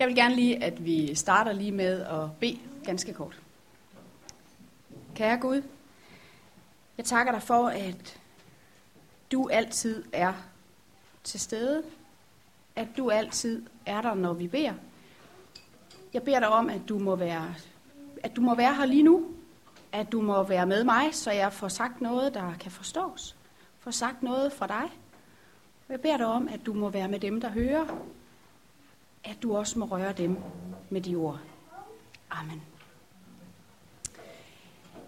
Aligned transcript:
Jeg 0.00 0.08
vil 0.08 0.16
gerne 0.16 0.34
lige, 0.34 0.64
at 0.64 0.84
vi 0.84 1.14
starter 1.14 1.52
lige 1.52 1.72
med 1.72 2.00
at 2.00 2.32
bede 2.40 2.58
ganske 2.84 3.12
kort. 3.12 3.40
Kære 5.14 5.38
Gud, 5.38 5.62
jeg 6.96 7.04
takker 7.04 7.32
dig 7.32 7.42
for, 7.42 7.68
at 7.68 8.20
du 9.32 9.48
altid 9.48 10.04
er 10.12 10.32
til 11.24 11.40
stede. 11.40 11.82
At 12.76 12.88
du 12.96 13.10
altid 13.10 13.66
er 13.86 14.02
der, 14.02 14.14
når 14.14 14.32
vi 14.32 14.48
beder. 14.48 14.72
Jeg 16.12 16.22
beder 16.22 16.38
dig 16.40 16.48
om, 16.48 16.70
at 16.70 16.80
du 16.88 16.98
må 16.98 17.16
være, 17.16 17.54
at 18.22 18.36
du 18.36 18.40
må 18.40 18.54
være 18.54 18.74
her 18.74 18.86
lige 18.86 19.02
nu. 19.02 19.26
At 19.92 20.12
du 20.12 20.20
må 20.20 20.42
være 20.42 20.66
med 20.66 20.84
mig, 20.84 21.14
så 21.14 21.30
jeg 21.30 21.52
får 21.52 21.68
sagt 21.68 22.00
noget, 22.00 22.34
der 22.34 22.54
kan 22.60 22.70
forstås. 22.70 23.36
Får 23.80 23.90
sagt 23.90 24.22
noget 24.22 24.52
fra 24.52 24.66
dig. 24.66 24.90
Jeg 25.88 26.00
beder 26.00 26.16
dig 26.16 26.26
om, 26.26 26.48
at 26.48 26.66
du 26.66 26.72
må 26.72 26.88
være 26.88 27.08
med 27.08 27.20
dem, 27.20 27.40
der 27.40 27.48
hører, 27.48 27.86
at 29.24 29.36
du 29.42 29.56
også 29.56 29.78
må 29.78 29.84
røre 29.84 30.12
dem 30.12 30.36
med 30.90 31.00
de 31.00 31.14
ord. 31.14 31.38
Amen. 32.30 32.62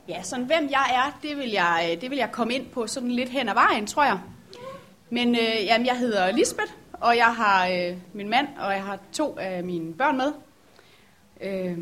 Ja, 0.08 0.22
sådan 0.22 0.44
hvem 0.44 0.68
jeg 0.70 0.90
er, 0.94 1.18
det 1.28 1.36
vil 1.36 1.50
jeg, 1.50 1.90
øh, 1.90 2.00
det 2.00 2.10
vil 2.10 2.18
jeg 2.18 2.32
komme 2.32 2.54
ind 2.54 2.66
på 2.66 2.86
sådan 2.86 3.10
lidt 3.10 3.28
hen 3.28 3.48
ad 3.48 3.54
vejen, 3.54 3.86
tror 3.86 4.04
jeg. 4.04 4.20
Men 5.10 5.34
øh, 5.34 5.64
jamen, 5.64 5.86
jeg 5.86 5.98
hedder 5.98 6.32
Lisbeth, 6.32 6.72
og 6.92 7.16
jeg 7.16 7.34
har 7.34 7.66
øh, 7.66 7.96
min 8.12 8.28
mand, 8.28 8.48
og 8.58 8.72
jeg 8.72 8.84
har 8.84 8.98
to 9.12 9.36
af 9.38 9.64
mine 9.64 9.94
børn 9.94 10.16
med. 10.16 10.32
Øh, 11.40 11.78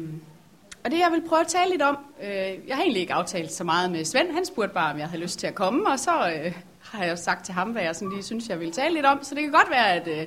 og 0.84 0.90
det 0.90 0.98
jeg 0.98 1.08
vil 1.12 1.28
prøve 1.28 1.40
at 1.40 1.46
tale 1.46 1.70
lidt 1.70 1.82
om, 1.82 1.98
øh, 2.22 2.28
jeg 2.68 2.76
har 2.76 2.82
egentlig 2.82 3.00
ikke 3.00 3.14
aftalt 3.14 3.52
så 3.52 3.64
meget 3.64 3.90
med 3.90 4.04
Svend, 4.04 4.32
han 4.32 4.44
spurgte 4.44 4.74
bare, 4.74 4.92
om 4.92 4.98
jeg 4.98 5.08
havde 5.08 5.22
lyst 5.22 5.38
til 5.38 5.46
at 5.46 5.54
komme, 5.54 5.90
og 5.90 5.98
så 5.98 6.10
øh, 6.10 6.58
har 6.80 7.04
jeg 7.04 7.18
sagt 7.18 7.44
til 7.44 7.54
ham, 7.54 7.70
hvad 7.70 7.82
jeg 7.82 7.96
sådan 7.96 8.12
lige 8.12 8.22
synes, 8.22 8.48
jeg 8.48 8.60
vil 8.60 8.72
tale 8.72 8.94
lidt 8.94 9.06
om, 9.06 9.22
så 9.22 9.34
det 9.34 9.42
kan 9.42 9.52
godt 9.52 9.70
være, 9.70 9.92
at... 9.92 10.08
Øh, 10.08 10.26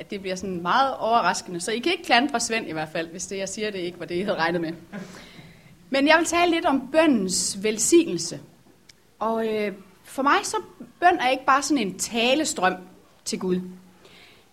at 0.00 0.10
det 0.10 0.20
bliver 0.20 0.36
sådan 0.36 0.62
meget 0.62 0.96
overraskende. 0.96 1.60
Så 1.60 1.72
I 1.72 1.78
kan 1.78 1.92
ikke 1.92 2.04
klandre 2.04 2.40
Svend 2.40 2.68
i 2.68 2.72
hvert 2.72 2.88
fald, 2.92 3.08
hvis 3.08 3.26
det, 3.26 3.38
jeg 3.38 3.48
siger, 3.48 3.70
det 3.70 3.78
ikke 3.78 4.00
var 4.00 4.06
det, 4.06 4.14
I 4.14 4.20
havde 4.20 4.38
regnet 4.38 4.60
med. 4.60 4.72
Men 5.90 6.08
jeg 6.08 6.18
vil 6.18 6.26
tale 6.26 6.50
lidt 6.50 6.64
om 6.64 6.88
bøndens 6.92 7.58
velsignelse. 7.62 8.40
Og 9.18 9.46
øh, 9.46 9.72
for 10.04 10.22
mig 10.22 10.38
så 10.42 10.56
bøn 11.00 11.18
er 11.20 11.28
ikke 11.28 11.44
bare 11.44 11.62
sådan 11.62 11.86
en 11.86 11.98
talestrøm 11.98 12.74
til 13.24 13.38
Gud. 13.38 13.60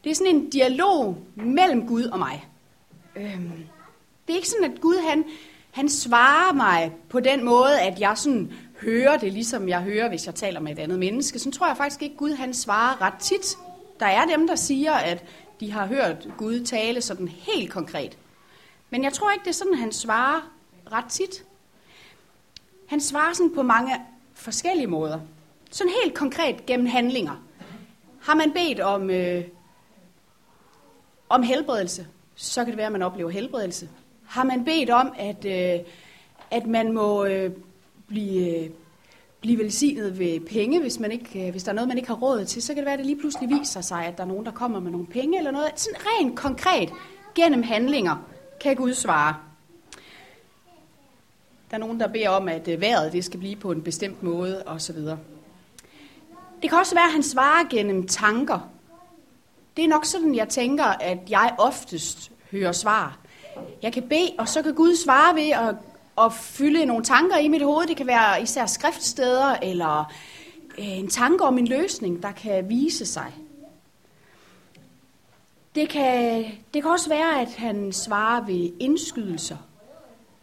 Det 0.04 0.09
er 0.12 0.16
sådan 0.16 0.36
en 0.36 0.50
dialog 0.50 1.17
mellem 1.36 1.88
Gud 1.88 2.04
og 2.04 2.20
mig. 2.20 2.45
Øhm, 3.16 3.52
det 4.28 4.34
er 4.34 4.38
ikke 4.38 4.50
sådan, 4.50 4.72
at 4.72 4.82
Gud 4.82 4.95
han, 5.09 5.23
han 5.72 5.89
svarer 5.89 6.54
mig 6.54 6.92
på 7.09 7.20
den 7.20 7.45
måde, 7.45 7.82
at 7.82 8.00
jeg 8.00 8.17
sådan 8.17 8.54
hører 8.82 9.17
det, 9.17 9.34
ligesom 9.34 9.70
jeg 9.70 9.82
hører, 9.82 10.09
hvis 10.09 10.26
jeg 10.26 10.36
taler 10.36 10.59
med 10.59 10.72
et 10.72 10.80
andet 10.80 11.00
menneske. 11.00 11.39
Så 11.39 11.52
tror 11.52 11.67
jeg 11.67 11.78
faktisk 11.78 12.02
ikke, 12.02 12.16
Gud 12.16 12.32
han 12.32 12.54
svarer 12.54 13.02
ret 13.02 13.20
tit. 13.20 13.58
Der 14.00 14.06
er 14.06 14.26
dem, 14.26 14.48
der 14.48 14.56
siger, 14.56 14.94
at 14.94 15.23
de 15.59 15.72
har 15.72 15.86
hørt 15.86 16.28
Gud 16.38 16.66
tale 16.66 17.02
sådan 17.02 17.28
helt 17.28 17.72
konkret. 17.72 18.17
Men 18.89 19.04
jeg 19.04 19.14
tror 19.14 19.31
ikke, 19.31 19.44
det 19.44 19.50
er 19.50 19.54
sådan, 19.54 19.73
han 19.73 19.92
svarer 19.92 20.52
ret 20.92 21.06
tit. 21.09 21.44
Han 22.88 23.02
svarer 23.02 23.34
sådan 23.34 23.56
på 23.56 23.62
mange 23.62 23.95
forskellige 24.34 24.88
måder. 24.88 25.20
Sådan 25.72 25.94
helt 26.04 26.16
konkret 26.16 26.66
gennem 26.66 26.88
handlinger. 26.88 27.44
Har 28.22 28.36
man 28.36 28.52
bedt 28.52 28.80
om, 28.80 29.09
øh, 29.09 29.44
om 31.30 31.44
helbredelse, 31.44 32.08
så 32.36 32.64
kan 32.64 32.72
det 32.72 32.78
være, 32.78 32.86
at 32.86 32.92
man 32.92 33.02
oplever 33.02 33.30
helbredelse. 33.30 33.89
Har 34.26 34.44
man 34.44 34.66
bedt 34.66 34.89
om, 34.89 35.14
at, 35.17 35.45
øh, 35.45 35.86
at 36.52 36.67
man 36.67 36.92
må 36.92 37.26
øh, 37.26 37.52
blive, 38.08 38.64
øh, 38.64 38.70
blive 39.48 39.64
velsignet 39.64 40.20
ved 40.20 40.40
penge, 40.40 40.81
hvis, 40.81 41.00
man 41.00 41.12
ikke, 41.12 41.45
øh, 41.45 41.52
hvis 41.52 41.64
der 41.64 41.72
er 41.72 41.76
noget, 41.76 41.88
man 41.88 41.98
ikke 41.98 42.09
har 42.09 42.16
råd 42.16 42.45
til, 42.45 42.62
så 42.62 42.67
kan 42.67 42.78
det 42.78 42.86
være, 42.86 42.94
at 42.94 43.00
det 43.00 43.06
lige 43.06 43.20
pludselig 43.20 43.50
viser 43.50 43.81
sig, 43.81 44.06
at 44.06 44.17
der 44.17 44.23
er 44.23 44.28
nogen, 44.28 44.45
der 44.45 44.52
kommer 44.52 44.80
med 44.80 44.92
nogle 44.92 45.08
penge 45.08 45.38
eller 45.38 45.52
noget. 45.52 45.72
Sådan 45.76 46.00
rent 46.00 46.36
konkret 46.36 46.89
gennem 47.36 47.64
handlinger 47.64 48.28
kan 48.62 48.76
Gud 48.76 48.94
svare. 48.94 49.36
Der 51.72 51.76
er 51.76 51.78
nogen, 51.78 52.00
der 52.00 52.08
beder 52.08 52.30
om, 52.30 52.48
at 52.48 52.67
øh, 52.67 52.81
vejret 52.81 53.14
det 53.14 53.26
skal 53.26 53.39
blive 53.39 53.56
på 53.56 53.72
en 53.72 53.81
bestemt 53.81 54.23
måde 54.23 54.64
osv. 54.66 54.98
Det 56.61 56.70
kan 56.70 56.80
også 56.80 56.95
være, 56.95 57.05
at 57.05 57.11
han 57.11 57.23
svarer 57.23 57.70
gennem 57.70 58.08
tanker. 58.08 58.70
Det 59.77 59.83
er 59.83 59.89
nok 59.89 60.05
sådan, 60.05 60.36
jeg 60.36 60.49
tænker, 60.49 60.86
at 60.86 61.17
jeg 61.30 61.55
oftest 61.58 62.32
hører 62.52 62.72
svar. 62.72 63.17
Jeg 63.82 63.93
kan 63.93 64.04
bede, 64.04 64.32
og 64.38 64.48
så 64.48 64.61
kan 64.61 64.73
Gud 64.73 64.95
svare 64.95 65.36
ved 65.36 65.49
at, 65.49 65.76
at 66.22 66.33
fylde 66.33 66.86
nogle 66.86 67.04
tanker 67.04 67.38
i 67.38 67.48
mit 67.48 67.61
hoved. 67.61 67.88
Det 67.88 67.98
kan 67.98 68.08
være 68.08 68.42
især 68.42 68.66
skriftsteder, 68.66 69.55
eller 69.61 70.11
øh, 70.78 70.98
en 70.98 71.10
tanke 71.10 71.44
om 71.44 71.58
en 71.58 71.67
løsning, 71.67 72.23
der 72.23 72.32
kan 72.32 72.70
vise 72.70 73.05
sig. 73.05 73.33
Det 75.76 75.89
kan, 75.89 76.45
det 76.73 76.82
kan 76.82 76.92
også 76.92 77.10
være, 77.10 77.42
at 77.42 77.54
han 77.54 77.92
svarer 77.92 78.45
ved 78.45 78.70
indskydelser. 78.80 79.58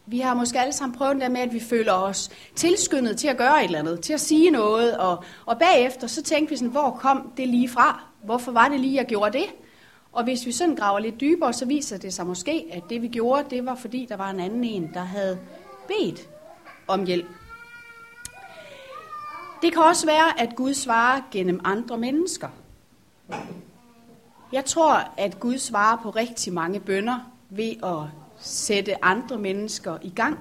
Vi 0.06 0.20
har 0.20 0.34
måske 0.34 0.60
alle 0.60 0.72
sammen 0.72 0.98
prøvet 0.98 1.20
det 1.20 1.30
med, 1.30 1.40
at 1.40 1.52
vi 1.52 1.60
føler 1.60 1.92
os 1.92 2.30
tilskyndet 2.54 3.16
til 3.16 3.28
at 3.28 3.36
gøre 3.36 3.60
et 3.60 3.64
eller 3.64 3.78
andet, 3.78 4.00
til 4.00 4.12
at 4.12 4.20
sige 4.20 4.50
noget, 4.50 4.96
og, 4.96 5.24
og 5.46 5.58
bagefter 5.58 6.06
så 6.06 6.22
tænker 6.22 6.50
vi 6.50 6.56
sådan, 6.56 6.70
hvor 6.70 6.90
kom 6.90 7.32
det 7.36 7.48
lige 7.48 7.68
fra? 7.68 8.04
Hvorfor 8.22 8.52
var 8.52 8.68
det 8.68 8.80
lige, 8.80 8.94
jeg 8.94 9.06
gjorde 9.06 9.38
det? 9.38 9.46
Og 10.12 10.24
hvis 10.24 10.46
vi 10.46 10.52
sådan 10.52 10.76
graver 10.76 10.98
lidt 10.98 11.20
dybere, 11.20 11.52
så 11.52 11.66
viser 11.66 11.98
det 11.98 12.14
sig 12.14 12.26
måske, 12.26 12.64
at 12.72 12.82
det 12.90 13.02
vi 13.02 13.08
gjorde, 13.08 13.44
det 13.50 13.66
var 13.66 13.74
fordi, 13.74 14.06
der 14.08 14.16
var 14.16 14.30
en 14.30 14.40
anden 14.40 14.64
en, 14.64 14.90
der 14.94 15.00
havde 15.00 15.38
bedt 15.88 16.28
om 16.86 17.04
hjælp. 17.06 17.26
Det 19.62 19.72
kan 19.72 19.82
også 19.82 20.06
være, 20.06 20.40
at 20.40 20.56
Gud 20.56 20.74
svarer 20.74 21.20
gennem 21.30 21.60
andre 21.64 21.98
mennesker. 21.98 22.48
Jeg 24.52 24.64
tror, 24.64 25.12
at 25.16 25.40
Gud 25.40 25.58
svarer 25.58 26.02
på 26.02 26.10
rigtig 26.10 26.52
mange 26.52 26.80
bønder 26.80 27.30
ved 27.50 27.72
at 27.84 28.10
sætte 28.40 29.04
andre 29.04 29.38
mennesker 29.38 29.98
i 30.02 30.10
gang, 30.10 30.38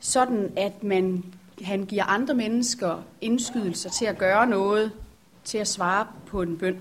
sådan 0.00 0.52
at 0.56 0.82
man, 0.82 1.24
han 1.62 1.86
giver 1.86 2.04
andre 2.04 2.34
mennesker 2.34 3.02
indskydelser 3.20 3.90
til 3.90 4.04
at 4.04 4.18
gøre 4.18 4.46
noget, 4.46 4.92
til 5.44 5.58
at 5.58 5.68
svare 5.68 6.06
på 6.26 6.42
en 6.42 6.58
bøn. 6.58 6.80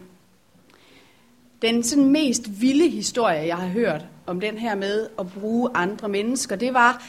Den 1.61 1.83
sådan 1.83 2.09
mest 2.09 2.61
vilde 2.61 2.89
historie, 2.89 3.47
jeg 3.47 3.57
har 3.57 3.67
hørt 3.67 4.05
om 4.27 4.39
den 4.39 4.57
her 4.57 4.75
med 4.75 5.07
at 5.19 5.27
bruge 5.39 5.69
andre 5.73 6.09
mennesker, 6.09 6.55
det 6.55 6.73
var 6.73 7.03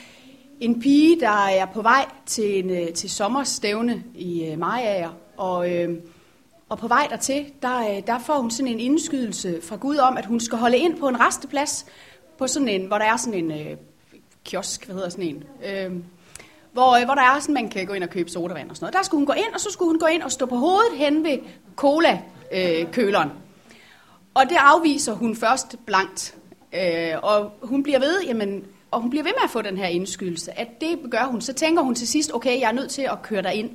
en 0.61 0.81
pige, 0.81 1.21
der 1.21 1.47
er 1.47 1.67
på 1.67 1.83
vej 1.83 2.07
til, 2.27 2.65
en, 2.65 2.71
øh, 2.71 2.93
til 2.93 3.11
sommerstævne 3.11 4.03
i 4.15 4.45
øh, 4.45 4.59
Majager, 4.59 5.11
og, 5.37 5.73
øh, 5.73 5.99
og 6.69 6.79
på 6.79 6.89
vej 6.89 7.07
dertil, 7.11 7.53
der, 7.63 7.97
øh, 7.97 8.07
der 8.07 8.19
får 8.19 8.39
hun 8.39 8.51
sådan 8.51 8.73
en 8.73 8.81
indskydelse 8.81 9.61
fra 9.63 9.77
Gud 9.77 9.97
om, 9.97 10.17
at 10.17 10.27
hun 10.27 10.41
skal 10.41 10.59
holde 10.59 10.79
ind 10.79 10.99
på 10.99 11.09
en 11.09 11.21
resteplads, 11.21 11.87
på 12.39 12.47
sådan 12.47 12.69
en, 12.69 12.87
hvor 12.87 12.99
der 12.99 13.05
er 13.05 13.17
sådan 13.17 13.45
en 13.45 13.51
øh, 13.51 13.77
kiosk, 14.45 14.85
hvad 14.85 14.95
hedder 14.95 15.09
sådan 15.09 15.25
en, 15.25 15.45
øh, 15.67 15.93
hvor, 16.73 16.97
øh, 16.97 17.05
hvor 17.05 17.15
der 17.15 17.23
er 17.23 17.41
sådan, 17.41 17.55
man 17.55 17.69
kan 17.69 17.87
gå 17.87 17.93
ind 17.93 18.05
og 18.05 18.11
købe 18.11 18.31
sodavand 18.31 18.71
og 18.71 18.77
sådan 18.77 18.85
noget. 18.85 18.95
Der 18.95 19.03
skulle 19.03 19.19
hun 19.19 19.27
gå 19.27 19.33
ind, 19.33 19.55
og 19.55 19.61
så 19.61 19.71
skulle 19.71 19.89
hun 19.89 19.99
gå 19.99 20.07
ind 20.07 20.23
og 20.23 20.33
stå 20.33 20.47
på 20.47 20.57
hovedet 20.57 20.97
hen 20.97 21.25
ved 21.25 21.39
cola-køleren. 21.77 23.29
Øh, 23.29 23.35
og 24.35 24.45
det 24.49 24.57
afviser 24.59 25.13
hun 25.13 25.37
først 25.37 25.77
blankt. 25.87 26.35
Øh, 26.75 27.19
og 27.23 27.51
hun 27.62 27.83
bliver 27.83 27.99
ved, 27.99 28.23
jamen, 28.27 28.65
og 28.91 29.01
hun 29.01 29.11
bliver 29.11 29.23
ved 29.23 29.33
med 29.33 29.45
at 29.45 29.51
få 29.51 29.62
den 29.62 29.77
her 29.77 29.87
indskydelse, 29.87 30.59
at 30.59 30.69
det 30.81 31.11
gør 31.11 31.25
hun. 31.25 31.41
Så 31.41 31.53
tænker 31.53 31.83
hun 31.83 31.95
til 31.95 32.09
sidst, 32.09 32.35
okay, 32.35 32.61
jeg 32.61 32.69
er 32.69 32.73
nødt 32.73 32.91
til 32.91 33.03
at 33.03 33.23
køre 33.23 33.43
dig 33.43 33.55
ind. 33.55 33.71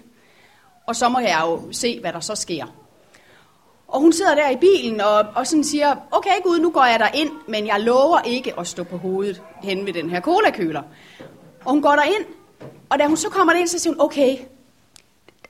Og 0.87 0.95
så 0.95 1.09
må 1.09 1.19
jeg 1.19 1.41
jo 1.45 1.61
se, 1.71 1.99
hvad 1.99 2.13
der 2.13 2.19
så 2.19 2.35
sker. 2.35 2.65
Og 3.87 4.01
hun 4.01 4.13
sidder 4.13 4.35
der 4.35 4.49
i 4.49 4.55
bilen 4.55 5.01
og, 5.01 5.25
og 5.35 5.47
sådan 5.47 5.63
siger, 5.63 5.95
okay 6.11 6.29
Gud, 6.43 6.59
nu 6.59 6.71
går 6.71 6.85
jeg 6.85 6.99
der 6.99 7.07
ind, 7.13 7.29
men 7.47 7.67
jeg 7.67 7.79
lover 7.79 8.21
ikke 8.21 8.59
at 8.59 8.67
stå 8.67 8.83
på 8.83 8.97
hovedet 8.97 9.41
hen 9.63 9.85
ved 9.85 9.93
den 9.93 10.09
her 10.09 10.21
colakøler. 10.21 10.81
Og 11.65 11.71
hun 11.71 11.81
går 11.81 11.91
der 11.91 12.03
ind, 12.03 12.25
og 12.89 12.99
da 12.99 13.07
hun 13.07 13.17
så 13.17 13.29
kommer 13.29 13.53
ind, 13.53 13.67
så 13.67 13.79
siger 13.79 13.93
hun, 13.93 14.01
okay, 14.01 14.37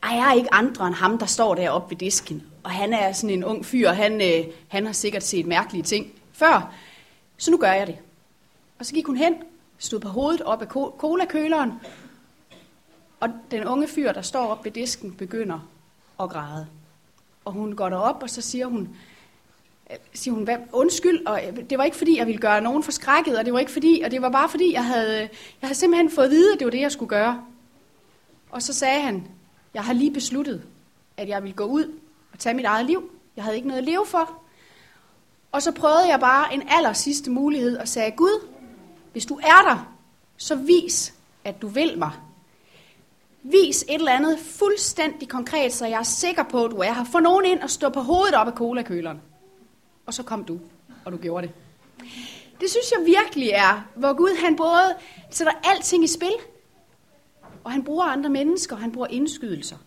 ej, 0.03 0.15
jeg 0.15 0.29
er 0.29 0.33
ikke 0.33 0.53
andre 0.53 0.87
end 0.87 0.95
ham, 0.95 1.17
der 1.17 1.25
står 1.25 1.55
deroppe 1.55 1.89
ved 1.89 1.97
disken. 1.97 2.43
Og 2.63 2.71
han 2.71 2.93
er 2.93 3.11
sådan 3.11 3.29
en 3.29 3.43
ung 3.43 3.65
fyr, 3.65 3.89
han, 3.89 4.21
øh, 4.21 4.45
han 4.67 4.85
har 4.85 4.93
sikkert 4.93 5.23
set 5.23 5.45
mærkelige 5.45 5.83
ting 5.83 6.13
før. 6.33 6.73
Så 7.39 7.51
nu 7.51 7.57
gør 7.57 7.71
jeg 7.71 7.87
det. 7.87 7.97
Og 8.79 8.85
så 8.85 8.93
gik 8.93 9.05
hun 9.05 9.17
hen, 9.17 9.35
stod 9.77 9.99
på 9.99 10.07
hovedet 10.07 10.41
op 10.41 10.61
af 10.61 10.67
colakøleren, 10.97 11.73
og 13.19 13.29
den 13.51 13.65
unge 13.65 13.87
fyr, 13.87 14.11
der 14.11 14.21
står 14.21 14.47
op 14.47 14.65
ved 14.65 14.71
disken, 14.71 15.13
begynder 15.13 15.59
at 16.19 16.29
græde. 16.29 16.67
Og 17.45 17.51
hun 17.51 17.75
går 17.75 17.89
derop, 17.89 18.23
og 18.23 18.29
så 18.29 18.41
siger 18.41 18.65
hun, 18.65 18.95
øh, 19.91 19.97
siger 20.13 20.33
hun, 20.33 20.47
undskyld, 20.71 21.25
og 21.25 21.41
øh, 21.47 21.69
det 21.69 21.77
var 21.77 21.83
ikke 21.83 21.97
fordi, 21.97 22.17
jeg 22.17 22.27
ville 22.27 22.41
gøre 22.41 22.61
nogen 22.61 22.83
forskrækket, 22.83 23.37
og 23.37 23.45
det 23.45 23.53
var 23.53 23.59
ikke 23.59 23.71
fordi, 23.71 24.01
og 24.05 24.11
det 24.11 24.21
var 24.21 24.29
bare 24.29 24.49
fordi, 24.49 24.73
jeg 24.73 24.85
havde, 24.85 25.13
øh, 25.15 25.29
jeg 25.61 25.67
havde 25.67 25.75
simpelthen 25.75 26.11
fået 26.11 26.25
at 26.25 26.31
vide, 26.31 26.53
at 26.53 26.59
det 26.59 26.65
var 26.65 26.71
det, 26.71 26.81
jeg 26.81 26.91
skulle 26.91 27.09
gøre. 27.09 27.43
Og 28.49 28.61
så 28.61 28.73
sagde 28.73 29.01
han, 29.01 29.27
jeg 29.73 29.83
har 29.83 29.93
lige 29.93 30.11
besluttet, 30.11 30.63
at 31.17 31.29
jeg 31.29 31.43
vil 31.43 31.55
gå 31.55 31.63
ud 31.63 31.99
og 32.33 32.39
tage 32.39 32.55
mit 32.55 32.65
eget 32.65 32.85
liv. 32.85 33.11
Jeg 33.35 33.43
havde 33.43 33.55
ikke 33.55 33.67
noget 33.67 33.81
at 33.81 33.85
leve 33.85 34.05
for. 34.05 34.41
Og 35.51 35.61
så 35.61 35.71
prøvede 35.71 36.07
jeg 36.07 36.19
bare 36.19 36.53
en 36.53 36.63
aller 36.67 36.93
sidste 36.93 37.31
mulighed 37.31 37.77
og 37.77 37.87
sagde, 37.87 38.11
Gud, 38.11 38.47
hvis 39.11 39.25
du 39.25 39.39
er 39.43 39.61
der, 39.69 39.95
så 40.37 40.55
vis, 40.55 41.13
at 41.43 41.61
du 41.61 41.67
vil 41.67 41.97
mig. 41.97 42.11
Vis 43.43 43.81
et 43.81 43.93
eller 43.93 44.11
andet 44.11 44.39
fuldstændig 44.39 45.29
konkret, 45.29 45.73
så 45.73 45.85
jeg 45.85 45.99
er 45.99 46.03
sikker 46.03 46.43
på, 46.43 46.65
at 46.65 46.71
du 46.71 46.77
er 46.77 46.93
her. 46.93 47.03
Få 47.03 47.19
nogen 47.19 47.45
ind 47.45 47.59
og 47.59 47.69
stå 47.69 47.89
på 47.89 47.99
hovedet 47.99 48.35
op 48.35 48.47
af 48.47 48.53
colakøleren. 48.53 49.21
Og 50.05 50.13
så 50.13 50.23
kom 50.23 50.43
du, 50.43 50.59
og 51.05 51.11
du 51.11 51.17
gjorde 51.17 51.47
det. 51.47 51.55
Det 52.61 52.69
synes 52.69 52.91
jeg 52.91 53.05
virkelig 53.05 53.49
er, 53.49 53.87
hvor 53.95 54.13
Gud 54.13 54.41
han 54.45 54.55
både 54.55 54.95
sætter 55.29 55.53
alting 55.63 56.03
i 56.03 56.07
spil, 56.07 56.35
og 57.63 57.71
han 57.71 57.83
bruger 57.83 58.05
andre 58.05 58.29
mennesker, 58.29 58.75
og 58.75 58.81
han 58.81 58.91
bruger 58.91 59.07
indskydelser 59.07 59.77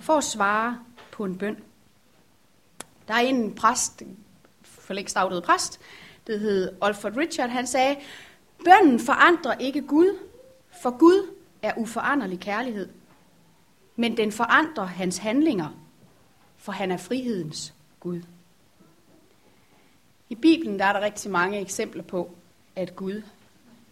for 0.00 0.16
at 0.16 0.24
svare 0.24 0.78
på 1.12 1.24
en 1.24 1.38
bøn. 1.38 1.56
Der 3.08 3.14
er 3.14 3.20
en 3.20 3.54
præst, 3.54 4.02
for 4.84 4.94
længst 4.94 5.16
afdøde 5.16 5.42
præst, 5.42 5.80
det 6.26 6.40
hed 6.40 6.72
Alfred 6.82 7.16
Richard, 7.16 7.48
han 7.48 7.66
sagde, 7.66 7.96
bønnen 8.64 9.00
forandrer 9.00 9.54
ikke 9.54 9.82
Gud, 9.82 10.18
for 10.82 10.98
Gud 10.98 11.34
er 11.62 11.72
uforanderlig 11.76 12.40
kærlighed. 12.40 12.88
Men 13.96 14.16
den 14.16 14.32
forandrer 14.32 14.84
hans 14.84 15.18
handlinger, 15.18 15.68
for 16.56 16.72
han 16.72 16.92
er 16.92 16.96
frihedens 16.96 17.74
Gud. 18.00 18.22
I 20.28 20.34
Bibelen 20.34 20.78
der 20.78 20.84
er 20.84 20.92
der 20.92 21.00
rigtig 21.00 21.30
mange 21.30 21.60
eksempler 21.60 22.02
på, 22.02 22.30
at 22.76 22.96
Gud 22.96 23.22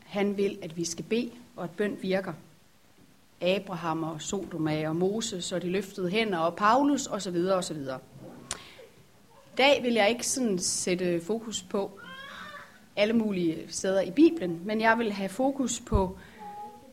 han 0.07 0.37
vil, 0.37 0.59
at 0.63 0.77
vi 0.77 0.85
skal 0.85 1.05
bede, 1.05 1.31
og 1.57 1.65
at 1.65 1.71
bøn 1.71 1.99
virker. 2.03 2.33
Abraham 3.41 4.03
og 4.03 4.23
Sodoma 4.23 4.89
og 4.89 4.97
Moses 4.97 5.53
og 5.53 5.63
de 5.63 5.71
løftede 5.71 6.11
hænder 6.11 6.39
og 6.39 6.57
Paulus 6.57 7.07
osv. 7.07 7.37
osv. 7.37 7.77
Dag 9.59 9.83
vil 9.83 9.93
jeg 9.93 10.09
ikke 10.09 10.27
sådan 10.27 10.59
sætte 10.59 11.21
fokus 11.21 11.63
på 11.63 12.01
alle 12.97 13.13
mulige 13.13 13.67
steder 13.69 14.01
i 14.01 14.11
Bibelen, 14.11 14.61
men 14.65 14.81
jeg 14.81 14.99
vil 14.99 15.13
have 15.13 15.29
fokus 15.29 15.81
på 15.87 16.19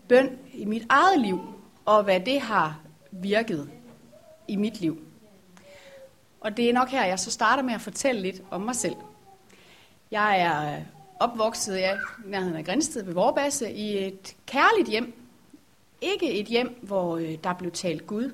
bøn 0.07 0.37
i 0.53 0.65
mit 0.65 0.85
eget 0.89 1.21
liv, 1.21 1.39
og 1.85 2.03
hvad 2.03 2.19
det 2.19 2.41
har 2.41 2.79
virket 3.11 3.69
i 4.47 4.55
mit 4.55 4.81
liv. 4.81 4.97
Og 6.41 6.57
det 6.57 6.69
er 6.69 6.73
nok 6.73 6.89
her, 6.89 7.05
jeg 7.05 7.19
så 7.19 7.31
starter 7.31 7.63
med 7.63 7.73
at 7.73 7.81
fortælle 7.81 8.21
lidt 8.21 8.41
om 8.51 8.61
mig 8.61 8.75
selv. 8.75 8.95
Jeg 10.11 10.41
er 10.41 10.81
opvokset 11.19 11.77
i 11.77 11.83
nærheden 12.25 12.55
af 12.55 12.65
Grænsted 12.65 13.03
ved 13.03 13.13
Vorbasse 13.13 13.71
i 13.71 14.07
et 14.07 14.35
kærligt 14.45 14.89
hjem. 14.89 15.13
Ikke 16.01 16.39
et 16.39 16.47
hjem, 16.47 16.79
hvor 16.81 17.17
øh, 17.17 17.35
der 17.43 17.53
blev 17.53 17.71
talt 17.71 18.07
Gud. 18.07 18.31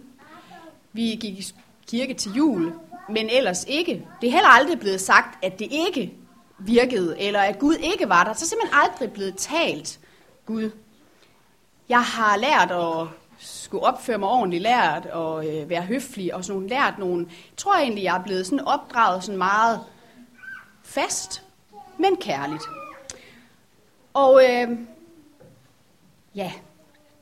Vi 0.93 1.01
gik 1.01 1.39
i 1.39 1.53
kirke 1.87 2.13
til 2.13 2.31
jul, 2.31 2.73
men 3.09 3.29
ellers 3.29 3.65
ikke. 3.67 4.07
Det 4.21 4.27
er 4.27 4.31
heller 4.31 4.49
aldrig 4.49 4.79
blevet 4.79 5.01
sagt, 5.01 5.45
at 5.45 5.59
det 5.59 5.67
ikke 5.71 6.13
virkede, 6.57 7.19
eller 7.19 7.39
at 7.39 7.59
Gud 7.59 7.75
ikke 7.75 8.09
var 8.09 8.23
der. 8.23 8.33
Så 8.33 8.45
er 8.45 8.47
simpelthen 8.47 8.79
aldrig 8.83 9.11
blevet 9.11 9.35
talt 9.37 9.99
Gud. 10.45 10.71
Jeg 11.89 12.01
har 12.01 12.37
lært 12.37 12.71
at 12.71 13.07
skulle 13.37 13.83
opføre 13.83 14.17
mig 14.17 14.29
ordentligt, 14.29 14.63
lært 14.63 15.05
at 15.05 15.47
øh, 15.47 15.69
være 15.69 15.81
høflig 15.81 16.35
og 16.35 16.43
sådan 16.43 16.55
nogle, 16.55 16.69
lært 16.69 16.97
nogle. 16.99 17.25
Jeg 17.29 17.57
tror 17.57 17.75
egentlig, 17.75 18.03
jeg 18.03 18.17
er 18.17 18.23
blevet 18.23 18.45
sådan 18.45 18.67
opdraget 18.67 19.23
sådan 19.23 19.37
meget 19.37 19.79
fast, 20.83 21.43
men 21.97 22.15
kærligt. 22.15 22.63
Og 24.13 24.43
øh, 24.43 24.77
ja, 26.35 26.51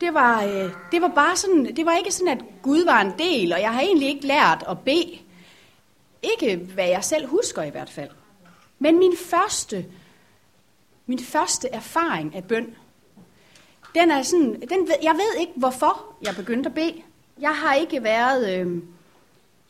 det 0.02 0.14
var, 0.14 0.44
øh, 0.44 0.72
det 0.92 1.02
var 1.02 1.08
bare 1.08 1.36
sådan, 1.36 1.76
det 1.76 1.86
var 1.86 1.98
ikke 1.98 2.12
sådan, 2.12 2.38
at 2.38 2.44
Gud 2.62 2.86
var 2.86 3.02
en 3.02 3.14
del, 3.18 3.54
og 3.54 3.62
jeg 3.62 3.74
har 3.74 3.82
egentlig 3.82 4.08
ikke 4.08 4.28
lært 4.28 4.64
at 4.70 4.80
bede. 4.80 5.20
Ikke 6.24 6.56
hvad 6.56 6.88
jeg 6.88 7.04
selv 7.04 7.28
husker 7.28 7.64
i 7.64 7.70
hvert 7.70 7.90
fald. 7.90 8.10
Men 8.80 9.00
min 9.00 9.14
første, 9.18 9.86
min 11.06 11.20
første 11.20 11.70
erfaring 11.70 12.36
af 12.36 12.44
bøn, 12.44 12.75
den 13.96 14.12
er 14.12 14.22
sådan, 14.22 14.62
den, 14.70 14.88
jeg 15.04 15.14
ved 15.14 15.40
ikke, 15.40 15.54
hvorfor 15.56 16.16
jeg 16.22 16.36
begyndte 16.36 16.68
at 16.68 16.74
bede. 16.74 17.02
Jeg 17.40 17.56
har 17.56 17.74
ikke 17.74 18.04
været, 18.04 18.60
øh, 18.60 18.81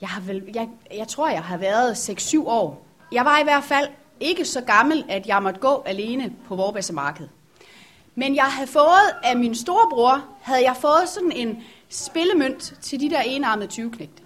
jeg, 0.01 0.09
har 0.09 0.21
vel, 0.21 0.43
jeg, 0.55 0.69
jeg 0.93 1.07
tror, 1.07 1.29
jeg 1.29 1.43
har 1.43 1.57
været 1.57 2.09
6-7 2.09 2.47
år. 2.47 2.85
Jeg 3.11 3.25
var 3.25 3.39
i 3.39 3.43
hvert 3.43 3.63
fald 3.63 3.87
ikke 4.19 4.45
så 4.45 4.61
gammel, 4.61 5.05
at 5.09 5.27
jeg 5.27 5.43
måtte 5.43 5.59
gå 5.59 5.83
alene 5.85 6.33
på 6.47 6.55
Vorbæsse 6.55 6.93
Marked. 6.93 7.27
Men 8.15 8.35
jeg 8.35 8.45
havde 8.45 8.67
fået 8.67 9.15
af 9.23 9.37
min 9.37 9.55
storebror, 9.55 10.25
havde 10.41 10.63
jeg 10.63 10.75
fået 10.81 11.09
sådan 11.09 11.31
en 11.31 11.63
spillemønt 11.89 12.73
til 12.81 12.99
de 12.99 13.09
der 13.09 13.21
enarmede 13.21 13.67
20 13.67 13.91
-knægte. 13.95 14.22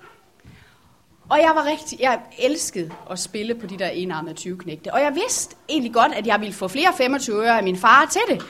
Og 1.29 1.37
jeg 1.37 1.51
var 1.55 1.65
rigtig, 1.65 1.99
jeg 1.99 2.19
elskede 2.39 2.91
at 3.11 3.19
spille 3.19 3.55
på 3.55 3.67
de 3.67 3.79
der 3.79 3.87
enarmede 3.87 4.33
20 4.33 4.57
-knægte. 4.63 4.91
Og 4.93 5.01
jeg 5.01 5.15
vidste 5.15 5.55
egentlig 5.69 5.93
godt, 5.93 6.11
at 6.13 6.27
jeg 6.27 6.39
ville 6.39 6.53
få 6.53 6.67
flere 6.67 6.93
25 6.97 7.43
øre 7.43 7.57
af 7.57 7.63
min 7.63 7.77
far 7.77 8.05
til 8.05 8.21
det. 8.29 8.45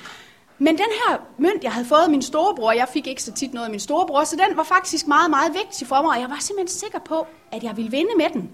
Men 0.59 0.77
den 0.77 0.85
her 1.07 1.17
mønt, 1.37 1.63
jeg 1.63 1.71
havde 1.71 1.87
fået 1.87 1.99
af 1.99 2.09
min 2.09 2.21
storebror, 2.21 2.71
jeg 2.71 2.87
fik 2.93 3.07
ikke 3.07 3.23
så 3.23 3.31
tit 3.31 3.53
noget 3.53 3.65
af 3.65 3.71
min 3.71 3.79
storebror, 3.79 4.23
så 4.23 4.35
den 4.47 4.57
var 4.57 4.63
faktisk 4.63 5.07
meget, 5.07 5.29
meget 5.29 5.53
vigtig 5.53 5.87
for 5.87 6.01
mig, 6.01 6.11
og 6.11 6.21
jeg 6.21 6.29
var 6.29 6.37
simpelthen 6.39 6.79
sikker 6.79 6.99
på, 6.99 7.27
at 7.51 7.63
jeg 7.63 7.77
ville 7.77 7.91
vinde 7.91 8.11
med 8.17 8.29
den. 8.33 8.51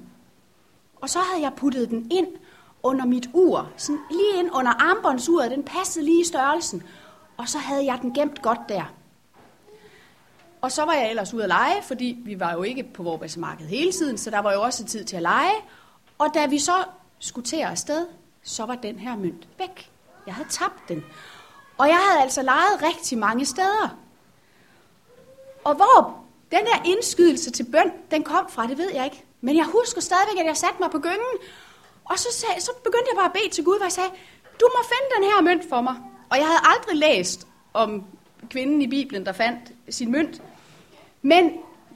Og 1.02 1.10
så 1.10 1.20
havde 1.20 1.44
jeg 1.44 1.52
puttet 1.58 1.90
den 1.90 2.12
ind 2.12 2.28
under 2.84 3.06
mit 3.06 3.30
ur, 3.34 3.70
sådan 3.78 4.00
lige 4.12 4.40
ind 4.40 4.50
under 4.54 4.72
armbåndsuret, 4.72 5.52
den 5.52 5.64
passede 5.64 6.06
lige 6.06 6.22
i 6.22 6.26
størrelsen, 6.26 6.84
og 7.38 7.50
så 7.50 7.58
havde 7.58 7.86
jeg 7.86 8.00
den 8.02 8.14
gemt 8.14 8.42
godt 8.42 8.60
der. 8.70 8.94
Og 10.64 10.72
så 10.72 10.86
var 10.86 10.94
jeg 10.94 11.10
ellers 11.10 11.34
ude 11.34 11.44
at 11.44 11.50
lege, 11.50 11.84
fordi 11.84 12.18
vi 12.26 12.40
var 12.40 12.54
jo 12.54 12.64
ikke 12.64 12.84
på 12.94 13.04
vores 13.04 13.38
marked 13.38 13.68
hele 13.68 13.92
tiden, 13.92 14.18
så 14.18 14.30
der 14.30 14.40
var 14.40 14.54
jo 14.54 14.62
også 14.62 14.86
tid 14.86 15.06
til 15.06 15.16
at 15.16 15.22
lege. 15.22 15.54
Og 16.18 16.28
da 16.34 16.46
vi 16.46 16.60
så 16.60 16.84
skulle 17.20 17.46
til 17.46 17.58
afsted, 17.58 18.08
så 18.44 18.66
var 18.66 18.76
den 18.76 19.00
her 19.00 19.16
mønt 19.16 19.48
væk. 19.58 19.90
Jeg 20.26 20.34
havde 20.34 20.50
tabt 20.50 20.90
den. 20.90 21.06
Og 21.78 21.88
jeg 21.88 21.98
havde 22.10 22.22
altså 22.22 22.42
leget 22.42 22.84
rigtig 22.84 23.18
mange 23.18 23.46
steder. 23.46 23.98
Og 25.64 25.76
hvor 25.76 26.24
den 26.52 26.66
der 26.66 26.82
indskydelse 26.86 27.52
til 27.52 27.64
bøn, 27.72 27.92
den 28.12 28.24
kom 28.24 28.50
fra, 28.50 28.68
det 28.68 28.78
ved 28.78 28.92
jeg 28.94 29.06
ikke. 29.06 29.24
Men 29.42 29.58
jeg 29.58 29.66
husker 29.66 30.02
stadigvæk, 30.02 30.40
at 30.40 30.46
jeg 30.46 30.58
satte 30.58 30.76
mig 30.80 30.92
på 30.92 31.00
gyngen, 31.00 31.34
og 32.06 32.20
så, 32.20 32.28
sagde, 32.32 32.62
så 32.62 32.72
begyndte 32.84 33.08
jeg 33.12 33.18
bare 33.18 33.26
at 33.26 33.34
bede 33.34 33.50
til 33.50 33.64
Gud, 33.64 33.78
hvor 33.78 33.86
jeg 33.86 33.92
sagde, 33.92 34.10
du 34.60 34.70
må 34.76 34.84
finde 34.84 35.16
den 35.16 35.24
her 35.24 35.42
mønt 35.42 35.70
for 35.70 35.82
mig. 35.82 35.96
Og 36.30 36.38
jeg 36.38 36.46
havde 36.46 36.62
aldrig 36.64 36.98
læst 36.98 37.48
om 37.74 38.06
kvinden 38.50 38.82
i 38.82 38.88
Bibelen, 38.88 39.26
der 39.26 39.32
fandt 39.32 39.72
sin 39.90 40.12
mønt. 40.12 40.42
Men 41.26 41.52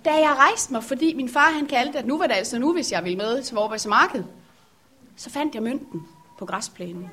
da 0.05 0.13
jeg 0.13 0.35
rejste 0.37 0.73
mig, 0.73 0.83
fordi 0.83 1.13
min 1.13 1.29
far 1.29 1.51
han 1.51 1.65
kaldte, 1.65 1.99
at 1.99 2.07
nu 2.07 2.17
var 2.17 2.27
det 2.27 2.33
altså 2.33 2.59
nu, 2.59 2.73
hvis 2.73 2.91
jeg 2.91 3.03
ville 3.03 3.17
med 3.17 3.43
til 3.43 3.55
Vorbergs 3.55 3.85
Marked, 3.85 4.23
så 5.15 5.29
fandt 5.29 5.55
jeg 5.55 5.63
mønten 5.63 6.07
på 6.39 6.45
græsplænen. 6.45 7.09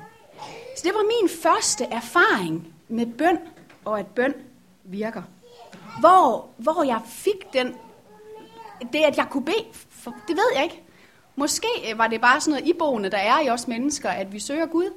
Så 0.77 0.81
det 0.83 0.91
var 0.93 1.03
min 1.03 1.29
første 1.43 1.85
erfaring 1.85 2.67
med 2.87 3.05
bøn, 3.05 3.39
og 3.85 3.99
at 3.99 4.07
bøn 4.07 4.33
virker. 4.83 5.21
Hvor, 5.99 6.49
hvor 6.57 6.83
jeg 6.83 7.01
fik 7.05 7.53
den, 7.53 7.75
det 8.93 8.99
at 8.99 9.17
jeg 9.17 9.27
kunne 9.29 9.45
bede, 9.45 9.65
for, 9.89 10.15
det 10.27 10.35
ved 10.35 10.51
jeg 10.55 10.63
ikke. 10.63 10.81
Måske 11.35 11.67
øh, 11.91 11.97
var 11.97 12.07
det 12.07 12.21
bare 12.21 12.41
sådan 12.41 12.51
noget 12.51 12.75
iboende, 12.75 13.09
der 13.09 13.17
er 13.17 13.41
i 13.41 13.49
os 13.49 13.67
mennesker, 13.67 14.09
at 14.09 14.33
vi 14.33 14.39
søger 14.39 14.65
Gud. 14.65 14.93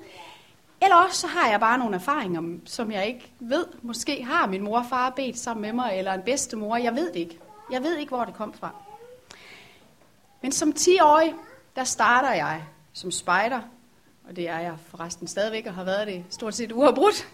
Eller 0.82 0.96
også 0.96 1.20
så 1.20 1.26
har 1.26 1.50
jeg 1.50 1.60
bare 1.60 1.78
nogle 1.78 1.94
erfaringer, 1.94 2.58
som 2.64 2.92
jeg 2.92 3.06
ikke 3.06 3.32
ved. 3.40 3.66
Måske 3.82 4.24
har 4.24 4.46
min 4.46 4.62
mor 4.62 4.78
og 4.78 4.86
far 4.86 5.10
bedt 5.10 5.38
sammen 5.38 5.62
med 5.62 5.72
mig, 5.72 5.98
eller 5.98 6.12
en 6.12 6.22
bedstemor. 6.22 6.76
Jeg 6.76 6.94
ved 6.94 7.06
det 7.12 7.16
ikke. 7.16 7.38
Jeg 7.72 7.82
ved 7.82 7.96
ikke, 7.96 8.10
hvor 8.10 8.24
det 8.24 8.34
kom 8.34 8.52
fra. 8.52 8.70
Men 10.42 10.52
som 10.52 10.74
10-årig, 10.78 11.34
der 11.76 11.84
starter 11.84 12.32
jeg 12.32 12.62
som 12.92 13.10
spejder 13.10 13.60
og 14.28 14.36
det 14.36 14.48
er 14.48 14.58
jeg 14.58 14.74
forresten 14.86 15.26
stadigvæk, 15.26 15.66
og 15.66 15.74
har 15.74 15.84
været 15.84 16.06
det 16.06 16.24
stort 16.30 16.54
set 16.54 16.72
uafbrudt. 16.72 17.28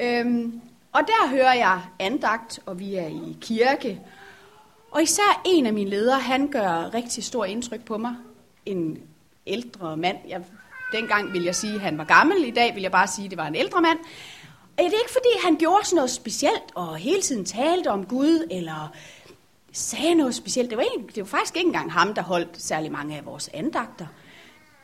Øhm, 0.00 0.60
og 0.92 1.00
der 1.06 1.28
hører 1.28 1.54
jeg 1.54 1.80
andagt, 1.98 2.60
og 2.66 2.78
vi 2.78 2.94
er 2.94 3.06
i 3.06 3.36
kirke. 3.40 4.00
Og 4.90 5.02
især 5.02 5.42
en 5.46 5.66
af 5.66 5.72
mine 5.72 5.90
ledere, 5.90 6.20
han 6.20 6.48
gør 6.48 6.94
rigtig 6.94 7.24
stor 7.24 7.44
indtryk 7.44 7.84
på 7.84 7.98
mig. 7.98 8.14
En 8.66 9.02
ældre 9.46 9.96
mand. 9.96 10.16
Jeg, 10.28 10.44
dengang 10.92 11.32
vil 11.32 11.42
jeg 11.42 11.54
sige, 11.54 11.74
at 11.74 11.80
han 11.80 11.98
var 11.98 12.04
gammel. 12.04 12.44
I 12.44 12.50
dag 12.50 12.74
vil 12.74 12.82
jeg 12.82 12.92
bare 12.92 13.06
sige, 13.06 13.24
at 13.24 13.30
det 13.30 13.38
var 13.38 13.46
en 13.46 13.54
ældre 13.54 13.80
mand. 13.80 13.98
Og 14.78 14.84
det 14.84 14.94
er 14.94 14.98
ikke, 14.98 15.12
fordi 15.12 15.28
han 15.44 15.56
gjorde 15.56 15.86
sådan 15.86 15.96
noget 15.96 16.10
specielt, 16.10 16.72
og 16.74 16.96
hele 16.96 17.22
tiden 17.22 17.44
talte 17.44 17.88
om 17.90 18.06
Gud, 18.06 18.46
eller 18.50 18.92
sagde 19.72 20.14
noget 20.14 20.34
specielt. 20.34 20.70
Det 20.70 20.78
var, 20.78 20.84
egentlig, 20.84 21.14
det 21.14 21.22
var 21.22 21.28
faktisk 21.28 21.56
ikke 21.56 21.66
engang 21.66 21.92
ham, 21.92 22.14
der 22.14 22.22
holdt 22.22 22.62
særlig 22.62 22.92
mange 22.92 23.16
af 23.16 23.26
vores 23.26 23.50
andagter. 23.54 24.06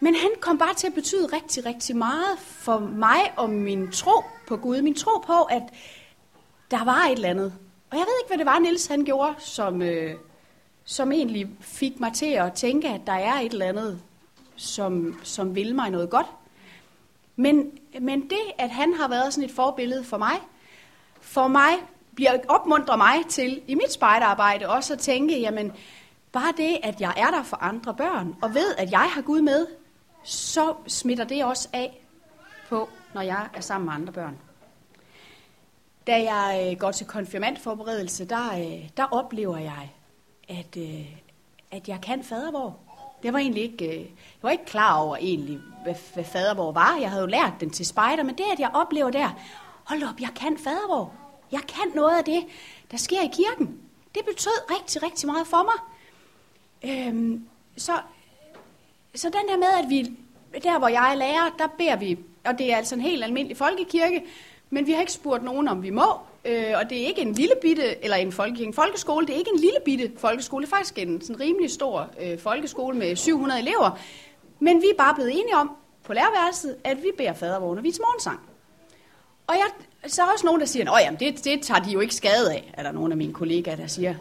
Men 0.01 0.15
han 0.15 0.31
kom 0.41 0.59
bare 0.59 0.75
til 0.75 0.87
at 0.87 0.95
betyde 0.95 1.27
rigtig, 1.27 1.67
rigtig 1.67 1.97
meget 1.97 2.39
for 2.39 2.79
mig 2.79 3.33
og 3.37 3.51
min 3.51 3.91
tro 3.93 4.23
på 4.47 4.57
Gud. 4.57 4.83
Min 4.83 4.95
tro 4.95 5.19
på, 5.27 5.43
at 5.43 5.63
der 6.71 6.85
var 6.85 7.05
et 7.05 7.13
eller 7.13 7.29
andet. 7.29 7.53
Og 7.91 7.97
jeg 7.97 8.05
ved 8.07 8.15
ikke, 8.23 8.29
hvad 8.29 8.39
det 8.39 8.47
var, 8.47 8.59
Niels 8.59 8.87
han 8.87 9.05
gjorde, 9.05 9.35
som, 9.39 9.83
øh, 9.83 10.15
som 10.85 11.13
egentlig 11.13 11.49
fik 11.61 12.01
mig 12.01 12.13
til 12.13 12.27
at 12.27 12.53
tænke, 12.53 12.89
at 12.89 13.01
der 13.07 13.13
er 13.13 13.41
et 13.41 13.53
eller 13.53 13.67
andet, 13.67 14.01
som, 14.59 15.21
som 15.23 15.55
vil 15.55 15.75
mig 15.75 15.91
noget 15.91 16.11
godt. 16.11 16.27
Men, 17.37 17.79
men 18.01 18.21
det, 18.21 18.39
at 18.59 18.71
han 18.71 18.95
har 18.95 19.09
været 19.09 19.35
sådan 19.35 19.49
et 19.49 19.55
forbillede 19.55 20.05
for 20.05 20.19
mig, 20.19 20.35
for 21.21 21.49
mig 21.49 21.73
bliver 22.15 22.39
opmuntrer 22.49 22.97
mig 22.97 23.15
til 23.29 23.63
i 23.67 23.75
mit 23.75 23.93
spejderarbejde 23.93 24.69
også 24.69 24.93
at 24.93 24.99
tænke, 24.99 25.41
jamen 25.41 25.73
bare 26.33 26.53
det, 26.57 26.79
at 26.83 27.01
jeg 27.01 27.15
er 27.17 27.31
der 27.31 27.43
for 27.43 27.57
andre 27.57 27.95
børn, 27.95 28.37
og 28.43 28.55
ved, 28.55 28.75
at 28.79 28.91
jeg 28.91 29.11
har 29.15 29.23
Gud 29.23 29.41
med, 29.41 29.67
så 30.23 30.75
smitter 30.87 31.25
det 31.25 31.45
også 31.45 31.69
af 31.73 32.01
på, 32.69 32.89
når 33.15 33.21
jeg 33.21 33.49
er 33.55 33.61
sammen 33.61 33.87
med 33.87 33.95
andre 33.95 34.13
børn. 34.13 34.39
Da 36.07 36.33
jeg 36.33 36.69
øh, 36.71 36.79
går 36.79 36.91
til 36.91 37.07
konfirmandforberedelse, 37.07 38.25
der, 38.25 38.59
øh, 38.59 38.89
der 38.97 39.05
oplever 39.05 39.59
jeg, 39.59 39.91
at, 40.49 40.77
øh, 40.77 41.17
at 41.71 41.89
jeg 41.89 42.01
kan 42.01 42.25
fadervor. 42.25 42.88
Det 43.23 43.33
var 43.33 43.39
egentlig 43.39 43.63
ikke, 43.63 43.87
øh, 43.87 44.01
jeg 44.01 44.43
var 44.43 44.51
ikke 44.51 44.65
klar 44.65 45.01
over 45.01 45.17
egentlig, 45.17 45.61
hvad, 45.83 45.95
hvad 46.15 46.25
fadervor 46.25 46.73
var. 46.73 46.97
Jeg 47.01 47.11
havde 47.11 47.23
jo 47.23 47.29
lært 47.29 47.53
den 47.61 47.71
til 47.71 47.87
spejder, 47.87 48.23
men 48.23 48.35
det, 48.35 48.45
at 48.53 48.61
jeg 48.61 48.71
oplever 48.75 49.11
der, 49.11 49.31
hold 49.85 50.03
op, 50.03 50.21
jeg 50.21 50.31
kan 50.37 50.59
fadervor. 50.59 51.13
Jeg 51.53 51.61
kan 51.61 51.93
noget 51.95 52.19
af 52.19 52.25
det, 52.25 52.45
der 52.91 52.97
sker 52.97 53.23
i 53.23 53.31
kirken. 53.33 53.81
Det 54.15 54.25
betød 54.25 54.71
rigtig, 54.71 55.03
rigtig 55.03 55.27
meget 55.27 55.47
for 55.47 55.63
mig. 55.63 55.79
Øhm, 56.93 57.47
så, 57.77 57.93
så 59.15 59.27
den 59.27 59.49
der 59.49 59.57
med, 59.57 59.85
at 59.85 59.89
vi, 59.89 60.17
der 60.63 60.79
hvor 60.79 60.89
jeg 60.89 61.11
er 61.13 61.15
lærer, 61.15 61.51
der 61.59 61.67
beder 61.79 61.97
vi, 61.97 62.19
og 62.45 62.59
det 62.59 62.73
er 62.73 62.77
altså 62.77 62.95
en 62.95 63.01
helt 63.01 63.25
almindelig 63.25 63.57
folkekirke, 63.57 64.25
men 64.71 64.87
vi 64.87 64.93
har 64.93 65.01
ikke 65.01 65.13
spurgt 65.13 65.43
nogen, 65.43 65.69
om 65.69 65.83
vi 65.83 65.91
må, 65.91 66.21
øh, 66.45 66.75
og 66.77 66.91
det 66.91 67.03
er 67.03 67.07
ikke 67.07 67.21
en 67.21 67.33
lille 67.33 67.55
bitte, 67.61 68.05
eller 68.05 68.17
en, 68.17 68.33
folke, 68.33 68.65
en 68.65 68.75
folkeskole, 68.75 69.27
det 69.27 69.35
er 69.35 69.39
ikke 69.39 69.51
en 69.55 69.61
lille 69.61 69.79
bitte 69.85 70.13
folkeskole, 70.17 70.67
det 70.67 70.73
er 70.73 70.77
faktisk 70.77 70.99
en 70.99 71.21
sådan 71.21 71.41
rimelig 71.41 71.71
stor 71.71 72.11
øh, 72.21 72.39
folkeskole 72.39 72.99
med 72.99 73.17
700 73.17 73.61
elever, 73.61 73.99
men 74.59 74.83
vi 74.83 74.87
er 74.87 74.97
bare 74.99 75.15
blevet 75.15 75.31
enige 75.31 75.57
om 75.57 75.71
på 76.05 76.13
lærerværelset, 76.13 76.77
at 76.85 76.97
vi 76.97 77.11
beder 77.17 77.33
fadervor 77.33 77.75
vi 77.75 77.81
morgensang. 78.01 78.41
Og 79.47 79.55
jeg, 79.55 79.67
så 80.11 80.23
er 80.23 80.27
også 80.33 80.47
nogen, 80.47 80.61
der 80.61 80.67
siger, 80.67 80.93
at 80.93 81.21
det, 81.21 81.45
det 81.45 81.63
tager 81.63 81.81
de 81.81 81.91
jo 81.91 82.01
ikke 82.01 82.15
skade 82.15 82.53
af, 82.53 82.71
er 82.75 82.83
der 82.83 82.93
nogen 82.93 83.13
af 83.13 83.19
mine 83.19 83.33
kollegaer, 83.33 83.77
der 83.77 83.87
siger. 83.87 84.15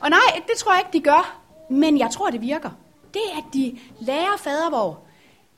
Og 0.00 0.10
nej, 0.10 0.42
det 0.48 0.56
tror 0.56 0.72
jeg 0.72 0.80
ikke, 0.80 0.98
de 0.98 1.10
gør, 1.10 1.40
men 1.70 1.98
jeg 1.98 2.10
tror, 2.10 2.30
det 2.30 2.40
virker. 2.40 2.70
Det, 3.14 3.22
at 3.38 3.44
de 3.54 3.78
lærer 4.00 4.36
fadervor, 4.38 5.00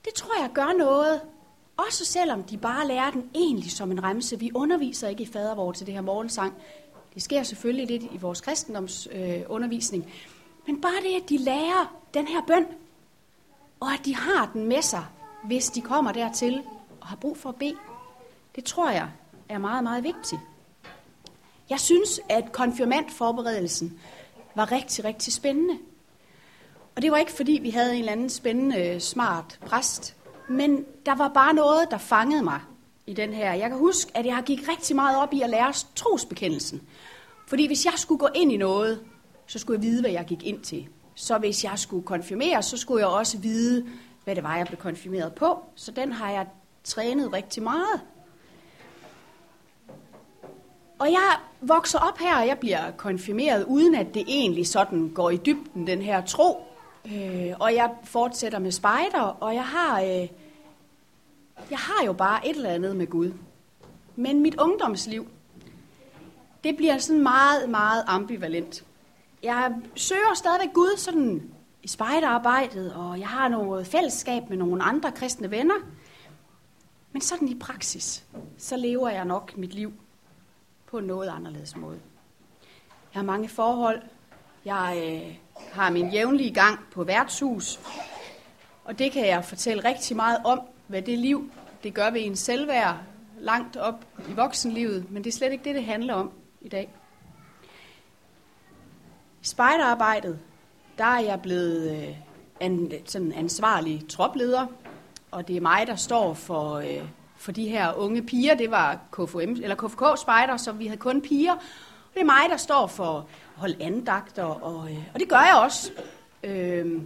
det 0.04 0.14
tror 0.14 0.42
jeg 0.42 0.50
gør 0.54 0.78
noget. 0.78 1.20
Også 1.76 2.04
selvom 2.04 2.42
de 2.42 2.58
bare 2.58 2.86
lærer 2.86 3.10
den 3.10 3.30
egentlig 3.34 3.72
som 3.72 3.90
en 3.90 4.02
remse. 4.02 4.38
Vi 4.38 4.50
underviser 4.54 5.08
ikke 5.08 5.22
i 5.22 5.26
fadervor 5.26 5.72
til 5.72 5.86
det 5.86 5.94
her 5.94 6.00
morgensang. 6.00 6.54
Det 7.14 7.22
sker 7.22 7.42
selvfølgelig 7.42 7.86
lidt 7.86 8.12
i 8.12 8.16
vores 8.16 8.40
kristendomsundervisning. 8.40 10.04
Øh, 10.04 10.10
men 10.66 10.80
bare 10.80 11.02
det, 11.02 11.22
at 11.22 11.28
de 11.28 11.38
lærer 11.38 11.96
den 12.14 12.28
her 12.28 12.42
bøn, 12.46 12.66
og 13.80 13.92
at 13.92 14.00
de 14.04 14.14
har 14.14 14.50
den 14.52 14.68
med 14.68 14.82
sig, 14.82 15.04
hvis 15.44 15.70
de 15.70 15.80
kommer 15.80 16.12
dertil 16.12 16.62
og 17.00 17.06
har 17.06 17.16
brug 17.16 17.36
for 17.36 17.48
at 17.48 17.56
bede, 17.56 17.76
det 18.56 18.64
tror 18.64 18.90
jeg 18.90 19.08
er 19.48 19.58
meget, 19.58 19.82
meget 19.82 20.04
vigtigt. 20.04 20.40
Jeg 21.70 21.80
synes, 21.80 22.20
at 22.28 22.52
konfirmandforberedelsen 22.52 24.00
var 24.54 24.72
rigtig, 24.72 25.04
rigtig 25.04 25.32
spændende. 25.32 25.78
Og 26.96 27.02
det 27.02 27.10
var 27.10 27.16
ikke, 27.16 27.32
fordi 27.32 27.58
vi 27.62 27.70
havde 27.70 27.92
en 27.92 27.98
eller 27.98 28.12
anden 28.12 28.30
spændende, 28.30 29.00
smart 29.00 29.58
præst, 29.66 30.16
men 30.48 30.84
der 31.06 31.14
var 31.14 31.28
bare 31.28 31.54
noget, 31.54 31.90
der 31.90 31.98
fangede 31.98 32.42
mig 32.42 32.60
i 33.06 33.12
den 33.14 33.32
her. 33.32 33.52
Jeg 33.52 33.70
kan 33.70 33.78
huske, 33.78 34.16
at 34.16 34.26
jeg 34.26 34.42
gik 34.46 34.68
rigtig 34.68 34.96
meget 34.96 35.18
op 35.22 35.34
i 35.34 35.40
at 35.40 35.50
lære 35.50 35.72
trosbekendelsen. 35.94 36.82
Fordi 37.46 37.66
hvis 37.66 37.84
jeg 37.84 37.92
skulle 37.96 38.18
gå 38.18 38.28
ind 38.34 38.52
i 38.52 38.56
noget, 38.56 39.00
så 39.46 39.58
skulle 39.58 39.78
jeg 39.78 39.82
vide, 39.82 40.00
hvad 40.00 40.10
jeg 40.10 40.24
gik 40.24 40.42
ind 40.42 40.60
til. 40.60 40.88
Så 41.14 41.38
hvis 41.38 41.64
jeg 41.64 41.78
skulle 41.78 42.06
konfirmere, 42.06 42.62
så 42.62 42.76
skulle 42.76 43.00
jeg 43.00 43.08
også 43.08 43.38
vide, 43.38 43.86
hvad 44.24 44.34
det 44.34 44.44
var, 44.44 44.56
jeg 44.56 44.66
blev 44.66 44.78
konfirmeret 44.78 45.34
på. 45.34 45.64
Så 45.74 45.90
den 45.90 46.12
har 46.12 46.30
jeg 46.30 46.46
trænet 46.84 47.32
rigtig 47.32 47.62
meget. 47.62 48.00
Og 50.98 51.10
jeg 51.10 51.38
vokser 51.60 51.98
op 51.98 52.18
her, 52.18 52.36
og 52.36 52.46
jeg 52.46 52.58
bliver 52.58 52.90
konfirmeret, 52.90 53.64
uden 53.64 53.94
at 53.94 54.14
det 54.14 54.24
egentlig 54.28 54.66
sådan 54.66 55.08
går 55.14 55.30
i 55.30 55.36
dybden, 55.36 55.86
den 55.86 56.02
her 56.02 56.24
tro. 56.24 56.71
Øh, 57.06 57.52
og 57.60 57.74
jeg 57.74 57.90
fortsætter 58.04 58.58
med 58.58 58.72
spejder, 58.72 59.20
og 59.20 59.54
jeg 59.54 59.66
har, 59.66 60.00
øh, 60.00 60.28
jeg 61.70 61.78
har 61.78 62.06
jo 62.06 62.12
bare 62.12 62.48
et 62.48 62.56
eller 62.56 62.70
andet 62.70 62.96
med 62.96 63.06
Gud. 63.06 63.32
Men 64.16 64.40
mit 64.40 64.60
ungdomsliv, 64.60 65.28
det 66.64 66.76
bliver 66.76 66.98
sådan 66.98 67.22
meget, 67.22 67.68
meget 67.70 68.04
ambivalent. 68.06 68.84
Jeg 69.42 69.74
søger 69.96 70.34
stadigvæk 70.34 70.74
Gud 70.74 70.96
sådan 70.96 71.52
i 71.82 71.88
spejderarbejdet, 71.88 72.94
og 72.94 73.18
jeg 73.18 73.28
har 73.28 73.48
noget 73.48 73.86
fællesskab 73.86 74.48
med 74.48 74.56
nogle 74.56 74.82
andre 74.82 75.12
kristne 75.12 75.50
venner. 75.50 75.74
Men 77.12 77.22
sådan 77.22 77.48
i 77.48 77.58
praksis, 77.58 78.24
så 78.58 78.76
lever 78.76 79.08
jeg 79.08 79.24
nok 79.24 79.56
mit 79.56 79.74
liv 79.74 79.92
på 80.86 80.98
en 80.98 81.04
noget 81.04 81.28
anderledes 81.28 81.76
måde. 81.76 82.00
Jeg 83.14 83.18
har 83.20 83.22
mange 83.22 83.48
forhold. 83.48 84.02
Jeg 84.64 85.02
øh, 85.06 85.34
har 85.72 85.90
min 85.90 86.10
jævnlige 86.10 86.54
gang 86.54 86.78
på 86.92 87.04
værtshus, 87.04 87.80
og 88.84 88.98
det 88.98 89.12
kan 89.12 89.26
jeg 89.26 89.44
fortælle 89.44 89.84
rigtig 89.84 90.16
meget 90.16 90.38
om, 90.44 90.60
hvad 90.86 91.02
det 91.02 91.18
liv, 91.18 91.50
det 91.82 91.94
gør 91.94 92.10
ved 92.10 92.20
en 92.24 92.36
selvværd 92.36 92.96
langt 93.38 93.76
op 93.76 94.04
i 94.28 94.32
voksenlivet, 94.32 95.10
men 95.10 95.24
det 95.24 95.30
er 95.30 95.36
slet 95.36 95.52
ikke 95.52 95.64
det, 95.64 95.74
det 95.74 95.84
handler 95.84 96.14
om 96.14 96.32
i 96.60 96.68
dag. 96.68 96.88
I 99.42 99.44
spejderarbejdet, 99.44 100.38
der 100.98 101.04
er 101.04 101.20
jeg 101.20 101.42
blevet 101.42 101.90
øh, 101.90 102.16
an, 102.60 102.92
sådan 103.06 103.32
ansvarlig 103.32 104.08
tropleder, 104.08 104.66
og 105.30 105.48
det 105.48 105.56
er 105.56 105.60
mig, 105.60 105.86
der 105.86 105.96
står 105.96 106.34
for, 106.34 106.74
øh, 106.74 107.04
for 107.36 107.52
de 107.52 107.68
her 107.68 107.92
unge 107.92 108.22
piger. 108.22 108.54
Det 108.54 108.70
var 108.70 109.00
KFM, 109.12 109.38
eller 109.38 109.74
KFK 109.74 110.20
spejder, 110.20 110.56
så 110.56 110.72
vi 110.72 110.86
havde 110.86 111.00
kun 111.00 111.22
piger. 111.22 111.52
Og 111.52 112.14
det 112.14 112.20
er 112.20 112.24
mig, 112.24 112.50
der 112.50 112.56
står 112.56 112.86
for 112.86 113.28
holde 113.62 113.84
andagter, 113.84 114.44
og, 114.44 114.90
øh, 114.90 114.98
og 115.14 115.20
det 115.20 115.28
gør 115.28 115.36
jeg 115.36 115.60
også. 115.64 115.90
Øh, 116.44 117.02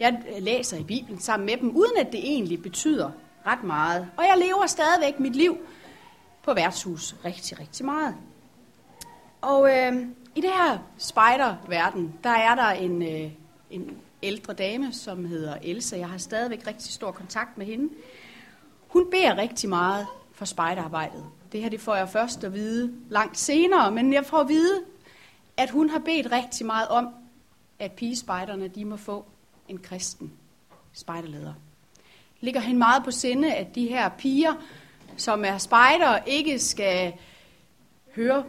jeg 0.00 0.22
læser 0.38 0.76
i 0.76 0.82
Bibelen 0.82 1.20
sammen 1.20 1.46
med 1.46 1.56
dem, 1.56 1.76
uden 1.76 1.96
at 2.00 2.12
det 2.12 2.20
egentlig 2.20 2.62
betyder 2.62 3.10
ret 3.46 3.64
meget. 3.64 4.08
Og 4.16 4.24
jeg 4.24 4.38
lever 4.38 4.66
stadigvæk 4.66 5.20
mit 5.20 5.36
liv 5.36 5.58
på 6.42 6.54
værtshus 6.54 7.14
rigtig, 7.24 7.60
rigtig 7.60 7.86
meget. 7.86 8.14
Og 9.40 9.70
øh, 9.70 9.92
i 10.34 10.40
det 10.40 10.50
her 10.50 10.78
spejderverden, 10.98 12.14
der 12.24 12.30
er 12.30 12.54
der 12.54 12.70
en, 12.70 13.02
øh, 13.02 13.30
en 13.70 13.96
ældre 14.22 14.52
dame, 14.52 14.92
som 14.92 15.24
hedder 15.24 15.56
Elsa. 15.62 15.98
Jeg 15.98 16.08
har 16.08 16.18
stadigvæk 16.18 16.66
rigtig 16.66 16.92
stor 16.92 17.10
kontakt 17.10 17.58
med 17.58 17.66
hende. 17.66 17.92
Hun 18.88 19.10
beder 19.10 19.36
rigtig 19.36 19.68
meget 19.68 20.06
for 20.32 20.44
spejderarbejdet. 20.44 21.24
Det 21.52 21.62
her 21.62 21.68
det 21.68 21.80
får 21.80 21.94
jeg 21.94 22.08
først 22.08 22.44
at 22.44 22.54
vide 22.54 22.92
langt 23.08 23.38
senere, 23.38 23.90
men 23.90 24.12
jeg 24.12 24.26
får 24.26 24.38
at 24.38 24.48
vide, 24.48 24.82
at 25.56 25.70
hun 25.70 25.90
har 25.90 25.98
bedt 25.98 26.32
rigtig 26.32 26.66
meget 26.66 26.88
om, 26.88 27.08
at 27.78 27.92
pigespejderne 27.92 28.68
de 28.68 28.84
må 28.84 28.96
få 28.96 29.24
en 29.68 29.78
kristen 29.78 30.32
spejderleder. 30.92 31.54
Det 32.34 32.42
ligger 32.42 32.60
hende 32.60 32.78
meget 32.78 33.04
på 33.04 33.10
sinde, 33.10 33.54
at 33.54 33.74
de 33.74 33.88
her 33.88 34.08
piger, 34.08 34.52
som 35.16 35.44
er 35.44 35.58
spejder, 35.58 36.18
ikke 36.26 36.58
skal 36.58 37.12
høre 38.14 38.44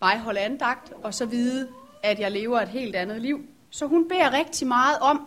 mig 0.00 0.20
holde 0.20 0.40
andagt, 0.40 0.92
og 1.02 1.14
så 1.14 1.26
vide, 1.26 1.68
at 2.02 2.20
jeg 2.20 2.32
lever 2.32 2.60
et 2.60 2.68
helt 2.68 2.96
andet 2.96 3.20
liv. 3.20 3.46
Så 3.70 3.86
hun 3.86 4.08
beder 4.08 4.32
rigtig 4.32 4.66
meget 4.66 4.98
om, 4.98 5.26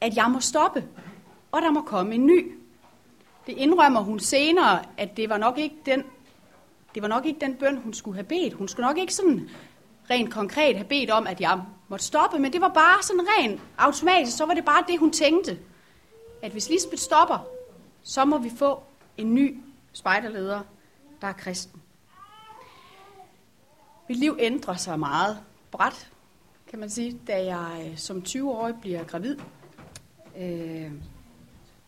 at 0.00 0.16
jeg 0.16 0.30
må 0.30 0.40
stoppe, 0.40 0.84
og 1.52 1.62
der 1.62 1.70
må 1.70 1.82
komme 1.82 2.14
en 2.14 2.26
ny. 2.26 2.52
Det 3.46 3.52
indrømmer 3.52 4.00
hun 4.00 4.20
senere, 4.20 4.82
at 4.96 5.16
det 5.16 5.28
var 5.28 5.38
nok 5.38 5.58
ikke 5.58 5.76
den, 5.86 6.02
det 6.94 7.02
var 7.02 7.08
nok 7.08 7.26
ikke 7.26 7.40
den 7.40 7.54
bøn, 7.54 7.76
hun 7.76 7.94
skulle 7.94 8.14
have 8.14 8.24
bedt. 8.24 8.54
Hun 8.54 8.68
skulle 8.68 8.86
nok 8.86 8.98
ikke 8.98 9.14
sådan 9.14 9.50
rent 10.10 10.32
konkret 10.32 10.76
have 10.76 10.88
bedt 10.88 11.10
om, 11.10 11.26
at 11.26 11.40
jeg 11.40 11.62
måtte 11.88 12.04
stoppe, 12.04 12.38
men 12.38 12.52
det 12.52 12.60
var 12.60 12.68
bare 12.68 13.02
sådan 13.02 13.26
rent 13.38 13.60
automatisk, 13.78 14.36
så 14.36 14.46
var 14.46 14.54
det 14.54 14.64
bare 14.64 14.84
det, 14.88 14.98
hun 14.98 15.12
tænkte. 15.12 15.58
At 16.42 16.52
hvis 16.52 16.68
Lisbeth 16.68 17.02
stopper, 17.02 17.46
så 18.02 18.24
må 18.24 18.38
vi 18.38 18.50
få 18.58 18.82
en 19.16 19.34
ny 19.34 19.60
spejderleder, 19.92 20.60
der 21.20 21.26
er 21.26 21.32
kristen. 21.32 21.82
Mit 24.08 24.18
liv 24.18 24.36
ændrer 24.40 24.74
sig 24.74 24.98
meget 24.98 25.38
bræt, 25.70 26.10
kan 26.70 26.78
man 26.78 26.90
sige, 26.90 27.20
da 27.26 27.44
jeg 27.44 27.86
øh, 27.90 27.98
som 27.98 28.24
20-årig 28.28 28.74
bliver 28.80 29.04
gravid. 29.04 29.36
Øh, 30.38 30.92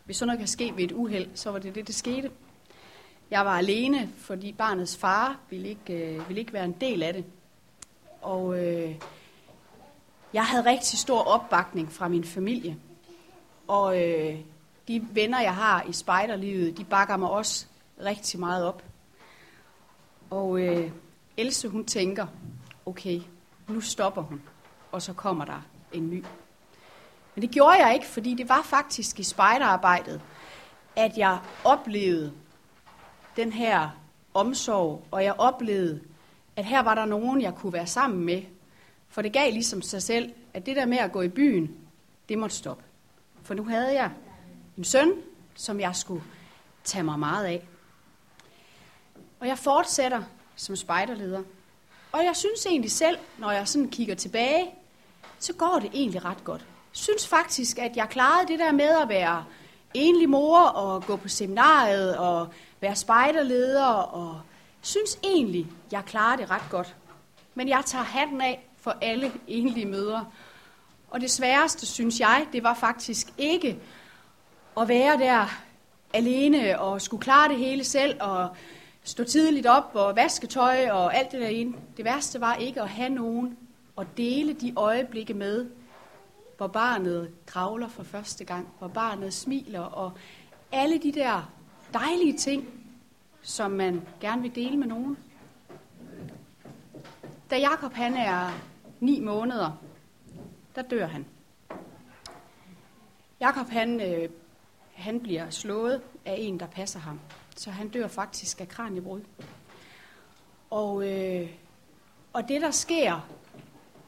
hvis 0.04 0.16
sådan 0.16 0.26
noget 0.26 0.38
kan 0.38 0.48
ske 0.48 0.72
ved 0.76 0.84
et 0.84 0.92
uheld, 0.92 1.28
så 1.34 1.50
var 1.50 1.58
det 1.58 1.74
det, 1.74 1.86
der 1.86 1.92
skete. 1.92 2.30
Jeg 3.30 3.44
var 3.44 3.58
alene, 3.58 4.10
fordi 4.18 4.52
barnets 4.52 4.96
far 4.96 5.40
ville 5.50 5.68
ikke, 5.68 5.92
øh, 5.92 6.28
ville 6.28 6.40
ikke 6.40 6.52
være 6.52 6.64
en 6.64 6.76
del 6.80 7.02
af 7.02 7.12
det. 7.12 7.24
Og 8.22 8.58
øh, 8.58 8.94
jeg 10.32 10.46
havde 10.46 10.70
rigtig 10.70 10.98
stor 10.98 11.20
opbakning 11.20 11.92
fra 11.92 12.08
min 12.08 12.24
familie. 12.24 12.76
Og 13.68 14.02
øh, 14.02 14.38
de 14.88 15.08
venner, 15.12 15.40
jeg 15.40 15.54
har 15.54 15.82
i 15.82 15.92
spejderlivet, 15.92 16.78
de 16.78 16.84
bakker 16.84 17.16
mig 17.16 17.30
også 17.30 17.66
rigtig 18.04 18.40
meget 18.40 18.64
op. 18.64 18.82
Og 20.30 20.60
øh, 20.60 20.90
Else, 21.36 21.68
hun 21.68 21.84
tænker, 21.84 22.26
okay, 22.86 23.20
nu 23.68 23.80
stopper 23.80 24.22
hun, 24.22 24.42
og 24.92 25.02
så 25.02 25.12
kommer 25.12 25.44
der 25.44 25.62
en 25.92 26.10
ny. 26.10 26.24
Men 27.34 27.42
det 27.42 27.50
gjorde 27.50 27.86
jeg 27.86 27.94
ikke, 27.94 28.06
fordi 28.06 28.34
det 28.34 28.48
var 28.48 28.62
faktisk 28.62 29.20
i 29.20 29.22
spejderarbejdet, 29.22 30.20
at 30.96 31.18
jeg 31.18 31.38
oplevede 31.64 32.32
den 33.36 33.52
her 33.52 33.90
omsorg, 34.34 35.04
og 35.10 35.24
jeg 35.24 35.34
oplevede, 35.38 36.00
at 36.62 36.68
her 36.68 36.82
var 36.82 36.94
der 36.94 37.04
nogen, 37.04 37.42
jeg 37.42 37.54
kunne 37.54 37.72
være 37.72 37.86
sammen 37.86 38.24
med. 38.24 38.42
For 39.08 39.22
det 39.22 39.32
gav 39.32 39.52
ligesom 39.52 39.82
sig 39.82 40.02
selv, 40.02 40.32
at 40.54 40.66
det 40.66 40.76
der 40.76 40.86
med 40.86 40.98
at 40.98 41.12
gå 41.12 41.22
i 41.22 41.28
byen, 41.28 41.76
det 42.28 42.38
måtte 42.38 42.56
stoppe. 42.56 42.84
For 43.42 43.54
nu 43.54 43.64
havde 43.64 43.94
jeg 43.94 44.10
en 44.78 44.84
søn, 44.84 45.12
som 45.54 45.80
jeg 45.80 45.96
skulle 45.96 46.22
tage 46.84 47.02
mig 47.02 47.18
meget 47.18 47.44
af. 47.44 47.66
Og 49.40 49.46
jeg 49.46 49.58
fortsætter 49.58 50.22
som 50.56 50.76
spejderleder. 50.76 51.42
Og 52.12 52.24
jeg 52.24 52.36
synes 52.36 52.66
egentlig 52.66 52.90
selv, 52.90 53.18
når 53.38 53.50
jeg 53.50 53.68
sådan 53.68 53.90
kigger 53.90 54.14
tilbage, 54.14 54.70
så 55.38 55.52
går 55.52 55.78
det 55.82 55.90
egentlig 55.94 56.24
ret 56.24 56.44
godt. 56.44 56.66
synes 56.92 57.28
faktisk, 57.28 57.78
at 57.78 57.96
jeg 57.96 58.08
klarede 58.08 58.48
det 58.48 58.58
der 58.58 58.72
med 58.72 59.00
at 59.02 59.08
være 59.08 59.44
enlig 59.94 60.28
mor 60.28 60.60
og 60.60 61.02
gå 61.02 61.16
på 61.16 61.28
seminariet 61.28 62.16
og 62.16 62.48
være 62.80 62.96
spejderleder 62.96 63.86
og 63.86 64.40
synes 64.82 65.18
egentlig, 65.24 65.66
jeg 65.92 66.04
klarer 66.04 66.36
det 66.36 66.50
ret 66.50 66.70
godt. 66.70 66.96
Men 67.54 67.68
jeg 67.68 67.82
tager 67.86 68.04
hatten 68.04 68.40
af 68.40 68.68
for 68.76 68.96
alle 69.00 69.32
enlige 69.46 69.86
mødre. 69.86 70.26
Og 71.10 71.20
det 71.20 71.30
sværeste, 71.30 71.86
synes 71.86 72.20
jeg, 72.20 72.46
det 72.52 72.62
var 72.62 72.74
faktisk 72.74 73.26
ikke 73.38 73.78
at 74.80 74.88
være 74.88 75.18
der 75.18 75.46
alene 76.12 76.80
og 76.80 77.02
skulle 77.02 77.22
klare 77.22 77.48
det 77.48 77.56
hele 77.56 77.84
selv 77.84 78.16
og 78.20 78.48
stå 79.04 79.24
tidligt 79.24 79.66
op 79.66 79.90
og 79.94 80.16
vaske 80.16 80.46
tøj 80.46 80.90
og 80.90 81.16
alt 81.16 81.32
det 81.32 81.40
der. 81.40 81.72
Det 81.96 82.04
værste 82.04 82.40
var 82.40 82.54
ikke 82.54 82.82
at 82.82 82.88
have 82.88 83.08
nogen 83.08 83.58
og 83.96 84.16
dele 84.16 84.52
de 84.52 84.72
øjeblikke 84.76 85.34
med, 85.34 85.66
hvor 86.56 86.66
barnet 86.66 87.30
kravler 87.46 87.88
for 87.88 88.02
første 88.02 88.44
gang, 88.44 88.68
hvor 88.78 88.88
barnet 88.88 89.34
smiler 89.34 89.80
og 89.80 90.12
alle 90.72 90.98
de 90.98 91.12
der 91.12 91.52
dejlige 91.92 92.38
ting, 92.38 92.81
som 93.42 93.70
man 93.70 94.02
gerne 94.20 94.42
vil 94.42 94.54
dele 94.54 94.76
med 94.76 94.86
nogen. 94.86 95.18
Da 97.50 97.58
Jakob 97.58 97.92
han 97.92 98.14
er 98.14 98.50
ni 99.00 99.20
måneder, 99.20 99.82
der 100.74 100.82
dør 100.82 101.06
han. 101.06 101.26
Jakob 103.40 103.68
han, 103.68 104.00
øh, 104.00 104.28
han 104.94 105.20
bliver 105.20 105.50
slået 105.50 106.02
af 106.24 106.36
en, 106.38 106.60
der 106.60 106.66
passer 106.66 107.00
ham. 107.00 107.20
Så 107.56 107.70
han 107.70 107.88
dør 107.88 108.08
faktisk 108.08 108.60
af 108.60 108.68
kraniebrud. 108.68 109.20
Og, 110.70 111.08
øh, 111.08 111.50
og 112.32 112.48
det, 112.48 112.62
der 112.62 112.70
sker 112.70 113.28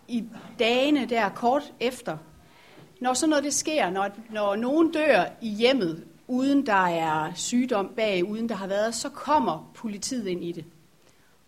i 0.09 0.25
dagene 0.59 1.07
der 1.07 1.29
kort 1.29 1.73
efter, 1.81 2.19
når 3.01 3.15
sådan 3.15 3.31
noget 3.31 3.45
det 3.45 3.55
sker, 3.55 3.91
når, 3.91 4.11
når 4.31 4.57
nogen 4.57 4.93
dør 4.93 5.25
i 5.41 5.49
hjemmet, 5.49 6.07
uden 6.29 6.67
der 6.67 6.87
er 6.87 7.33
sygdom 7.35 7.93
bag, 7.97 8.25
uden 8.25 8.49
der 8.49 8.55
har 8.55 8.67
været, 8.67 8.95
så 8.95 9.09
kommer 9.09 9.71
politiet 9.75 10.27
ind 10.27 10.45
i 10.45 10.53
det. 10.53 10.65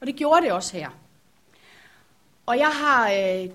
Og 0.00 0.06
det 0.06 0.16
gjorde 0.16 0.42
det 0.42 0.52
også 0.52 0.76
her. 0.76 0.88
Og 2.46 2.58
jeg 2.58 2.70
har 2.70 3.10
øh, 3.10 3.50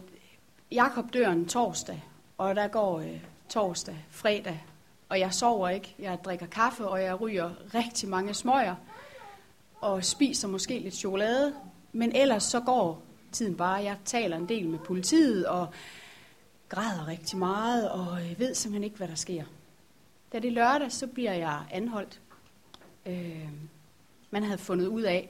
Jakob 0.71 1.13
døren 1.13 1.47
torsdag, 1.47 2.03
og 2.37 2.55
der 2.55 2.67
går 2.67 2.99
øh, 2.99 3.19
torsdag, 3.49 4.05
fredag, 4.09 4.65
og 5.09 5.19
jeg 5.19 5.33
sover 5.33 5.69
ikke. 5.69 5.95
Jeg 5.99 6.19
drikker 6.25 6.45
kaffe, 6.45 6.87
og 6.87 7.03
jeg 7.03 7.21
ryger 7.21 7.51
rigtig 7.75 8.09
mange 8.09 8.33
smøger, 8.33 8.75
og 9.81 10.03
spiser 10.03 10.47
måske 10.47 10.79
lidt 10.79 10.95
chokolade, 10.95 11.53
men 11.91 12.15
ellers 12.15 12.43
så 12.43 12.59
går 12.59 13.01
tiden 13.31 13.55
bare. 13.55 13.83
Jeg 13.83 13.97
taler 14.05 14.37
en 14.37 14.49
del 14.49 14.67
med 14.67 14.79
politiet, 14.79 15.47
og 15.47 15.67
græder 16.69 17.07
rigtig 17.07 17.37
meget, 17.37 17.91
og 17.91 18.21
øh, 18.21 18.39
ved 18.39 18.55
simpelthen 18.55 18.83
ikke, 18.83 18.97
hvad 18.97 19.07
der 19.07 19.15
sker. 19.15 19.43
Da 20.33 20.39
det 20.39 20.47
er 20.47 20.51
lørdag, 20.51 20.91
så 20.91 21.07
bliver 21.07 21.33
jeg 21.33 21.63
anholdt. 21.71 22.21
Øh, 23.05 23.49
man 24.31 24.43
havde 24.43 24.57
fundet 24.57 24.87
ud 24.87 25.01
af, 25.01 25.29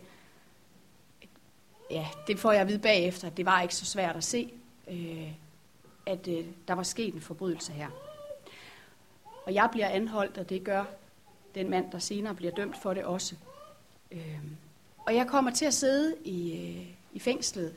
ja, 1.91 2.07
det 2.27 2.39
får 2.39 2.51
jeg 2.51 2.61
at 2.61 2.67
vide 2.67 2.79
bagefter, 2.79 3.27
at 3.27 3.37
det 3.37 3.45
var 3.45 3.61
ikke 3.61 3.75
så 3.75 3.85
svært 3.85 4.15
at 4.15 4.23
se, 4.23 4.53
øh, 4.87 5.31
at 6.05 6.27
øh, 6.27 6.45
der 6.67 6.73
var 6.73 6.83
sket 6.83 7.13
en 7.13 7.21
forbrydelse 7.21 7.71
her. 7.71 7.87
Og 9.45 9.53
jeg 9.53 9.69
bliver 9.71 9.87
anholdt, 9.87 10.37
og 10.37 10.49
det 10.49 10.63
gør 10.63 10.83
den 11.55 11.69
mand, 11.69 11.91
der 11.91 11.99
senere 11.99 12.35
bliver 12.35 12.51
dømt 12.51 12.81
for 12.81 12.93
det 12.93 13.03
også. 13.03 13.35
Øh, 14.11 14.39
og 14.97 15.15
jeg 15.15 15.27
kommer 15.27 15.51
til 15.51 15.65
at 15.65 15.73
sidde 15.73 16.15
i, 16.23 16.53
øh, 16.53 16.87
i 17.13 17.19
fængslet. 17.19 17.75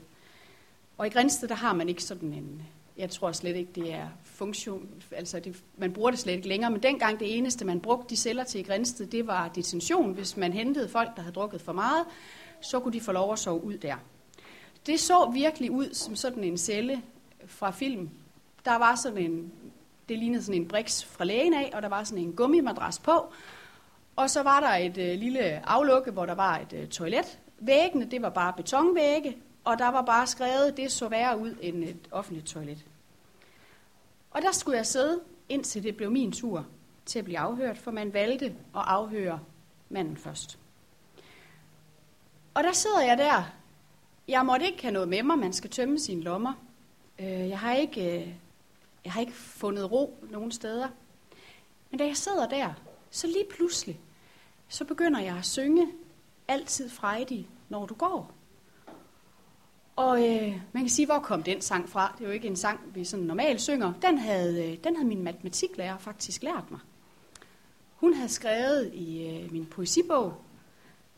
Og 0.99 1.07
i 1.07 1.11
Grænsted, 1.11 1.49
der 1.49 1.55
har 1.55 1.73
man 1.73 1.89
ikke 1.89 2.03
sådan 2.03 2.33
en, 2.33 2.63
jeg 2.97 3.11
tror 3.11 3.33
slet 3.33 3.57
ikke, 3.57 3.73
det 3.75 3.93
er 3.93 4.09
funktion, 4.35 4.89
altså 5.13 5.41
det, 5.41 5.63
man 5.77 5.93
bruger 5.93 6.11
det 6.11 6.19
slet 6.19 6.33
ikke 6.33 6.49
længere, 6.49 6.71
men 6.71 6.83
dengang 6.83 7.21
det 7.21 7.39
eneste, 7.39 7.65
man 7.65 7.81
brugte 7.81 8.11
de 8.11 8.17
celler 8.17 8.45
til 8.45 8.61
i 8.61 8.63
Grænsted, 8.63 9.07
det 9.07 9.27
var 9.27 9.49
detention. 9.49 10.13
Hvis 10.13 10.37
man 10.37 10.53
hentede 10.53 10.89
folk, 10.89 11.17
der 11.17 11.23
havde 11.23 11.35
drukket 11.35 11.61
for 11.61 11.73
meget, 11.73 12.05
så 12.61 12.81
kunne 12.81 12.93
de 12.93 13.01
få 13.01 13.13
lov 13.13 13.33
at 13.33 13.39
sove 13.39 13.65
ud 13.65 13.79
der. 13.79 13.97
Det 14.87 15.01
så 15.01 15.31
virkelig 15.35 15.71
ud 15.71 15.95
som 15.95 16.17
sådan 16.17 16.45
en 16.45 16.59
celle 16.59 17.03
fra 17.47 17.71
film. 17.71 18.11
Der 18.65 18.77
var 18.77 18.95
sådan 18.95 19.19
en, 19.19 19.53
det 20.09 20.19
lignede 20.19 20.43
sådan 20.43 20.61
en 20.61 20.69
briks 20.69 21.05
fra 21.05 21.25
lægen 21.25 21.55
af, 21.55 21.71
og 21.75 21.83
der 21.83 21.89
var 21.89 22.05
sådan 22.05 22.25
en 22.25 22.33
gummimadras 22.33 22.99
på. 22.99 23.33
Og 24.17 24.31
så 24.31 24.43
var 24.43 24.61
der 24.61 24.69
et 24.69 24.99
øh, 24.99 25.19
lille 25.19 25.69
aflukke, 25.69 26.11
hvor 26.11 26.27
der 26.27 26.35
var 26.35 26.59
et 26.59 26.73
øh, 26.73 26.89
toilet. 26.89 27.39
Væggene, 27.59 28.05
det 28.11 28.23
var 28.23 28.29
bare 28.29 28.53
betonvægge, 28.53 29.37
og 29.65 29.79
der 29.79 29.89
var 29.89 30.03
bare 30.03 30.27
skrevet, 30.27 30.77
det 30.77 30.93
så 30.93 31.09
værre 31.09 31.39
ud 31.39 31.55
end 31.61 31.85
et 31.85 32.09
offentligt 32.11 32.47
toilet. 32.47 32.85
Og 34.35 34.43
der 34.43 34.53
skulle 34.53 34.77
jeg 34.77 34.87
sidde, 34.87 35.21
indtil 35.49 35.83
det 35.83 35.97
blev 35.97 36.11
min 36.11 36.33
tur 36.33 36.67
til 37.07 37.19
at 37.19 37.25
blive 37.25 37.39
afhørt, 37.39 37.79
for 37.79 37.91
man 37.91 38.13
valgte 38.13 38.47
at 38.47 38.55
afhøre 38.75 39.41
manden 39.89 40.17
først. 40.17 40.59
Og 42.55 42.65
der 42.65 42.73
sidder 42.73 43.01
jeg 43.01 43.19
der. 43.19 43.43
Jeg 44.29 44.47
måtte 44.47 44.67
ikke 44.67 44.83
have 44.83 44.93
noget 44.93 45.09
med 45.09 45.23
mig, 45.23 45.39
man 45.39 45.53
skal 45.53 45.71
tømme 45.71 45.99
sine 45.99 46.23
lommer. 46.23 46.53
Øh, 47.19 47.49
jeg 47.49 47.59
har 47.59 47.75
ikke, 47.75 48.21
øh, 48.21 48.29
jeg 49.05 49.13
har 49.13 49.21
ikke 49.21 49.33
fundet 49.33 49.93
ro 49.93 50.19
nogen 50.31 50.53
steder. 50.53 50.89
Men 51.91 51.99
da 51.99 52.07
jeg 52.07 52.17
sidder 52.17 52.49
der, 52.49 52.73
så 53.11 53.27
lige 53.27 53.47
pludselig, 53.51 54.01
så 54.69 54.85
begynder 54.85 55.21
jeg 55.21 55.37
at 55.37 55.45
synge 55.45 55.89
altid 56.49 56.91
frejdig, 56.91 57.49
når 57.69 57.87
du 57.87 57.95
går. 57.95 58.31
Og 59.97 60.29
øh, 60.29 60.61
man 60.73 60.83
kan 60.83 60.89
sige, 60.89 61.07
hvor 61.07 61.19
kom 61.19 61.43
den 61.43 61.61
sang 61.61 61.89
fra? 61.89 62.15
Det 62.19 62.25
er 62.25 62.29
jo 62.29 62.35
ikke 62.35 62.49
en 62.49 62.57
sang, 62.57 62.81
vi 62.95 63.05
sådan 63.05 63.25
normalt 63.25 63.61
synger. 63.61 63.93
Den 64.03 64.19
havde, 64.19 64.71
øh, 64.71 64.79
den 64.85 64.97
havde 64.97 65.09
min 65.09 65.23
matematiklærer 65.23 65.99
faktisk 65.99 66.43
lært 66.43 66.71
mig. 66.71 66.81
Hun 67.97 68.15
havde 68.15 68.29
skrevet 68.29 68.91
i 68.95 69.29
øh, 69.29 69.53
min 69.53 69.67
poesibog, 69.67 70.35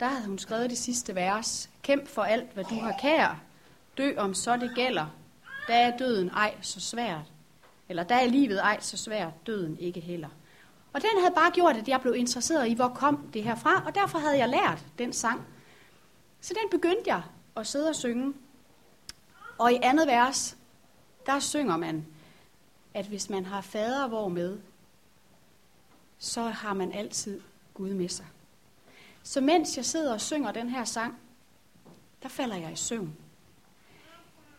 der 0.00 0.06
havde 0.06 0.26
hun 0.26 0.38
skrevet 0.38 0.70
det 0.70 0.78
sidste 0.78 1.14
vers. 1.14 1.70
Kæmp 1.82 2.08
for 2.08 2.22
alt, 2.22 2.52
hvad 2.54 2.64
du 2.64 2.74
har 2.74 2.94
kær. 3.00 3.40
Dø 3.98 4.12
om 4.16 4.34
så 4.34 4.56
det 4.56 4.72
gælder. 4.74 5.06
Der 5.66 5.74
er 5.74 5.96
døden 5.96 6.28
ej 6.28 6.54
så 6.60 6.80
svært. 6.80 7.32
Eller 7.88 8.02
der 8.02 8.14
er 8.14 8.26
livet 8.26 8.58
ej 8.58 8.80
så 8.80 8.96
svært, 8.96 9.46
døden 9.46 9.78
ikke 9.78 10.00
heller. 10.00 10.28
Og 10.92 11.00
den 11.00 11.10
havde 11.20 11.34
bare 11.34 11.50
gjort, 11.50 11.76
at 11.76 11.88
jeg 11.88 12.00
blev 12.00 12.14
interesseret 12.14 12.68
i, 12.68 12.74
hvor 12.74 12.88
kom 12.88 13.30
det 13.34 13.44
her 13.44 13.54
fra, 13.54 13.82
og 13.86 13.94
derfor 13.94 14.18
havde 14.18 14.38
jeg 14.38 14.48
lært 14.48 14.84
den 14.98 15.12
sang. 15.12 15.46
Så 16.40 16.54
den 16.62 16.78
begyndte 16.78 17.02
jeg 17.06 17.22
at 17.56 17.66
sidde 17.66 17.88
og 17.88 17.96
synge. 17.96 18.34
Og 19.58 19.72
i 19.72 19.78
andet 19.82 20.06
vers, 20.06 20.56
der 21.26 21.40
synger 21.40 21.76
man, 21.76 22.06
at 22.94 23.06
hvis 23.06 23.30
man 23.30 23.44
har 23.44 23.60
fader 23.60 24.08
hvor 24.08 24.28
med, 24.28 24.58
så 26.18 26.42
har 26.42 26.74
man 26.74 26.92
altid 26.92 27.40
Gud 27.74 27.90
med 27.90 28.08
sig. 28.08 28.26
Så 29.22 29.40
mens 29.40 29.76
jeg 29.76 29.84
sidder 29.84 30.12
og 30.12 30.20
synger 30.20 30.52
den 30.52 30.68
her 30.68 30.84
sang, 30.84 31.18
der 32.22 32.28
falder 32.28 32.56
jeg 32.56 32.72
i 32.72 32.76
søvn. 32.76 33.16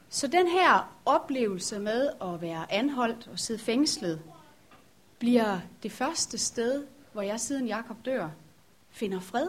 Så 0.09 0.27
den 0.27 0.47
her 0.47 0.97
oplevelse 1.05 1.79
med 1.79 2.09
at 2.21 2.41
være 2.41 2.71
anholdt 2.71 3.27
og 3.27 3.39
sidde 3.39 3.59
fængslet, 3.59 4.21
bliver 5.19 5.59
det 5.83 5.91
første 5.91 6.37
sted, 6.37 6.87
hvor 7.13 7.21
jeg 7.21 7.39
siden 7.39 7.67
Jakob 7.67 8.05
dør, 8.05 8.29
finder 8.89 9.19
fred 9.19 9.47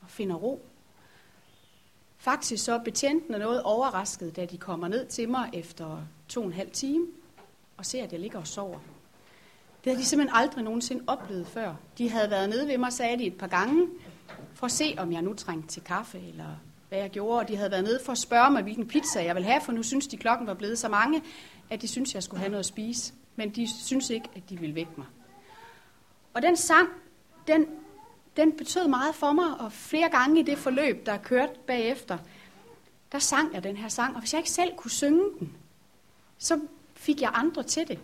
og 0.00 0.10
finder 0.10 0.36
ro. 0.36 0.64
Faktisk 2.18 2.64
så 2.64 2.78
betjentene 2.78 3.38
noget 3.38 3.62
overrasket, 3.62 4.36
da 4.36 4.44
de 4.44 4.58
kommer 4.58 4.88
ned 4.88 5.06
til 5.06 5.28
mig 5.28 5.50
efter 5.52 5.98
to 6.28 6.40
og 6.40 6.46
en 6.46 6.52
halv 6.52 6.70
time 6.70 7.06
og 7.76 7.86
ser, 7.86 8.04
at 8.04 8.12
jeg 8.12 8.20
ligger 8.20 8.38
og 8.38 8.46
sover. 8.46 8.78
Det 9.84 9.92
havde 9.92 9.98
de 9.98 10.04
simpelthen 10.04 10.36
aldrig 10.36 10.64
nogensinde 10.64 11.04
oplevet 11.06 11.46
før. 11.46 11.74
De 11.98 12.10
havde 12.10 12.30
været 12.30 12.48
nede 12.48 12.68
ved 12.68 12.78
mig, 12.78 12.92
sagde 12.92 13.18
de 13.18 13.26
et 13.26 13.38
par 13.38 13.46
gange, 13.46 13.88
for 14.54 14.66
at 14.66 14.72
se, 14.72 14.94
om 14.98 15.12
jeg 15.12 15.22
nu 15.22 15.34
trængte 15.34 15.68
til 15.68 15.82
kaffe, 15.82 16.18
eller 16.28 16.56
hvad 16.88 16.98
jeg 16.98 17.10
gjorde. 17.10 17.38
Og 17.40 17.48
de 17.48 17.56
havde 17.56 17.70
været 17.70 17.84
nede 17.84 18.00
for 18.04 18.12
at 18.12 18.18
spørge 18.18 18.50
mig, 18.50 18.62
hvilken 18.62 18.88
pizza 18.88 19.24
jeg 19.24 19.34
ville 19.34 19.48
have, 19.48 19.60
for 19.60 19.72
nu 19.72 19.82
synes 19.82 20.06
de, 20.06 20.16
klokken 20.16 20.46
var 20.46 20.54
blevet 20.54 20.78
så 20.78 20.88
mange, 20.88 21.22
at 21.70 21.82
de 21.82 21.88
synes 21.88 22.14
jeg 22.14 22.22
skulle 22.22 22.40
have 22.40 22.50
noget 22.50 22.60
at 22.60 22.66
spise. 22.66 23.14
Men 23.36 23.50
de 23.50 23.68
synes 23.84 24.10
ikke, 24.10 24.28
at 24.36 24.42
de 24.50 24.58
ville 24.58 24.74
vække 24.74 24.92
mig. 24.96 25.06
Og 26.34 26.42
den 26.42 26.56
sang, 26.56 26.88
den, 27.46 27.66
den 28.36 28.52
betød 28.52 28.88
meget 28.88 29.14
for 29.14 29.32
mig, 29.32 29.60
og 29.60 29.72
flere 29.72 30.08
gange 30.08 30.40
i 30.40 30.42
det 30.42 30.58
forløb, 30.58 31.06
der 31.06 31.16
kørte 31.16 31.52
bagefter, 31.66 32.18
der 33.12 33.18
sang 33.18 33.54
jeg 33.54 33.64
den 33.64 33.76
her 33.76 33.88
sang. 33.88 34.14
Og 34.14 34.20
hvis 34.20 34.32
jeg 34.32 34.38
ikke 34.38 34.50
selv 34.50 34.76
kunne 34.76 34.90
synge 34.90 35.24
den, 35.38 35.52
så 36.38 36.60
fik 36.94 37.20
jeg 37.20 37.30
andre 37.34 37.62
til 37.62 37.88
det. 37.88 37.98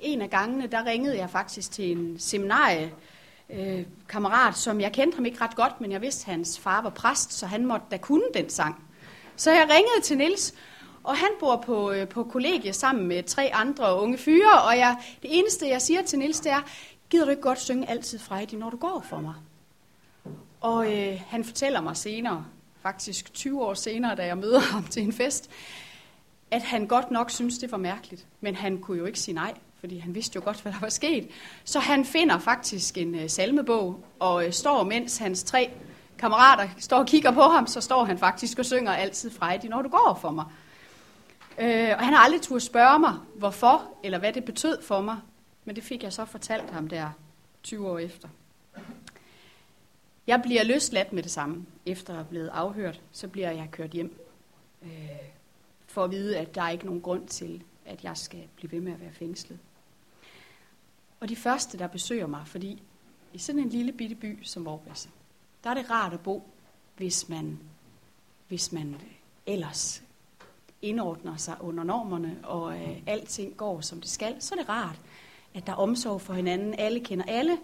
En 0.00 0.22
af 0.22 0.30
gangene, 0.30 0.66
der 0.66 0.86
ringede 0.86 1.16
jeg 1.16 1.30
faktisk 1.30 1.72
til 1.72 1.92
en 1.92 2.18
seminarie, 2.18 2.92
øh, 3.50 3.86
kammerat, 4.08 4.56
som 4.56 4.80
jeg 4.80 4.92
kendte 4.92 5.16
ham 5.16 5.26
ikke 5.26 5.40
ret 5.40 5.56
godt, 5.56 5.80
men 5.80 5.92
jeg 5.92 6.00
vidste, 6.00 6.22
at 6.28 6.34
hans 6.34 6.58
far 6.58 6.82
var 6.82 6.90
præst, 6.90 7.32
så 7.32 7.46
han 7.46 7.66
måtte 7.66 7.86
da 7.90 7.96
kunne 7.96 8.24
den 8.34 8.50
sang. 8.50 8.84
Så 9.36 9.50
jeg 9.50 9.68
ringede 9.70 10.00
til 10.02 10.18
Nils, 10.18 10.54
og 11.02 11.16
han 11.16 11.28
bor 11.40 11.56
på, 11.56 11.92
øh, 11.92 12.08
på 12.08 12.24
kollegie 12.24 12.72
sammen 12.72 13.06
med 13.06 13.22
tre 13.22 13.50
andre 13.54 14.00
unge 14.00 14.18
fyre, 14.18 14.62
og 14.62 14.78
jeg, 14.78 14.96
det 15.22 15.38
eneste, 15.38 15.68
jeg 15.68 15.82
siger 15.82 16.02
til 16.02 16.18
Nils, 16.18 16.40
det 16.40 16.52
er, 16.52 16.62
gider 17.12 17.24
du 17.24 17.30
ikke 17.30 17.42
godt 17.42 17.60
synge 17.60 17.90
altid 17.90 18.18
Friday, 18.18 18.58
når 18.58 18.70
du 18.70 18.76
går 18.76 19.04
for 19.08 19.20
mig? 19.20 19.34
Og 20.60 20.92
øh, 20.92 21.20
han 21.28 21.44
fortæller 21.44 21.80
mig 21.80 21.96
senere, 21.96 22.44
faktisk 22.82 23.32
20 23.34 23.64
år 23.64 23.74
senere, 23.74 24.14
da 24.14 24.26
jeg 24.26 24.38
møder 24.38 24.60
ham 24.60 24.84
til 24.84 25.02
en 25.02 25.12
fest, 25.12 25.50
at 26.50 26.62
han 26.62 26.86
godt 26.86 27.10
nok 27.10 27.30
synes, 27.30 27.58
det 27.58 27.72
var 27.72 27.78
mærkeligt. 27.78 28.26
Men 28.40 28.54
han 28.54 28.78
kunne 28.78 28.98
jo 28.98 29.04
ikke 29.04 29.20
sige 29.20 29.34
nej, 29.34 29.54
fordi 29.80 29.98
han 29.98 30.14
vidste 30.14 30.36
jo 30.36 30.42
godt, 30.44 30.60
hvad 30.60 30.72
der 30.72 30.78
var 30.80 30.88
sket. 30.88 31.28
Så 31.64 31.78
han 31.78 32.04
finder 32.04 32.38
faktisk 32.38 32.98
en 32.98 33.14
øh, 33.14 33.30
salmebog, 33.30 34.04
og 34.18 34.46
øh, 34.46 34.52
står, 34.52 34.84
mens 34.84 35.18
hans 35.18 35.42
tre 35.42 35.70
kammerater 36.18 36.68
står 36.78 36.98
og 36.98 37.06
kigger 37.06 37.30
på 37.30 37.42
ham, 37.42 37.66
så 37.66 37.80
står 37.80 38.04
han 38.04 38.18
faktisk 38.18 38.58
og 38.58 38.64
synger 38.64 38.92
altid 38.92 39.30
Friday, 39.30 39.68
når 39.68 39.82
du 39.82 39.88
går 39.88 40.18
for 40.20 40.30
mig. 40.30 40.44
Øh, 41.58 41.90
og 41.98 42.04
han 42.04 42.14
har 42.14 42.24
aldrig 42.24 42.42
turde 42.42 42.60
spørge 42.60 42.98
mig, 42.98 43.14
hvorfor, 43.34 43.82
eller 44.04 44.18
hvad 44.18 44.32
det 44.32 44.44
betød 44.44 44.82
for 44.82 45.00
mig. 45.00 45.16
Men 45.64 45.76
det 45.76 45.84
fik 45.84 46.02
jeg 46.02 46.12
så 46.12 46.24
fortalt 46.24 46.70
ham 46.70 46.88
der 46.88 47.10
20 47.62 47.90
år 47.90 47.98
efter. 47.98 48.28
Jeg 50.26 50.42
bliver 50.42 50.64
løsladt 50.64 51.12
med 51.12 51.22
det 51.22 51.30
samme. 51.30 51.66
Efter 51.86 52.12
at 52.12 52.16
have 52.16 52.28
blevet 52.28 52.48
afhørt, 52.48 53.00
så 53.12 53.28
bliver 53.28 53.50
jeg 53.50 53.68
kørt 53.70 53.90
hjem. 53.90 54.20
Øh, 54.82 54.88
for 55.86 56.04
at 56.04 56.10
vide, 56.10 56.38
at 56.38 56.54
der 56.54 56.62
er 56.62 56.70
ikke 56.70 56.86
nogen 56.86 57.00
grund 57.00 57.28
til, 57.28 57.62
at 57.86 58.04
jeg 58.04 58.16
skal 58.16 58.48
blive 58.56 58.72
ved 58.72 58.80
med 58.80 58.92
at 58.92 59.00
være 59.00 59.12
fængslet. 59.12 59.58
Og 61.20 61.28
de 61.28 61.36
første, 61.36 61.78
der 61.78 61.86
besøger 61.86 62.26
mig, 62.26 62.46
fordi 62.46 62.82
i 63.32 63.38
sådan 63.38 63.60
en 63.60 63.68
lille 63.68 63.92
bitte 63.92 64.14
by 64.14 64.42
som 64.42 64.64
Vorbasse, 64.64 65.08
der 65.64 65.70
er 65.70 65.74
det 65.74 65.90
rart 65.90 66.12
at 66.12 66.20
bo, 66.20 66.50
hvis 66.96 67.28
man, 67.28 67.58
hvis 68.48 68.72
man 68.72 68.96
ellers 69.46 70.02
indordner 70.82 71.36
sig 71.36 71.56
under 71.60 71.84
normerne, 71.84 72.38
og 72.42 72.80
øh, 72.80 73.02
alting 73.06 73.56
går, 73.56 73.80
som 73.80 74.00
det 74.00 74.10
skal, 74.10 74.42
så 74.42 74.54
er 74.54 74.58
det 74.58 74.68
rart, 74.68 75.00
at 75.54 75.66
der 75.66 75.72
er 75.72 75.76
omsorg 75.76 76.20
for 76.20 76.34
hinanden. 76.34 76.74
Alle 76.78 77.00
kender 77.00 77.24
alle. 77.28 77.58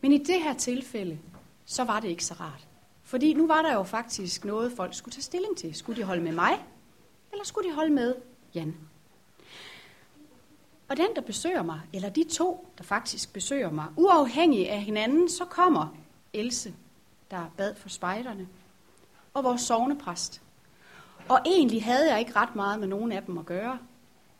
Men 0.00 0.12
i 0.12 0.18
det 0.18 0.42
her 0.42 0.54
tilfælde, 0.54 1.18
så 1.64 1.84
var 1.84 2.00
det 2.00 2.08
ikke 2.08 2.24
så 2.24 2.34
rart. 2.34 2.66
Fordi 3.02 3.34
nu 3.34 3.46
var 3.46 3.62
der 3.62 3.74
jo 3.74 3.82
faktisk 3.82 4.44
noget, 4.44 4.72
folk 4.72 4.94
skulle 4.94 5.12
tage 5.12 5.22
stilling 5.22 5.56
til. 5.56 5.74
Skulle 5.74 6.00
de 6.00 6.06
holde 6.06 6.22
med 6.22 6.32
mig, 6.32 6.64
eller 7.32 7.44
skulle 7.44 7.68
de 7.68 7.74
holde 7.74 7.92
med 7.92 8.14
Jan? 8.54 8.76
Og 10.88 10.96
den, 10.96 11.08
der 11.16 11.20
besøger 11.20 11.62
mig, 11.62 11.80
eller 11.92 12.08
de 12.08 12.24
to, 12.24 12.68
der 12.78 12.84
faktisk 12.84 13.32
besøger 13.32 13.70
mig, 13.70 13.86
uafhængig 13.96 14.70
af 14.70 14.82
hinanden, 14.82 15.28
så 15.28 15.44
kommer 15.44 15.96
Else, 16.32 16.74
der 17.30 17.50
bad 17.56 17.74
for 17.74 17.88
spejderne, 17.88 18.48
og 19.34 19.44
vores 19.44 19.60
sovnepræst. 19.60 20.42
Og 21.28 21.38
egentlig 21.46 21.84
havde 21.84 22.10
jeg 22.10 22.20
ikke 22.20 22.36
ret 22.36 22.56
meget 22.56 22.80
med 22.80 22.88
nogen 22.88 23.12
af 23.12 23.22
dem 23.22 23.38
at 23.38 23.46
gøre, 23.46 23.78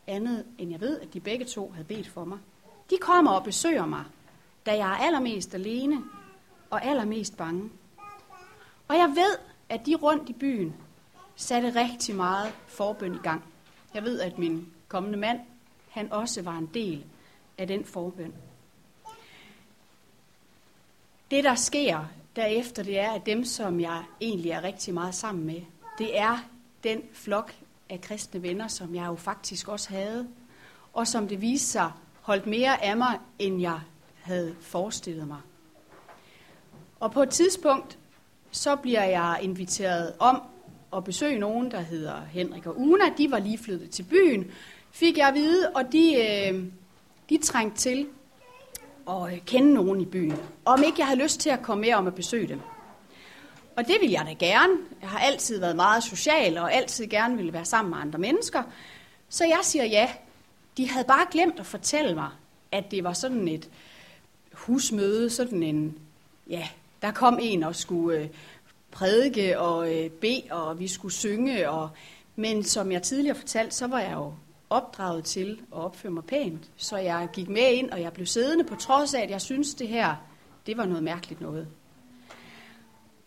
andet 0.07 0.45
end 0.57 0.71
jeg 0.71 0.81
ved, 0.81 0.99
at 0.99 1.13
de 1.13 1.19
begge 1.19 1.45
to 1.45 1.71
havde 1.71 1.85
bedt 1.85 2.07
for 2.07 2.25
mig. 2.25 2.39
De 2.91 2.97
kommer 2.97 3.31
og 3.31 3.43
besøger 3.43 3.85
mig, 3.85 4.03
da 4.65 4.77
jeg 4.77 4.91
er 4.91 5.05
allermest 5.05 5.53
alene 5.53 6.03
og 6.69 6.85
allermest 6.85 7.37
bange. 7.37 7.69
Og 8.87 8.95
jeg 8.95 9.09
ved, 9.15 9.37
at 9.69 9.85
de 9.85 9.95
rundt 9.95 10.29
i 10.29 10.33
byen 10.33 10.75
satte 11.35 11.75
rigtig 11.75 12.15
meget 12.15 12.53
forbøn 12.67 13.15
i 13.15 13.17
gang. 13.17 13.43
Jeg 13.93 14.03
ved, 14.03 14.19
at 14.19 14.37
min 14.37 14.73
kommende 14.87 15.17
mand, 15.17 15.39
han 15.89 16.11
også 16.11 16.41
var 16.41 16.57
en 16.57 16.69
del 16.73 17.05
af 17.57 17.67
den 17.67 17.85
forbøn. 17.85 18.33
Det, 21.31 21.43
der 21.43 21.55
sker 21.55 22.05
derefter, 22.35 22.83
det 22.83 22.99
er, 22.99 23.11
at 23.11 23.25
dem, 23.25 23.45
som 23.45 23.79
jeg 23.79 24.03
egentlig 24.21 24.51
er 24.51 24.63
rigtig 24.63 24.93
meget 24.93 25.15
sammen 25.15 25.45
med, 25.45 25.61
det 25.97 26.19
er 26.19 26.37
den 26.83 27.01
flok 27.13 27.53
af 27.89 28.01
kristne 28.01 28.41
venner, 28.41 28.67
som 28.67 28.95
jeg 28.95 29.05
jo 29.05 29.15
faktisk 29.15 29.67
også 29.67 29.89
havde, 29.89 30.27
og 30.93 31.07
som 31.07 31.27
det 31.27 31.41
viste 31.41 31.67
sig 31.67 31.91
holdt 32.21 32.47
mere 32.47 32.83
af 32.83 32.97
mig, 32.97 33.19
end 33.39 33.61
jeg 33.61 33.79
havde 34.21 34.55
forestillet 34.61 35.27
mig. 35.27 35.39
Og 36.99 37.11
på 37.11 37.23
et 37.23 37.29
tidspunkt, 37.29 37.97
så 38.51 38.75
bliver 38.75 39.03
jeg 39.03 39.39
inviteret 39.41 40.13
om 40.19 40.41
at 40.95 41.03
besøge 41.03 41.39
nogen, 41.39 41.71
der 41.71 41.79
hedder 41.79 42.21
Henrik 42.31 42.65
og 42.65 42.79
Una. 42.79 43.05
De 43.17 43.31
var 43.31 43.39
lige 43.39 43.57
flyttet 43.57 43.89
til 43.89 44.03
byen, 44.03 44.51
fik 44.91 45.17
jeg 45.17 45.27
at 45.27 45.33
vide, 45.33 45.69
og 45.75 45.91
de, 45.91 46.15
øh, 46.15 46.63
de 47.29 47.37
trængte 47.37 47.77
til 47.77 48.07
at 49.09 49.33
øh, 49.33 49.39
kende 49.45 49.73
nogen 49.73 50.01
i 50.01 50.05
byen. 50.05 50.35
Om 50.65 50.83
ikke 50.83 50.95
jeg 50.99 51.07
havde 51.07 51.23
lyst 51.23 51.39
til 51.39 51.49
at 51.49 51.61
komme 51.61 51.81
med 51.81 51.93
om 51.93 52.07
at 52.07 52.15
besøge 52.15 52.47
dem. 52.47 52.59
Og 53.75 53.87
det 53.87 53.97
vil 54.01 54.09
jeg 54.09 54.25
da 54.25 54.45
gerne. 54.45 54.73
Jeg 55.01 55.09
har 55.09 55.19
altid 55.19 55.59
været 55.59 55.75
meget 55.75 56.03
social, 56.03 56.57
og 56.57 56.73
altid 56.73 57.07
gerne 57.07 57.35
ville 57.35 57.53
være 57.53 57.65
sammen 57.65 57.89
med 57.89 57.97
andre 58.01 58.19
mennesker. 58.19 58.63
Så 59.29 59.45
jeg 59.45 59.59
siger 59.63 59.85
ja. 59.85 60.09
De 60.77 60.89
havde 60.89 61.05
bare 61.05 61.25
glemt 61.31 61.59
at 61.59 61.65
fortælle 61.65 62.15
mig, 62.15 62.29
at 62.71 62.91
det 62.91 63.03
var 63.03 63.13
sådan 63.13 63.47
et 63.47 63.69
husmøde, 64.53 65.29
sådan 65.29 65.63
en, 65.63 65.97
ja, 66.49 66.67
der 67.01 67.11
kom 67.11 67.39
en 67.41 67.63
og 67.63 67.75
skulle 67.75 68.19
øh, 68.19 68.27
prædike 68.91 69.59
og 69.59 69.95
øh, 69.95 70.09
bede, 70.09 70.43
og 70.51 70.79
vi 70.79 70.87
skulle 70.87 71.13
synge. 71.13 71.69
Og, 71.69 71.89
men 72.35 72.63
som 72.63 72.91
jeg 72.91 73.03
tidligere 73.03 73.35
fortalte, 73.35 73.75
så 73.75 73.87
var 73.87 73.99
jeg 73.99 74.13
jo 74.13 74.33
opdraget 74.69 75.23
til 75.23 75.61
at 75.73 75.77
opføre 75.77 76.11
mig 76.11 76.23
pænt. 76.23 76.69
Så 76.77 76.97
jeg 76.97 77.29
gik 77.33 77.49
med 77.49 77.71
ind, 77.71 77.89
og 77.89 78.01
jeg 78.01 78.13
blev 78.13 78.25
siddende 78.25 78.63
på 78.63 78.75
trods 78.75 79.13
af, 79.13 79.21
at 79.21 79.29
jeg 79.29 79.41
synes 79.41 79.73
det 79.73 79.87
her, 79.87 80.15
det 80.65 80.77
var 80.77 80.85
noget 80.85 81.03
mærkeligt 81.03 81.41
noget. 81.41 81.67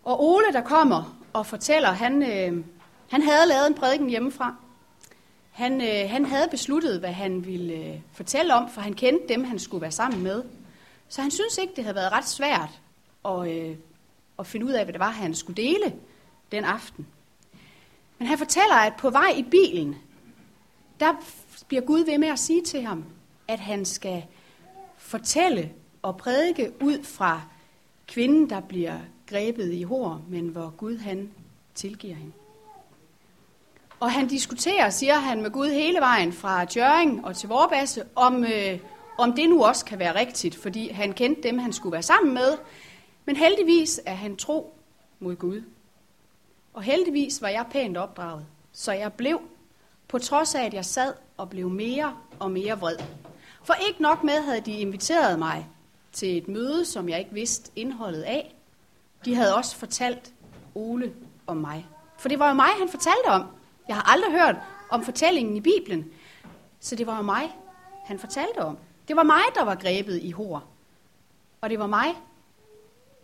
Og 0.05 0.25
Ole, 0.25 0.53
der 0.53 0.61
kommer 0.61 1.19
og 1.33 1.47
fortæller, 1.47 1.91
han, 1.91 2.23
øh, 2.23 2.65
han 3.11 3.23
havde 3.23 3.49
lavet 3.49 3.67
en 3.67 3.75
prædiken 3.75 4.11
hjemmefra. 4.11 4.55
Han, 5.55 5.81
øh, 5.81 6.11
han 6.11 6.25
havde 6.25 6.49
besluttet, 6.51 7.01
hvad 7.01 7.13
han 7.13 7.47
ville 7.47 7.75
øh, 7.75 8.01
fortælle 8.13 8.55
om, 8.55 8.71
for 8.71 8.81
han 8.81 8.95
kendte 8.95 9.29
dem, 9.29 9.45
han 9.45 9.59
skulle 9.59 9.83
være 9.83 9.91
sammen 9.91 10.23
med. 10.23 10.43
Så 11.09 11.23
han 11.23 11.31
synes 11.31 11.59
ikke, 11.59 11.73
det 11.77 11.85
havde 11.85 11.95
været 11.95 12.13
ret 12.13 12.29
svært 12.29 12.81
at, 13.25 13.49
øh, 13.51 13.77
at 14.39 14.47
finde 14.47 14.67
ud 14.67 14.71
af, 14.71 14.85
hvad 14.85 14.93
det 14.93 15.01
var, 15.01 15.11
han 15.11 15.35
skulle 15.35 15.63
dele 15.63 15.95
den 16.53 16.65
aften. 16.65 17.07
Men 18.19 18.29
han 18.29 18.39
fortæller, 18.39 18.75
at 18.75 18.93
på 18.99 19.11
vej 19.11 19.35
i 19.37 19.43
bilen, 19.43 19.97
der 21.01 21.15
bliver 21.69 21.83
Gud 21.83 22.05
ved 22.05 22.19
med 22.19 22.29
at 22.29 22.39
sige 22.39 22.63
til 22.63 22.83
ham, 22.83 23.05
at 23.49 23.59
han 23.61 23.85
skal 23.85 24.25
fortælle 24.97 25.73
og 26.03 26.17
prædike 26.17 26.73
ud 26.81 27.03
fra 27.03 27.43
kvinden, 28.07 28.51
der 28.51 28.61
bliver 28.61 28.99
grebet 29.27 29.73
i 29.73 29.83
hår, 29.83 30.23
men 30.29 30.49
hvor 30.49 30.71
Gud 30.77 30.97
han 30.97 31.31
tilgiver 31.75 32.15
hende. 32.15 32.33
Og 34.05 34.13
han 34.13 34.29
diskuterer, 34.29 34.91
siger 34.91 35.15
han 35.15 35.43
med 35.43 35.51
Gud 35.51 35.69
hele 35.69 36.01
vejen 36.01 36.33
fra 36.33 36.65
Tjøring 36.65 37.27
og 37.27 37.37
til 37.37 37.49
Vorbasse, 37.49 38.05
om, 38.15 38.45
øh, 38.45 38.79
om 39.19 39.33
det 39.33 39.49
nu 39.49 39.65
også 39.65 39.85
kan 39.85 39.99
være 39.99 40.15
rigtigt, 40.15 40.57
fordi 40.57 40.89
han 40.89 41.13
kendte 41.13 41.43
dem, 41.43 41.59
han 41.59 41.73
skulle 41.73 41.93
være 41.93 42.03
sammen 42.03 42.35
med. 42.35 42.59
Men 43.25 43.37
heldigvis 43.37 44.01
er 44.07 44.15
han 44.15 44.37
tro 44.37 44.75
mod 45.21 45.37
Gud. 45.37 45.63
Og 46.75 46.83
heldigvis 46.83 47.43
var 47.43 47.49
jeg 47.49 47.67
pænt 47.71 47.97
opdraget, 47.97 48.47
så 48.73 48.93
jeg 48.93 49.13
blev, 49.13 49.41
på 50.09 50.19
trods 50.19 50.55
af 50.55 50.65
at 50.65 50.75
jeg 50.75 50.85
sad 50.85 51.15
og 51.37 51.51
blev 51.51 51.71
mere 51.71 52.17
og 52.39 52.51
mere 52.51 52.79
vred. 52.81 52.97
For 53.63 53.75
ikke 53.89 54.03
nok 54.03 54.25
med 54.25 54.43
havde 54.43 54.61
de 54.61 54.73
inviteret 54.73 55.39
mig 55.39 55.67
til 56.13 56.37
et 56.37 56.49
møde, 56.49 56.85
som 56.85 57.09
jeg 57.09 57.19
ikke 57.19 57.35
vidste 57.35 57.71
indholdet 57.77 58.23
af. 58.23 58.55
De 59.25 59.35
havde 59.35 59.55
også 59.55 59.77
fortalt 59.77 60.33
Ole 60.75 61.13
om 61.47 61.57
mig. 61.57 61.87
For 62.19 62.29
det 62.29 62.39
var 62.39 62.49
jo 62.49 62.55
mig, 62.55 62.69
han 62.79 62.89
fortalte 62.89 63.27
om. 63.27 63.47
Jeg 63.89 63.97
har 63.97 64.13
aldrig 64.13 64.33
hørt 64.33 64.57
om 64.91 65.05
fortællingen 65.05 65.57
i 65.57 65.61
Bibelen. 65.61 66.13
Så 66.81 66.97
det 66.97 67.07
var 67.07 67.17
jo 67.17 67.23
mig, 67.23 67.57
han 68.05 68.19
fortalte 68.19 68.59
om. 68.59 68.79
Det 69.09 69.17
var 69.17 69.23
mig, 69.23 69.43
der 69.55 69.65
var 69.65 69.75
grebet 69.75 70.23
i 70.23 70.31
hår. 70.31 70.63
Og 71.61 71.71
det 71.71 71.79
var 71.79 71.87
mig, 71.87 72.15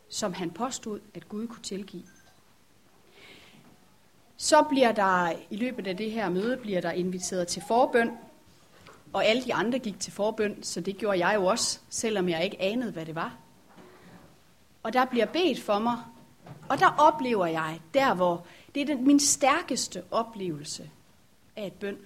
som 0.09 0.33
han 0.33 0.51
påstod, 0.51 1.01
at 1.15 1.29
Gud 1.29 1.47
kunne 1.47 1.63
tilgive. 1.63 2.03
Så 4.37 4.63
bliver 4.63 4.93
der 4.93 5.33
i 5.51 5.57
løbet 5.57 5.87
af 5.87 5.97
det 5.97 6.11
her 6.11 6.29
møde 6.29 6.57
bliver 6.57 6.81
der 6.81 6.91
inviteret 6.91 7.49
til 7.49 7.63
forbøn, 7.69 8.11
og 9.13 9.25
alle 9.25 9.45
de 9.45 9.55
andre 9.55 9.79
gik 9.79 10.01
til 10.01 10.13
forbøn, 10.13 10.63
så 10.63 10.81
det 10.81 10.97
gjorde 10.97 11.27
jeg 11.27 11.35
jo 11.35 11.47
også, 11.47 11.81
selvom 11.91 12.29
jeg 12.29 12.45
ikke 12.45 12.63
anede, 12.63 12.93
hvad 12.93 13.07
det 13.07 13.15
var. 13.15 13.37
Og 14.83 14.93
der 14.93 15.05
bliver 15.05 15.27
bedt 15.27 15.63
for 15.63 15.79
mig, 15.79 15.99
og 16.69 16.79
der 16.79 16.95
oplever 16.99 17.47
jeg, 17.47 17.81
der 17.95 18.15
hvor 18.15 18.47
det 18.75 18.83
er 18.83 18.87
den, 18.87 19.07
min 19.07 19.21
stærkeste 19.21 20.03
oplevelse 20.11 20.91
af, 21.57 21.65
at 21.65 21.73
bøn 21.73 21.97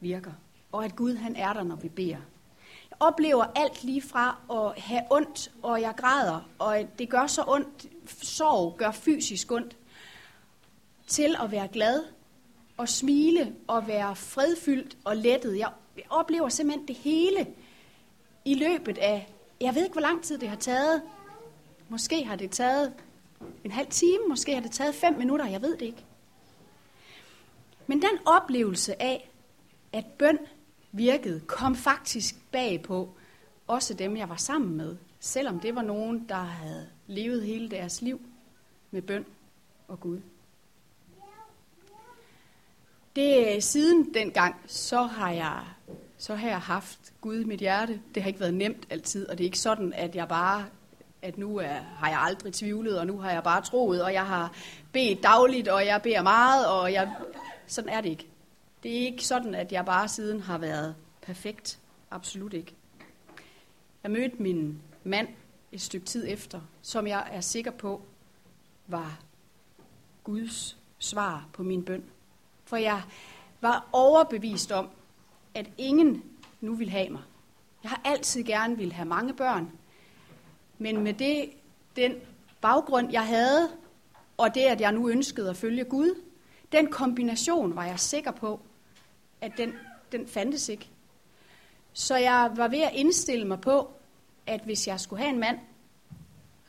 virker, 0.00 0.32
og 0.72 0.84
at 0.84 0.96
Gud 0.96 1.16
han 1.16 1.36
er 1.36 1.52
der, 1.52 1.62
når 1.62 1.76
vi 1.76 1.88
beder 1.88 2.16
Jeg 2.90 2.96
oplever 3.00 3.44
alt 3.56 3.84
lige 3.84 4.02
fra 4.02 4.36
at 4.50 4.82
have 4.82 5.02
ondt, 5.10 5.52
og 5.62 5.80
jeg 5.80 5.94
græder, 5.96 6.48
og 6.58 6.86
det 6.98 7.08
gør 7.08 7.26
så 7.26 7.44
ondt, 7.46 7.86
sorg 8.22 8.76
gør 8.78 8.90
fysisk 8.90 9.52
ondt, 9.52 9.76
til 11.06 11.36
at 11.42 11.50
være 11.50 11.68
glad 11.68 12.04
og 12.76 12.88
smile 12.88 13.54
og 13.66 13.86
være 13.86 14.16
fredfyldt 14.16 14.96
og 15.04 15.16
lettet. 15.16 15.58
Jeg 15.58 15.70
oplever 16.10 16.48
simpelthen 16.48 16.88
det 16.88 16.96
hele 16.96 17.46
i 18.44 18.54
løbet 18.54 18.98
af, 18.98 19.32
jeg 19.60 19.74
ved 19.74 19.82
ikke, 19.82 19.92
hvor 19.92 20.00
lang 20.00 20.22
tid 20.22 20.38
det 20.38 20.48
har 20.48 20.56
taget. 20.56 21.02
Måske 21.88 22.24
har 22.24 22.36
det 22.36 22.50
taget 22.50 22.92
en 23.64 23.70
halv 23.70 23.88
time, 23.90 24.28
måske 24.28 24.54
har 24.54 24.62
det 24.62 24.70
taget 24.70 24.94
fem 24.94 25.14
minutter, 25.14 25.46
jeg 25.46 25.62
ved 25.62 25.76
det 25.76 25.86
ikke. 25.86 26.04
Men 27.86 28.02
den 28.02 28.26
oplevelse 28.26 29.02
af, 29.02 29.30
at 29.92 30.04
bøn 30.18 30.38
virkede, 30.92 31.40
kom 31.40 31.76
faktisk 31.76 32.36
bag 32.52 32.82
på 32.82 33.14
også 33.66 33.94
dem, 33.94 34.16
jeg 34.16 34.28
var 34.28 34.36
sammen 34.36 34.76
med, 34.76 34.96
selvom 35.20 35.60
det 35.60 35.74
var 35.74 35.82
nogen, 35.82 36.28
der 36.28 36.34
havde 36.34 36.88
levet 37.06 37.42
hele 37.42 37.70
deres 37.70 38.02
liv 38.02 38.20
med 38.90 39.02
bøn 39.02 39.26
og 39.88 40.00
Gud. 40.00 40.20
Det, 43.16 43.54
øh, 43.54 43.62
siden 43.62 44.14
dengang, 44.14 44.54
så 44.66 45.02
har 45.02 45.30
jeg 45.30 45.64
så 46.20 46.34
har 46.34 46.48
jeg 46.48 46.60
haft 46.60 47.12
Gud 47.20 47.40
i 47.40 47.44
mit 47.44 47.60
hjerte. 47.60 48.00
Det 48.14 48.22
har 48.22 48.28
ikke 48.28 48.40
været 48.40 48.54
nemt 48.54 48.86
altid, 48.90 49.28
og 49.28 49.38
det 49.38 49.44
er 49.44 49.48
ikke 49.48 49.58
sådan, 49.58 49.92
at 49.92 50.16
jeg 50.16 50.28
bare 50.28 50.66
at 51.22 51.38
nu 51.38 51.56
er, 51.56 51.74
har 51.96 52.08
jeg 52.08 52.20
aldrig 52.20 52.52
tvivlet, 52.52 52.98
og 52.98 53.06
nu 53.06 53.18
har 53.18 53.30
jeg 53.30 53.42
bare 53.42 53.62
troet, 53.62 54.04
og 54.04 54.12
jeg 54.12 54.26
har 54.26 54.52
bedt 54.92 55.22
dagligt, 55.22 55.68
og 55.68 55.86
jeg 55.86 56.02
beder 56.02 56.22
meget, 56.22 56.68
og 56.68 56.92
jeg... 56.92 57.14
Sådan 57.66 57.90
er 57.90 58.00
det 58.00 58.08
ikke. 58.08 58.26
Det 58.82 58.90
er 58.96 59.00
ikke 59.00 59.26
sådan, 59.26 59.54
at 59.54 59.72
jeg 59.72 59.84
bare 59.84 60.08
siden 60.08 60.40
har 60.40 60.58
været 60.58 60.94
perfekt. 61.22 61.78
Absolut 62.10 62.52
ikke. 62.52 62.74
Jeg 64.02 64.10
mødte 64.10 64.42
min 64.42 64.82
mand 65.04 65.28
et 65.72 65.80
stykke 65.80 66.06
tid 66.06 66.24
efter, 66.28 66.60
som 66.82 67.06
jeg 67.06 67.28
er 67.32 67.40
sikker 67.40 67.70
på 67.70 68.02
var 68.86 69.20
Guds 70.24 70.78
svar 70.98 71.48
på 71.52 71.62
min 71.62 71.84
bøn. 71.84 72.04
For 72.64 72.76
jeg 72.76 73.02
var 73.60 73.88
overbevist 73.92 74.72
om, 74.72 74.88
at 75.54 75.70
ingen 75.78 76.22
nu 76.60 76.74
vil 76.74 76.90
have 76.90 77.10
mig. 77.10 77.22
Jeg 77.82 77.90
har 77.90 78.00
altid 78.04 78.44
gerne 78.44 78.76
vil 78.76 78.92
have 78.92 79.08
mange 79.08 79.34
børn, 79.34 79.72
men 80.80 81.00
med 81.00 81.14
det, 81.14 81.50
den 81.96 82.14
baggrund, 82.60 83.12
jeg 83.12 83.26
havde, 83.26 83.68
og 84.36 84.54
det, 84.54 84.60
at 84.60 84.80
jeg 84.80 84.92
nu 84.92 85.08
ønskede 85.08 85.50
at 85.50 85.56
følge 85.56 85.84
Gud, 85.84 86.22
den 86.72 86.86
kombination 86.86 87.76
var 87.76 87.84
jeg 87.84 88.00
sikker 88.00 88.30
på, 88.30 88.60
at 89.40 89.52
den, 89.56 89.72
den 90.12 90.28
fandtes 90.28 90.68
ikke. 90.68 90.88
Så 91.92 92.16
jeg 92.16 92.50
var 92.54 92.68
ved 92.68 92.80
at 92.80 92.92
indstille 92.94 93.46
mig 93.46 93.60
på, 93.60 93.90
at 94.46 94.60
hvis 94.60 94.88
jeg 94.88 95.00
skulle 95.00 95.22
have 95.22 95.32
en 95.32 95.40
mand, 95.40 95.58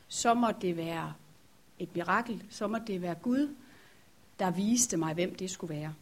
så 0.08 0.34
må 0.34 0.50
det 0.60 0.76
være 0.76 1.12
et 1.78 1.94
mirakel, 1.94 2.42
så 2.50 2.66
må 2.66 2.78
det 2.86 3.02
være 3.02 3.14
Gud, 3.14 3.54
der 4.38 4.50
viste 4.50 4.96
mig, 4.96 5.14
hvem 5.14 5.34
det 5.34 5.50
skulle 5.50 5.74
være. 5.74 5.94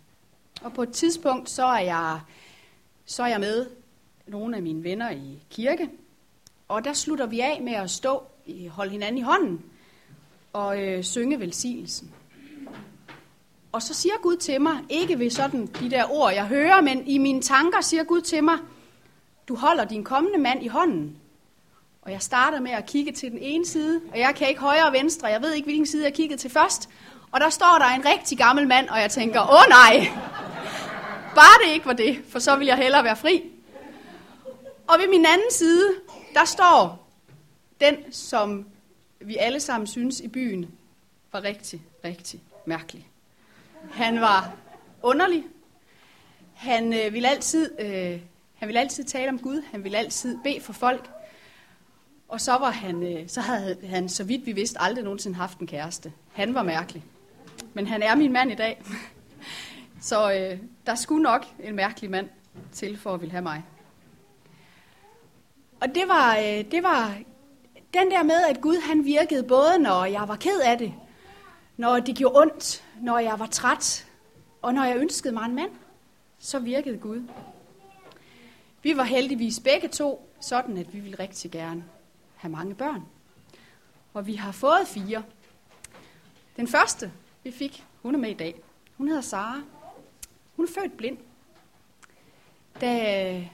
Og 0.63 0.73
på 0.73 0.83
et 0.83 0.93
tidspunkt, 0.93 1.51
så 1.51 1.65
er 1.65 1.81
jeg, 1.81 2.21
så 3.05 3.23
er 3.23 3.27
jeg 3.27 3.41
med 3.41 3.67
nogle 4.27 4.57
af 4.57 4.63
mine 4.63 4.85
venner 4.85 5.11
i 5.11 5.43
kirke, 5.51 5.91
og 6.71 6.85
der 6.85 6.93
slutter 6.93 7.27
vi 7.27 7.41
af 7.41 7.61
med 7.63 7.73
at 7.73 7.91
stå, 7.91 8.23
holde 8.71 8.91
hinanden 8.91 9.19
i 9.19 9.23
hånden 9.23 9.63
og 10.53 10.83
øh, 10.83 11.05
synge 11.05 11.41
velsignelsen. 11.41 12.11
Og 13.73 13.83
så 13.83 13.95
siger 13.95 14.15
Gud 14.23 14.37
til 14.37 14.61
mig, 14.61 14.79
ikke 14.89 15.19
ved 15.19 15.31
sådan 15.31 15.67
de 15.67 15.91
der 15.91 16.05
ord, 16.11 16.33
jeg 16.33 16.47
hører, 16.47 16.81
men 16.81 17.07
i 17.07 17.19
mine 17.19 17.43
tanker 17.43 17.81
siger 17.81 18.05
Gud 18.05 18.21
til 18.21 18.45
mig, 18.45 18.59
du 19.49 19.57
holder 19.57 19.85
din 19.85 20.05
kommende 20.05 20.39
mand 20.39 20.63
i 20.63 20.69
hånden. 20.69 21.17
Og 22.03 22.13
jeg 22.13 22.23
starter 22.23 22.61
med 22.61 22.71
at 22.71 22.87
kigge 22.87 23.13
til 23.13 23.31
den 23.31 23.39
ene 23.39 23.67
side, 23.67 24.01
og 24.13 24.19
jeg 24.19 24.35
kan 24.37 24.49
ikke 24.49 24.61
højre 24.61 24.87
og 24.87 24.93
venstre, 24.93 25.29
jeg 25.29 25.43
ved 25.43 25.53
ikke, 25.53 25.67
hvilken 25.67 25.87
side 25.87 26.05
jeg 26.05 26.15
kiggede 26.15 26.41
til 26.41 26.51
først. 26.51 26.89
Og 27.33 27.41
der 27.41 27.51
står 27.51 27.79
der 27.79 27.87
en 27.87 28.05
rigtig 28.07 28.39
gammel 28.39 28.69
mand, 28.69 28.89
og 28.89 29.01
jeg 29.01 29.11
tænker, 29.11 29.41
åh 29.41 29.69
nej, 29.69 30.13
bare 31.35 31.67
det 31.67 31.73
ikke 31.73 31.87
var 31.87 31.93
det, 31.93 32.19
for 32.29 32.39
så 32.39 32.57
vil 32.57 32.67
jeg 32.67 32.77
hellere 32.77 33.05
være 33.05 33.17
fri. 33.17 33.43
Og 34.87 34.99
ved 34.99 35.09
min 35.09 35.27
anden 35.27 35.51
side, 35.51 35.89
der 36.35 36.45
står 36.45 37.09
den, 37.81 38.13
som 38.13 38.67
vi 39.21 39.37
alle 39.37 39.61
sammen 39.61 39.87
synes 39.87 40.21
i 40.21 40.29
byen 40.29 40.71
var 41.33 41.45
rigtig, 41.45 41.83
rigtig 42.05 42.41
mærkelig. 42.67 43.09
Han 43.91 44.21
var 44.21 44.53
underlig. 45.03 45.45
Han 46.55 46.93
øh, 46.93 47.13
ville 47.13 47.29
altid, 47.29 47.81
øh, 47.81 48.21
han 48.55 48.69
ville 48.69 48.81
altid 48.81 49.05
tale 49.05 49.29
om 49.29 49.39
Gud. 49.39 49.63
Han 49.71 49.85
ville 49.85 49.99
altid 49.99 50.39
bede 50.45 50.61
for 50.61 50.73
folk. 50.73 51.11
Og 52.29 52.41
så 52.41 52.53
var 52.53 52.71
han, 52.71 53.03
øh, 53.03 53.29
så 53.29 53.41
havde 53.41 53.77
han, 53.87 54.09
så 54.09 54.25
vidt 54.25 54.47
vi 54.47 54.53
vidste, 54.53 54.81
aldrig 54.81 55.05
nogensinde 55.05 55.37
haft 55.37 55.59
en 55.59 55.67
kæreste. 55.67 56.13
Han 56.33 56.55
var 56.55 56.63
mærkelig. 56.63 57.05
Men 57.75 57.87
han 57.87 58.03
er 58.03 58.15
min 58.15 58.33
mand 58.33 58.53
i 58.53 58.55
dag. 58.55 58.83
Så 60.01 60.33
øh, 60.33 60.59
der 60.87 60.95
skulle 60.95 61.23
nok 61.23 61.47
en 61.63 61.77
mærkelig 61.77 62.11
mand 62.11 62.29
til 62.73 62.99
for 62.99 63.15
at 63.15 63.21
ville 63.21 63.33
have 63.33 63.43
mig. 63.43 63.63
Og 65.81 65.95
det 65.95 66.09
var, 66.09 66.37
øh, 66.37 66.71
det 66.71 66.83
var 66.83 67.15
den 67.95 68.11
der 68.11 68.23
med, 68.23 68.45
at 68.45 68.61
Gud 68.61 68.81
han 68.81 69.05
virkede 69.05 69.43
både, 69.43 69.79
når 69.79 70.05
jeg 70.05 70.29
var 70.29 70.37
ked 70.37 70.61
af 70.61 70.79
det, 70.79 70.95
når 71.77 72.01
det 72.01 72.17
gjorde 72.17 72.39
ondt, 72.41 72.85
når 73.03 73.19
jeg 73.19 73.39
var 73.39 73.47
træt, 73.47 74.07
og 74.63 74.75
når 74.75 74.85
jeg 74.85 74.97
ønskede 74.97 75.35
mig 75.35 75.45
en 75.45 75.55
mand, 75.55 75.71
så 76.39 76.59
virkede 76.59 76.99
Gud. 76.99 77.23
Vi 78.83 78.97
var 78.97 79.05
heldigvis 79.05 79.61
begge 79.61 79.89
to 79.89 80.31
sådan, 80.41 80.79
at 80.79 80.95
vi 80.95 81.01
ville 81.01 81.19
rigtig 81.19 81.51
gerne 81.51 81.85
have 82.37 82.53
mange 82.53 82.75
børn. 82.75 83.03
Og 84.15 84.27
vi 84.27 84.35
har 84.35 84.53
fået 84.53 84.87
fire. 84.87 85.23
Den 86.57 86.69
første, 86.69 87.13
vi 87.45 87.51
fik, 87.51 87.85
hun 88.03 88.15
er 88.15 88.19
med 88.19 88.31
i 88.31 88.35
dag. 88.35 88.63
Hun 88.97 89.09
hedder 89.09 89.23
Sara. 89.23 89.61
Hun 90.57 90.65
er 90.65 90.71
født 90.81 90.97
blind. 90.97 91.19
Da, 92.81 93.45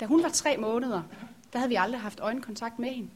da 0.00 0.06
hun 0.06 0.22
var 0.22 0.28
tre 0.28 0.56
måneder, 0.56 1.02
der 1.52 1.58
havde 1.58 1.68
vi 1.68 1.74
aldrig 1.74 2.00
haft 2.00 2.20
øjenkontakt 2.20 2.78
med 2.78 2.90
hende. 2.90 3.10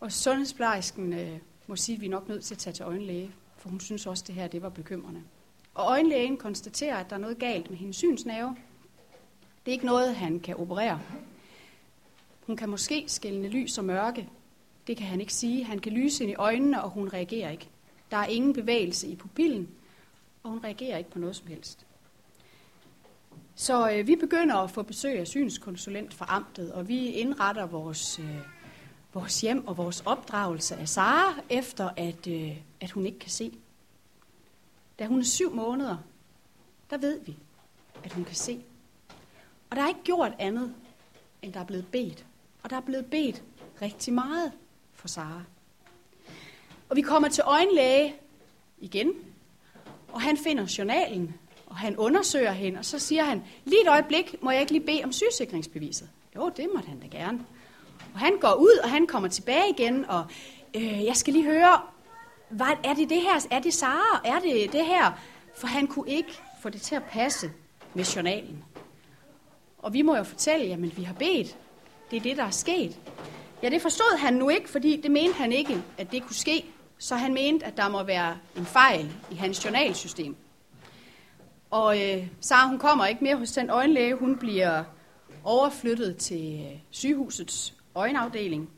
Og 0.00 0.12
sundhedsplejersken 0.12 1.12
øh, 1.12 1.38
må 1.66 1.76
sige, 1.76 1.96
at 1.96 2.00
vi 2.00 2.06
er 2.06 2.10
nok 2.10 2.28
nødt 2.28 2.44
til 2.44 2.54
at 2.54 2.58
tage 2.58 2.74
til 2.74 2.82
øjenlæge, 2.82 3.32
for 3.56 3.68
hun 3.68 3.80
synes 3.80 4.06
også, 4.06 4.22
at 4.22 4.26
det 4.26 4.34
her 4.34 4.46
det 4.46 4.62
var 4.62 4.68
bekymrende. 4.68 5.22
Og 5.74 5.90
øjenlægen 5.90 6.36
konstaterer, 6.36 6.96
at 6.96 7.10
der 7.10 7.16
er 7.16 7.20
noget 7.20 7.38
galt 7.38 7.70
med 7.70 7.78
hendes 7.78 7.96
synsnerve. 7.96 8.56
Det 9.64 9.70
er 9.70 9.72
ikke 9.72 9.86
noget, 9.86 10.16
han 10.16 10.40
kan 10.40 10.56
operere. 10.56 11.00
Hun 12.46 12.56
kan 12.56 12.68
måske 12.68 13.04
skælne 13.06 13.48
lys 13.48 13.78
og 13.78 13.84
mørke. 13.84 14.28
Det 14.86 14.96
kan 14.96 15.06
han 15.06 15.20
ikke 15.20 15.32
sige. 15.32 15.64
Han 15.64 15.78
kan 15.78 15.92
lyse 15.92 16.24
ind 16.24 16.32
i 16.32 16.34
øjnene, 16.34 16.82
og 16.82 16.90
hun 16.90 17.08
reagerer 17.08 17.50
ikke. 17.50 17.68
Der 18.10 18.16
er 18.16 18.26
ingen 18.26 18.52
bevægelse 18.52 19.08
i 19.08 19.16
pupillen, 19.16 19.68
og 20.42 20.50
hun 20.50 20.64
reagerer 20.64 20.98
ikke 20.98 21.10
på 21.10 21.18
noget 21.18 21.36
som 21.36 21.46
helst. 21.46 21.86
Så 23.54 23.90
øh, 23.90 24.06
vi 24.06 24.16
begynder 24.16 24.56
at 24.56 24.70
få 24.70 24.82
besøg 24.82 25.18
af 25.18 25.26
synskonsulent 25.26 26.14
fra 26.14 26.26
amtet, 26.28 26.72
og 26.72 26.88
vi 26.88 27.06
indretter 27.06 27.66
vores, 27.66 28.18
øh, 28.18 28.38
vores 29.12 29.40
hjem 29.40 29.66
og 29.66 29.76
vores 29.76 30.00
opdragelse 30.00 30.76
af 30.76 30.88
Sara, 30.88 31.34
efter 31.50 31.90
at, 31.96 32.26
øh, 32.26 32.56
at 32.80 32.90
hun 32.90 33.06
ikke 33.06 33.18
kan 33.18 33.30
se. 33.30 33.58
Da 34.98 35.06
hun 35.06 35.20
er 35.20 35.24
syv 35.24 35.54
måneder, 35.54 35.96
der 36.90 36.98
ved 36.98 37.20
vi, 37.20 37.36
at 38.04 38.12
hun 38.12 38.24
kan 38.24 38.34
se. 38.34 38.64
Og 39.70 39.76
der 39.76 39.82
er 39.82 39.88
ikke 39.88 40.02
gjort 40.04 40.32
andet, 40.38 40.74
end 41.42 41.52
der 41.52 41.60
er 41.60 41.64
blevet 41.64 41.86
bedt. 41.86 42.26
Og 42.62 42.70
der 42.70 42.76
er 42.76 42.80
blevet 42.80 43.06
bedt 43.06 43.42
rigtig 43.82 44.14
meget 44.14 44.52
for 44.92 45.08
Sara. 45.08 45.42
Og 46.88 46.96
vi 46.96 47.02
kommer 47.02 47.28
til 47.28 47.44
øjenlæge 47.46 48.14
igen, 48.78 49.12
og 50.08 50.22
han 50.22 50.36
finder 50.36 50.74
journalen, 50.78 51.34
og 51.74 51.80
han 51.80 51.96
undersøger 51.96 52.52
hende, 52.52 52.78
og 52.78 52.84
så 52.84 52.98
siger 52.98 53.24
han, 53.24 53.42
lige 53.64 53.82
et 53.82 53.88
øjeblik, 53.88 54.36
må 54.42 54.50
jeg 54.50 54.60
ikke 54.60 54.72
lige 54.72 54.86
bede 54.86 55.04
om 55.04 55.12
sygesikringsbeviset? 55.12 56.08
Jo, 56.36 56.52
det 56.56 56.68
må 56.74 56.80
han 56.86 57.00
da 57.00 57.06
gerne. 57.06 57.40
Og 58.14 58.20
han 58.20 58.38
går 58.40 58.54
ud, 58.54 58.78
og 58.82 58.90
han 58.90 59.06
kommer 59.06 59.28
tilbage 59.28 59.70
igen, 59.78 60.04
og 60.04 60.24
øh, 60.76 61.04
jeg 61.04 61.16
skal 61.16 61.32
lige 61.32 61.44
høre, 61.44 61.80
hvad, 62.48 62.66
er 62.84 62.94
det 62.94 63.08
det 63.10 63.22
her? 63.22 63.46
Er 63.50 63.60
det 63.60 63.74
Sara? 63.74 64.20
Er 64.24 64.38
det 64.38 64.72
det 64.72 64.86
her? 64.86 65.12
For 65.56 65.66
han 65.66 65.86
kunne 65.86 66.10
ikke 66.10 66.40
få 66.62 66.68
det 66.68 66.82
til 66.82 66.94
at 66.94 67.02
passe 67.02 67.50
med 67.94 68.04
journalen. 68.04 68.64
Og 69.78 69.92
vi 69.92 70.02
må 70.02 70.16
jo 70.16 70.22
fortælle, 70.22 70.66
jamen 70.66 70.92
vi 70.96 71.02
har 71.02 71.14
bedt. 71.14 71.56
Det 72.10 72.16
er 72.16 72.20
det, 72.20 72.36
der 72.36 72.44
er 72.44 72.50
sket. 72.50 72.98
Ja, 73.62 73.70
det 73.70 73.82
forstod 73.82 74.18
han 74.18 74.34
nu 74.34 74.48
ikke, 74.48 74.68
fordi 74.68 75.00
det 75.00 75.10
mente 75.10 75.34
han 75.34 75.52
ikke, 75.52 75.82
at 75.98 76.12
det 76.12 76.22
kunne 76.22 76.36
ske. 76.36 76.64
Så 76.98 77.16
han 77.16 77.34
mente, 77.34 77.66
at 77.66 77.76
der 77.76 77.88
må 77.88 78.02
være 78.02 78.36
en 78.56 78.66
fejl 78.66 79.12
i 79.30 79.34
hans 79.34 79.64
journalsystem. 79.64 80.36
Og 81.74 82.02
øh, 82.02 82.26
Sara, 82.40 82.68
hun 82.68 82.78
kommer 82.78 83.06
ikke 83.06 83.24
mere 83.24 83.36
hos 83.36 83.52
den 83.52 83.70
øjenlæge. 83.70 84.14
Hun 84.14 84.38
bliver 84.38 84.84
overflyttet 85.44 86.16
til 86.16 86.66
øh, 86.66 86.78
sygehusets 86.90 87.74
øjenafdeling. 87.94 88.70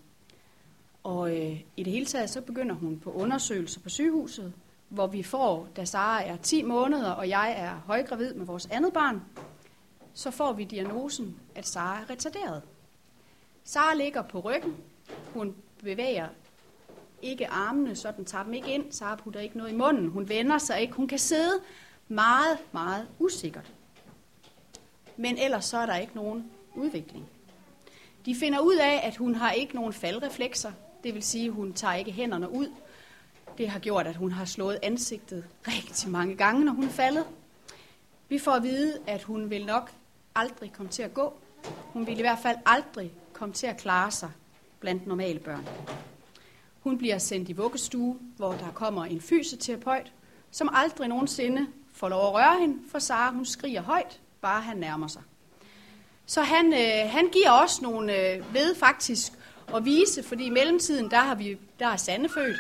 Og 1.03 1.37
øh, 1.37 1.61
i 1.77 1.83
det 1.83 1.93
hele 1.93 2.07
taget, 2.07 2.31
så 2.31 2.41
begynder 2.41 2.75
hun 2.75 3.01
på 3.01 3.13
undersøgelser 3.13 3.81
på 3.81 3.89
sygehuset, 3.89 4.53
hvor 4.89 5.07
vi 5.07 5.23
får, 5.23 5.69
da 5.77 5.85
Sara 5.85 6.25
er 6.25 6.37
10 6.37 6.63
måneder, 6.63 7.11
og 7.11 7.29
jeg 7.29 7.55
er 7.59 7.83
højgravid 7.87 8.35
med 8.35 8.47
vores 8.47 8.67
andet 8.71 8.93
barn, 8.93 9.23
så 10.15 10.31
får 10.31 10.53
vi 10.53 10.65
diagnosen, 10.65 11.37
at 11.55 11.67
Sara 11.67 12.01
er 12.01 12.11
retarderet. 12.11 12.63
Sara 13.65 13.95
ligger 13.95 14.23
på 14.23 14.41
ryggen. 14.41 14.77
Hun 15.35 15.55
bevæger 15.83 16.29
ikke 17.23 17.49
armene, 17.49 17.97
så 17.97 18.13
den 18.17 18.25
tager 18.25 18.45
dem 18.45 18.55
ikke 18.55 18.75
ind. 18.75 18.93
Sara 18.93 19.17
putter 19.17 19.41
ikke 19.41 19.59
noget 19.59 19.73
i 19.73 19.77
munden. 19.77 20.09
Hun 20.09 20.29
vender 20.29 20.59
sig 20.59 20.81
ikke. 20.81 20.93
Hun 20.93 21.09
kan 21.09 21.19
sidde 21.19 21.53
meget, 22.09 22.59
meget 22.73 23.09
usikkert. 23.19 23.73
Men 25.17 25.39
ellers 25.39 25.65
så 25.65 25.79
er 25.79 25.87
der 25.87 25.97
ikke 25.97 26.15
nogen 26.15 26.51
udvikling. 26.75 27.27
De 28.27 28.35
finder 28.35 28.61
ud 28.61 28.77
af, 28.77 29.01
at 29.03 29.17
hun 29.17 29.35
har 29.35 29.51
ikke 29.51 29.75
nogen 29.75 29.93
faldreflekser. 29.93 30.73
Det 31.05 31.15
vil 31.15 31.23
sige, 31.23 31.47
at 31.47 31.53
hun 31.53 31.73
tager 31.73 31.95
ikke 31.95 32.13
hænderne 32.13 32.51
ud. 32.51 32.73
Det 33.59 33.69
har 33.69 33.79
gjort, 33.79 34.07
at 34.07 34.17
hun 34.17 34.33
har 34.33 34.45
slået 34.45 34.79
ansigtet 34.83 35.45
rigtig 35.69 36.11
mange 36.11 36.37
gange, 36.37 36.65
når 36.65 36.73
hun 36.73 36.85
er 36.85 36.89
faldet. 36.89 37.25
Vi 38.29 38.39
får 38.39 38.53
at 38.53 38.63
vide, 38.63 38.99
at 39.07 39.23
hun 39.23 39.51
vil 39.51 39.67
nok 39.67 39.93
aldrig 40.35 40.73
komme 40.73 40.93
til 40.93 41.03
at 41.03 41.15
gå. 41.15 41.35
Hun 41.93 42.07
vil 42.07 42.19
i 42.19 42.21
hvert 42.21 42.39
fald 42.39 42.57
aldrig 42.67 43.13
komme 43.33 43.55
til 43.55 43.67
at 43.67 43.77
klare 43.77 44.11
sig 44.11 44.31
blandt 44.81 45.07
normale 45.07 45.39
børn. 45.39 45.69
Hun 46.81 46.99
bliver 46.99 47.19
sendt 47.19 47.49
i 47.49 47.53
vuggestue, 47.53 48.19
hvor 48.37 48.53
der 48.53 48.73
kommer 48.75 49.05
en 49.05 49.21
fysioterapeut, 49.21 50.13
som 50.51 50.69
aldrig 50.73 51.09
nogensinde 51.09 51.67
får 51.97 52.09
lov 52.09 52.27
at 52.27 52.35
røre 52.35 52.61
hende, 52.61 52.79
for 52.91 52.99
Sara 52.99 53.33
hun 53.33 53.47
skriger 53.47 53.83
højt, 53.83 54.21
bare 54.41 54.61
han 54.61 54.77
nærmer 54.77 55.07
sig. 55.07 55.23
Så 56.27 56.43
han, 56.43 56.73
øh, 56.73 57.11
han 57.11 57.29
giver 57.29 57.51
os 57.51 57.83
nogle 57.83 58.17
øh, 58.17 58.55
ved 58.55 58.75
faktisk 58.75 59.33
at 59.75 59.85
vise, 59.85 60.23
fordi 60.23 60.45
i 60.45 60.51
mellemtiden, 60.51 61.11
der, 61.11 61.19
har 61.19 61.35
vi, 61.35 61.59
der 61.79 61.87
er 61.87 61.97
Sande 61.97 62.29
født. 62.29 62.57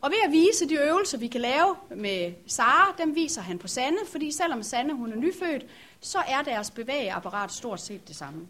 Og 0.00 0.10
ved 0.10 0.18
at 0.26 0.32
vise 0.32 0.68
de 0.68 0.74
øvelser, 0.74 1.18
vi 1.18 1.26
kan 1.26 1.40
lave 1.40 1.76
med 1.96 2.32
Sara, 2.46 2.94
dem 2.98 3.14
viser 3.14 3.42
han 3.42 3.58
på 3.58 3.68
Sande, 3.68 3.98
fordi 4.10 4.32
selvom 4.32 4.62
Sande 4.62 4.94
hun 4.94 5.12
er 5.12 5.16
nyfødt, 5.16 5.66
så 6.00 6.18
er 6.18 6.42
deres 6.42 6.70
bevægeapparat 6.70 7.52
stort 7.52 7.80
set 7.80 8.08
det 8.08 8.16
samme. 8.16 8.46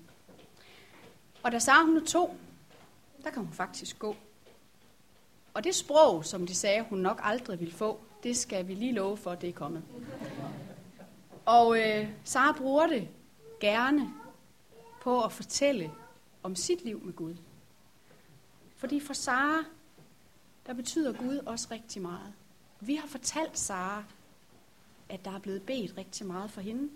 Og 1.42 1.52
da 1.52 1.58
Sara 1.58 1.84
hun 1.84 1.96
er 1.96 2.04
to, 2.04 2.36
der 3.24 3.30
kan 3.30 3.42
hun 3.42 3.52
faktisk 3.52 3.98
gå. 3.98 4.16
Og 5.54 5.64
det 5.64 5.74
sprog, 5.74 6.24
som 6.24 6.46
de 6.46 6.54
sagde, 6.54 6.84
hun 6.90 6.98
nok 6.98 7.20
aldrig 7.24 7.60
ville 7.60 7.74
få, 7.74 8.00
det 8.22 8.36
skal 8.36 8.68
vi 8.68 8.74
lige 8.74 8.92
love 8.92 9.16
for, 9.16 9.30
at 9.30 9.40
det 9.40 9.48
er 9.48 9.52
kommet. 9.52 9.82
Og 11.46 11.78
øh, 11.80 12.08
Sara 12.24 12.52
bruger 12.52 12.86
det 12.86 13.08
gerne 13.60 14.14
på 15.02 15.22
at 15.22 15.32
fortælle 15.32 15.90
om 16.42 16.56
sit 16.56 16.84
liv 16.84 17.00
med 17.04 17.12
Gud. 17.12 17.36
Fordi 18.76 19.00
for 19.00 19.14
Sara, 19.14 19.64
der 20.66 20.72
betyder 20.74 21.12
Gud 21.12 21.36
også 21.36 21.68
rigtig 21.70 22.02
meget. 22.02 22.32
Vi 22.80 22.94
har 22.94 23.08
fortalt 23.08 23.58
Sara, 23.58 24.04
at 25.08 25.24
der 25.24 25.30
er 25.30 25.38
blevet 25.38 25.62
bedt 25.62 25.96
rigtig 25.96 26.26
meget 26.26 26.50
for 26.50 26.60
hende. 26.60 26.90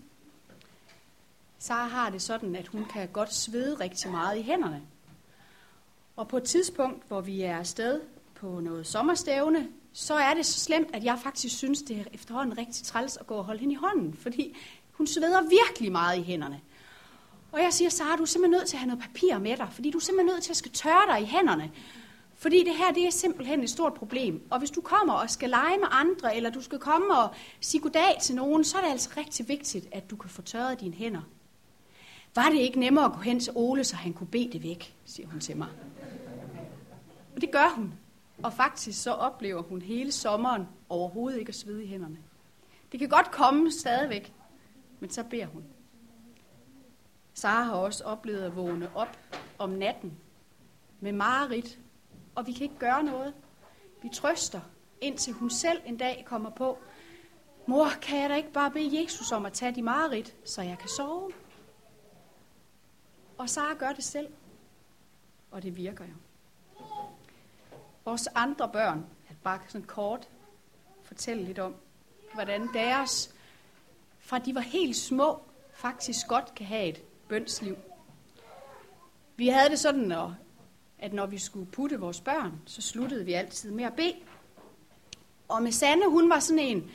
Sara 1.59 1.87
har 1.87 2.11
det 2.11 2.23
sådan, 2.23 2.57
at 2.57 2.67
hun 2.67 2.85
kan 2.85 3.09
godt 3.09 3.35
svede 3.35 3.75
rigtig 3.75 4.11
meget 4.11 4.39
i 4.39 4.43
hænderne. 4.43 4.83
Og 6.17 6.29
på 6.29 6.37
et 6.37 6.45
tidspunkt, 6.45 7.09
hvor 7.09 7.21
vi 7.21 7.43
er 7.43 7.57
afsted 7.59 8.01
på 8.35 8.61
noget 8.61 8.87
sommerstævne, 8.87 9.69
så 9.93 10.15
er 10.15 10.35
det 10.35 10.47
så 10.47 10.61
slemt, 10.61 10.89
at 10.93 11.05
jeg 11.05 11.19
faktisk 11.23 11.57
synes, 11.57 11.83
det 11.83 11.97
er 11.97 12.05
efterhånden 12.13 12.59
rigtig 12.59 12.85
træls 12.85 13.17
at 13.17 13.27
gå 13.27 13.35
og 13.35 13.45
holde 13.45 13.61
hende 13.61 13.73
i 13.73 13.77
hånden, 13.77 14.15
fordi 14.15 14.57
hun 14.93 15.07
sveder 15.07 15.43
virkelig 15.43 15.93
meget 15.93 16.19
i 16.19 16.23
hænderne. 16.23 16.61
Og 17.53 17.61
jeg 17.63 17.73
siger, 17.73 17.89
Sara, 17.89 18.17
du 18.17 18.23
er 18.23 18.27
simpelthen 18.27 18.59
nødt 18.59 18.69
til 18.69 18.77
at 18.77 18.81
have 18.81 18.89
noget 18.89 19.03
papir 19.03 19.39
med 19.39 19.57
dig, 19.57 19.69
fordi 19.73 19.91
du 19.91 19.99
er 19.99 20.03
simpelthen 20.03 20.35
nødt 20.35 20.43
til 20.43 20.51
at 20.51 20.57
skal 20.57 20.73
tørre 20.73 21.17
dig 21.17 21.23
i 21.23 21.25
hænderne. 21.25 21.71
Fordi 22.35 22.65
det 22.65 22.77
her, 22.77 22.93
det 22.93 23.07
er 23.07 23.11
simpelthen 23.11 23.63
et 23.63 23.71
stort 23.71 23.95
problem. 23.95 24.43
Og 24.51 24.59
hvis 24.59 24.71
du 24.71 24.81
kommer 24.81 25.13
og 25.13 25.31
skal 25.31 25.51
lege 25.51 25.79
med 25.79 25.87
andre, 25.91 26.37
eller 26.37 26.51
du 26.51 26.63
skal 26.63 26.79
komme 26.79 27.19
og 27.19 27.35
sige 27.61 27.81
goddag 27.81 28.19
til 28.23 28.35
nogen, 28.35 28.65
så 28.65 28.79
er 28.79 28.83
det 28.83 28.91
altså 28.91 29.11
rigtig 29.17 29.49
vigtigt, 29.49 29.89
at 29.93 30.11
du 30.11 30.17
kan 30.17 30.31
få 30.31 30.43
tørret 30.43 30.81
dine 30.81 30.95
hænder. 30.95 31.21
Var 32.35 32.49
det 32.51 32.59
ikke 32.59 32.81
nemmere 32.81 33.05
at 33.05 33.13
gå 33.13 33.19
hen 33.19 33.41
til 33.41 33.53
Ole, 33.55 33.85
så 33.85 33.97
han 33.97 34.13
kunne 34.13 34.27
bede 34.27 34.53
det 34.53 34.63
væk, 34.63 34.95
siger 35.05 35.29
hun 35.29 35.41
til 35.41 35.57
mig. 35.57 35.69
Og 37.35 37.41
det 37.41 37.51
gør 37.51 37.73
hun. 37.77 37.93
Og 38.45 38.53
faktisk 38.53 39.03
så 39.03 39.13
oplever 39.13 39.63
hun 39.63 39.83
hele 39.83 40.13
sommeren 40.13 40.69
overhovedet 40.89 41.39
ikke 41.39 41.49
at 41.49 41.55
svede 41.55 41.85
i 41.85 41.87
hænderne. 41.87 42.19
Det 42.93 43.01
kan 43.01 43.09
godt 43.09 43.31
komme 43.31 43.73
stadigvæk, 43.73 44.35
men 45.01 45.11
så 45.11 45.25
beder 45.25 45.47
hun. 45.47 45.65
Sara 47.35 47.63
har 47.63 47.75
også 47.75 48.05
oplevet 48.05 48.43
at 48.43 48.57
vågne 48.57 48.97
op 48.97 49.19
om 49.59 49.71
natten 49.71 50.19
med 51.01 51.13
mareridt, 51.13 51.79
og 52.35 52.47
vi 52.47 52.53
kan 52.53 52.63
ikke 52.63 52.79
gøre 52.79 53.03
noget. 53.03 53.35
Vi 54.03 54.09
trøster, 54.13 54.61
indtil 55.01 55.33
hun 55.33 55.51
selv 55.51 55.81
en 55.87 55.97
dag 55.97 56.25
kommer 56.27 56.51
på, 56.51 56.79
mor, 57.67 57.89
kan 58.03 58.21
jeg 58.21 58.31
da 58.31 58.35
ikke 58.35 58.53
bare 58.53 58.71
bede 58.71 59.03
Jesus 59.03 59.33
om 59.33 59.47
at 59.47 59.53
tage 59.53 59.75
de 59.75 59.83
mareridt, 59.83 60.37
så 60.45 60.63
jeg 60.63 60.79
kan 60.79 60.89
sove? 60.89 61.33
Og 63.39 63.49
Sara 63.49 63.75
gør 63.75 63.93
det 63.93 64.05
selv, 64.05 64.29
og 65.51 65.63
det 65.63 65.77
virker 65.77 66.05
jo. 66.05 66.15
Vores 68.05 68.29
andre 68.35 68.69
børn, 68.69 69.07
at 69.29 69.37
bare 69.45 69.61
sådan 69.69 69.87
kort 69.87 70.29
fortælle 71.03 71.45
lidt 71.45 71.59
om, 71.59 71.75
hvordan 72.35 72.69
deres, 72.75 73.35
fra 74.21 74.39
de 74.39 74.55
var 74.55 74.61
helt 74.61 74.97
små, 74.97 75.43
faktisk 75.75 76.29
godt 76.29 76.55
kan 76.55 76.67
have 76.67 76.89
et 76.89 77.03
bønsliv. 77.29 77.77
Vi 79.37 79.49
havde 79.49 79.71
det 79.71 79.79
sådan, 79.79 80.13
at 80.99 81.13
når 81.13 81.27
vi 81.27 81.39
skulle 81.39 81.67
putte 81.67 82.01
vores 82.01 82.21
børn, 82.21 82.61
så 82.67 82.83
sluttede 82.83 83.25
vi 83.25 83.33
altid 83.33 83.71
med 83.71 83.85
at 83.85 83.95
bede. 83.97 84.17
Og 85.49 85.63
med 85.63 85.73
Sanne, 85.73 86.11
hun 86.11 86.31
var 86.31 86.39
sådan 86.39 86.59
en, 86.59 86.91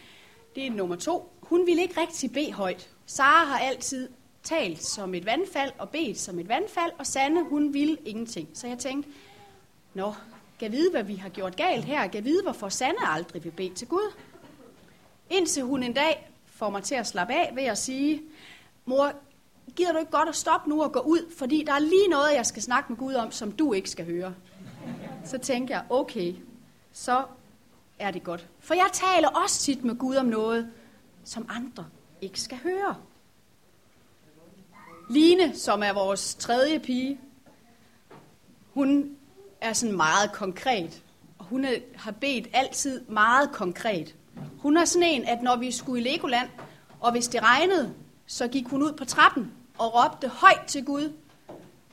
det 0.55 0.67
er 0.67 0.71
nummer 0.71 0.95
to, 0.95 1.31
hun 1.41 1.65
ville 1.65 1.81
ikke 1.81 2.01
rigtig 2.01 2.31
bede 2.31 2.53
højt. 2.53 2.89
Sara 3.05 3.45
har 3.45 3.59
altid 3.59 4.09
talt 4.43 4.83
som 4.83 5.13
et 5.13 5.25
vandfald 5.25 5.71
og 5.77 5.89
bedt 5.89 6.19
som 6.19 6.39
et 6.39 6.47
vandfald, 6.47 6.91
og 6.97 7.05
Sanne, 7.05 7.43
hun 7.43 7.73
ville 7.73 7.97
ingenting. 8.05 8.49
Så 8.53 8.67
jeg 8.67 8.77
tænkte, 8.77 9.09
nå, 9.93 10.13
kan 10.59 10.71
vide, 10.71 10.91
hvad 10.91 11.03
vi 11.03 11.15
har 11.15 11.29
gjort 11.29 11.55
galt 11.55 11.85
her, 11.85 12.07
kan 12.07 12.25
vide, 12.25 12.43
hvorfor 12.43 12.69
Sanne 12.69 13.07
aldrig 13.07 13.43
vil 13.43 13.51
bede 13.51 13.73
til 13.73 13.87
Gud. 13.87 14.13
Indtil 15.29 15.63
hun 15.63 15.83
en 15.83 15.93
dag 15.93 16.31
får 16.45 16.69
mig 16.69 16.83
til 16.83 16.95
at 16.95 17.07
slappe 17.07 17.33
af 17.33 17.51
ved 17.55 17.63
at 17.63 17.77
sige, 17.77 18.21
mor, 18.85 19.11
gider 19.75 19.91
du 19.91 19.97
ikke 19.97 20.11
godt 20.11 20.29
at 20.29 20.35
stoppe 20.35 20.69
nu 20.69 20.83
og 20.83 20.91
gå 20.91 20.99
ud, 20.99 21.31
fordi 21.37 21.63
der 21.67 21.73
er 21.73 21.79
lige 21.79 22.07
noget, 22.09 22.35
jeg 22.35 22.45
skal 22.45 22.61
snakke 22.61 22.91
med 22.91 22.97
Gud 22.97 23.13
om, 23.13 23.31
som 23.31 23.51
du 23.51 23.73
ikke 23.73 23.89
skal 23.89 24.05
høre. 24.05 24.33
Så 25.25 25.37
tænker 25.37 25.75
jeg, 25.75 25.85
okay, 25.89 26.35
så 26.91 27.23
er 27.99 28.11
det 28.11 28.23
godt. 28.23 28.47
For 28.59 28.73
jeg 28.73 28.89
taler 28.93 29.27
også 29.29 29.59
tit 29.59 29.83
med 29.83 29.95
Gud 29.95 30.15
om 30.15 30.25
noget, 30.25 30.71
som 31.23 31.45
andre 31.49 31.85
ikke 32.21 32.41
skal 32.41 32.57
høre. 32.57 32.95
Line, 35.09 35.55
som 35.55 35.83
er 35.83 35.93
vores 35.93 36.35
tredje 36.35 36.79
pige, 36.79 37.19
hun 38.73 39.16
er 39.61 39.73
sådan 39.73 39.95
meget 39.95 40.31
konkret. 40.31 41.03
Og 41.37 41.45
hun 41.45 41.65
har 41.95 42.11
bedt 42.11 42.47
altid 42.53 43.01
meget 43.01 43.51
konkret. 43.51 44.15
Hun 44.59 44.77
er 44.77 44.85
sådan 44.85 45.07
en, 45.07 45.25
at 45.25 45.41
når 45.41 45.55
vi 45.55 45.71
skulle 45.71 46.01
i 46.01 46.13
Legoland, 46.13 46.49
og 46.99 47.11
hvis 47.11 47.27
det 47.27 47.43
regnede, 47.43 47.93
så 48.27 48.47
gik 48.47 48.67
hun 48.67 48.83
ud 48.83 48.93
på 48.93 49.05
trappen 49.05 49.51
og 49.77 49.93
råbte 49.93 50.27
højt 50.27 50.63
til 50.67 50.85
Gud, 50.85 51.13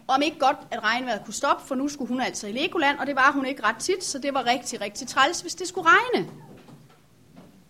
om 0.08 0.22
ikke 0.22 0.38
godt, 0.38 0.56
at 0.70 0.82
regnvejret 0.82 1.24
kunne 1.24 1.34
stoppe, 1.34 1.66
for 1.66 1.74
nu 1.74 1.88
skulle 1.88 2.08
hun 2.08 2.20
altså 2.20 2.46
i 2.46 2.52
Legoland, 2.52 2.98
og 2.98 3.06
det 3.06 3.16
var 3.16 3.32
hun 3.32 3.46
ikke 3.46 3.62
ret 3.62 3.76
tit, 3.76 4.04
så 4.04 4.18
det 4.18 4.34
var 4.34 4.46
rigtig, 4.46 4.80
rigtig 4.80 5.08
træls, 5.08 5.40
hvis 5.40 5.54
det 5.54 5.68
skulle 5.68 5.88
regne. 5.88 6.30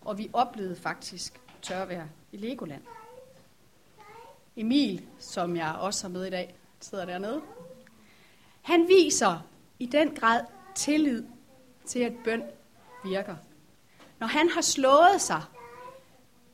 Og 0.00 0.18
vi 0.18 0.30
oplevede 0.32 0.76
faktisk 0.76 1.40
tørvejr 1.62 2.06
i 2.32 2.36
Legoland. 2.36 2.82
Emil, 4.56 5.02
som 5.18 5.56
jeg 5.56 5.74
også 5.80 6.04
har 6.06 6.12
med 6.12 6.26
i 6.26 6.30
dag, 6.30 6.54
sidder 6.80 7.04
dernede. 7.04 7.40
Han 8.62 8.88
viser 8.88 9.46
i 9.84 9.86
den 9.86 10.14
grad 10.14 10.44
tillid 10.74 11.24
til, 11.86 11.98
at 11.98 12.12
bøn 12.24 12.42
virker. 13.04 13.36
Når 14.18 14.26
han 14.26 14.48
har 14.48 14.60
slået 14.60 15.20
sig, 15.20 15.42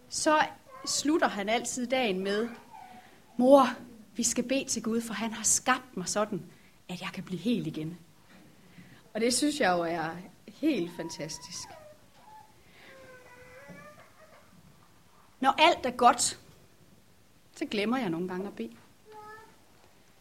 så 0.09 0.47
slutter 0.87 1.29
han 1.29 1.49
altid 1.49 1.87
dagen 1.87 2.21
med, 2.21 2.49
mor, 3.37 3.67
vi 4.17 4.23
skal 4.23 4.49
bede 4.49 4.65
til 4.65 4.83
Gud, 4.83 5.01
for 5.01 5.15
han 5.15 5.33
har 5.33 5.45
skabt 5.45 5.97
mig 5.97 6.09
sådan, 6.09 6.43
at 6.89 7.01
jeg 7.01 7.09
kan 7.15 7.25
blive 7.25 7.41
hel 7.41 7.67
igen. 7.67 7.99
Og 9.15 9.21
det 9.21 9.35
synes 9.35 9.61
jeg 9.61 9.73
jo 9.73 9.83
er 9.83 10.17
helt 10.49 10.91
fantastisk. 10.97 11.69
Når 15.41 15.55
alt 15.59 15.87
er 15.87 15.91
godt, 15.91 16.41
så 17.53 17.67
glemmer 17.67 17.99
jeg 17.99 18.11
nogle 18.11 18.29
gange 18.29 18.47
at 18.47 18.57
bede. 18.57 18.77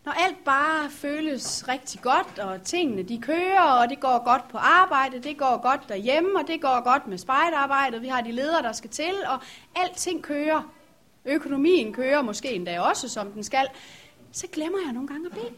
Når 0.10 0.14
alt 0.14 0.44
bare 0.44 0.90
føles 0.90 1.68
rigtig 1.68 2.02
godt, 2.02 2.40
og 2.40 2.64
tingene 2.64 3.04
de 3.04 3.22
kører, 3.22 3.62
og 3.62 3.90
det 3.90 4.00
går 4.00 4.24
godt 4.26 4.48
på 4.48 4.58
arbejde, 4.58 5.20
det 5.20 5.38
går 5.38 5.62
godt 5.62 5.90
derhjemme, 5.90 6.40
og 6.40 6.48
det 6.48 6.62
går 6.62 6.84
godt 6.84 7.08
med 7.08 7.18
spejderarbejdet, 7.18 8.02
vi 8.02 8.08
har 8.08 8.22
de 8.22 8.32
ledere, 8.32 8.62
der 8.62 8.72
skal 8.72 8.90
til, 8.90 9.14
og 9.28 9.40
alting 9.76 10.24
kører. 10.24 10.74
Økonomien 11.26 11.94
kører 11.94 12.22
måske 12.22 12.52
endda 12.52 12.82
også, 12.82 13.10
som 13.10 13.32
den 13.32 13.44
skal. 13.44 13.68
Så 14.32 14.48
glemmer 14.52 14.80
jeg 14.86 14.94
nogle 14.94 15.08
gange 15.08 15.26
at 15.26 15.32
bede. 15.32 15.54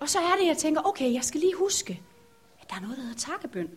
Og 0.00 0.08
så 0.08 0.18
er 0.18 0.36
det, 0.40 0.46
jeg 0.46 0.56
tænker, 0.56 0.82
okay, 0.84 1.14
jeg 1.14 1.24
skal 1.24 1.40
lige 1.40 1.54
huske, 1.54 2.02
at 2.60 2.70
der 2.70 2.76
er 2.76 2.80
noget, 2.80 2.96
der 2.96 3.02
hedder 3.02 3.18
takkebøn. 3.18 3.70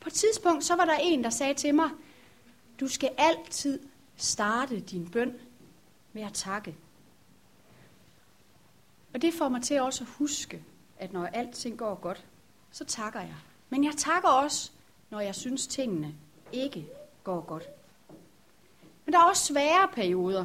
På 0.00 0.08
et 0.08 0.12
tidspunkt, 0.12 0.64
så 0.64 0.76
var 0.76 0.84
der 0.84 0.96
en, 1.00 1.24
der 1.24 1.30
sagde 1.30 1.54
til 1.54 1.74
mig, 1.74 1.90
du 2.80 2.88
skal 2.88 3.10
altid 3.18 3.80
starte 4.16 4.80
din 4.80 5.08
bøn 5.08 5.34
med 6.12 6.22
at 6.22 6.32
takke. 6.32 6.76
Og 9.14 9.22
det 9.22 9.34
får 9.34 9.48
mig 9.48 9.62
til 9.62 9.80
også 9.80 10.04
at 10.04 10.10
huske, 10.10 10.64
at 10.98 11.12
når 11.12 11.26
alting 11.26 11.78
går 11.78 11.94
godt, 11.94 12.24
så 12.70 12.84
takker 12.84 13.20
jeg. 13.20 13.36
Men 13.68 13.84
jeg 13.84 13.92
takker 13.96 14.28
også, 14.28 14.70
når 15.10 15.20
jeg 15.20 15.34
synes, 15.34 15.66
tingene 15.66 16.14
ikke 16.52 16.86
går 17.24 17.40
godt. 17.40 17.64
Men 19.04 19.12
der 19.12 19.18
er 19.18 19.24
også 19.24 19.44
svære 19.44 19.88
perioder. 19.92 20.44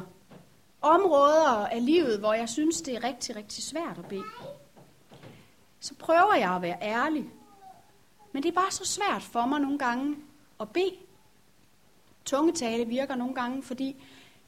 Områder 0.82 1.66
af 1.66 1.86
livet, 1.86 2.18
hvor 2.18 2.32
jeg 2.32 2.48
synes, 2.48 2.82
det 2.82 2.94
er 2.94 3.04
rigtig, 3.04 3.36
rigtig 3.36 3.64
svært 3.64 3.98
at 3.98 4.04
bede. 4.04 4.24
Så 5.80 5.94
prøver 5.94 6.34
jeg 6.34 6.54
at 6.54 6.62
være 6.62 6.78
ærlig. 6.82 7.30
Men 8.32 8.42
det 8.42 8.48
er 8.48 8.54
bare 8.54 8.70
så 8.70 8.84
svært 8.84 9.22
for 9.22 9.46
mig 9.46 9.60
nogle 9.60 9.78
gange 9.78 10.16
at 10.60 10.70
bede. 10.70 10.96
Tungetale 12.24 12.86
virker 12.86 13.14
nogle 13.14 13.34
gange, 13.34 13.62
fordi 13.62 13.96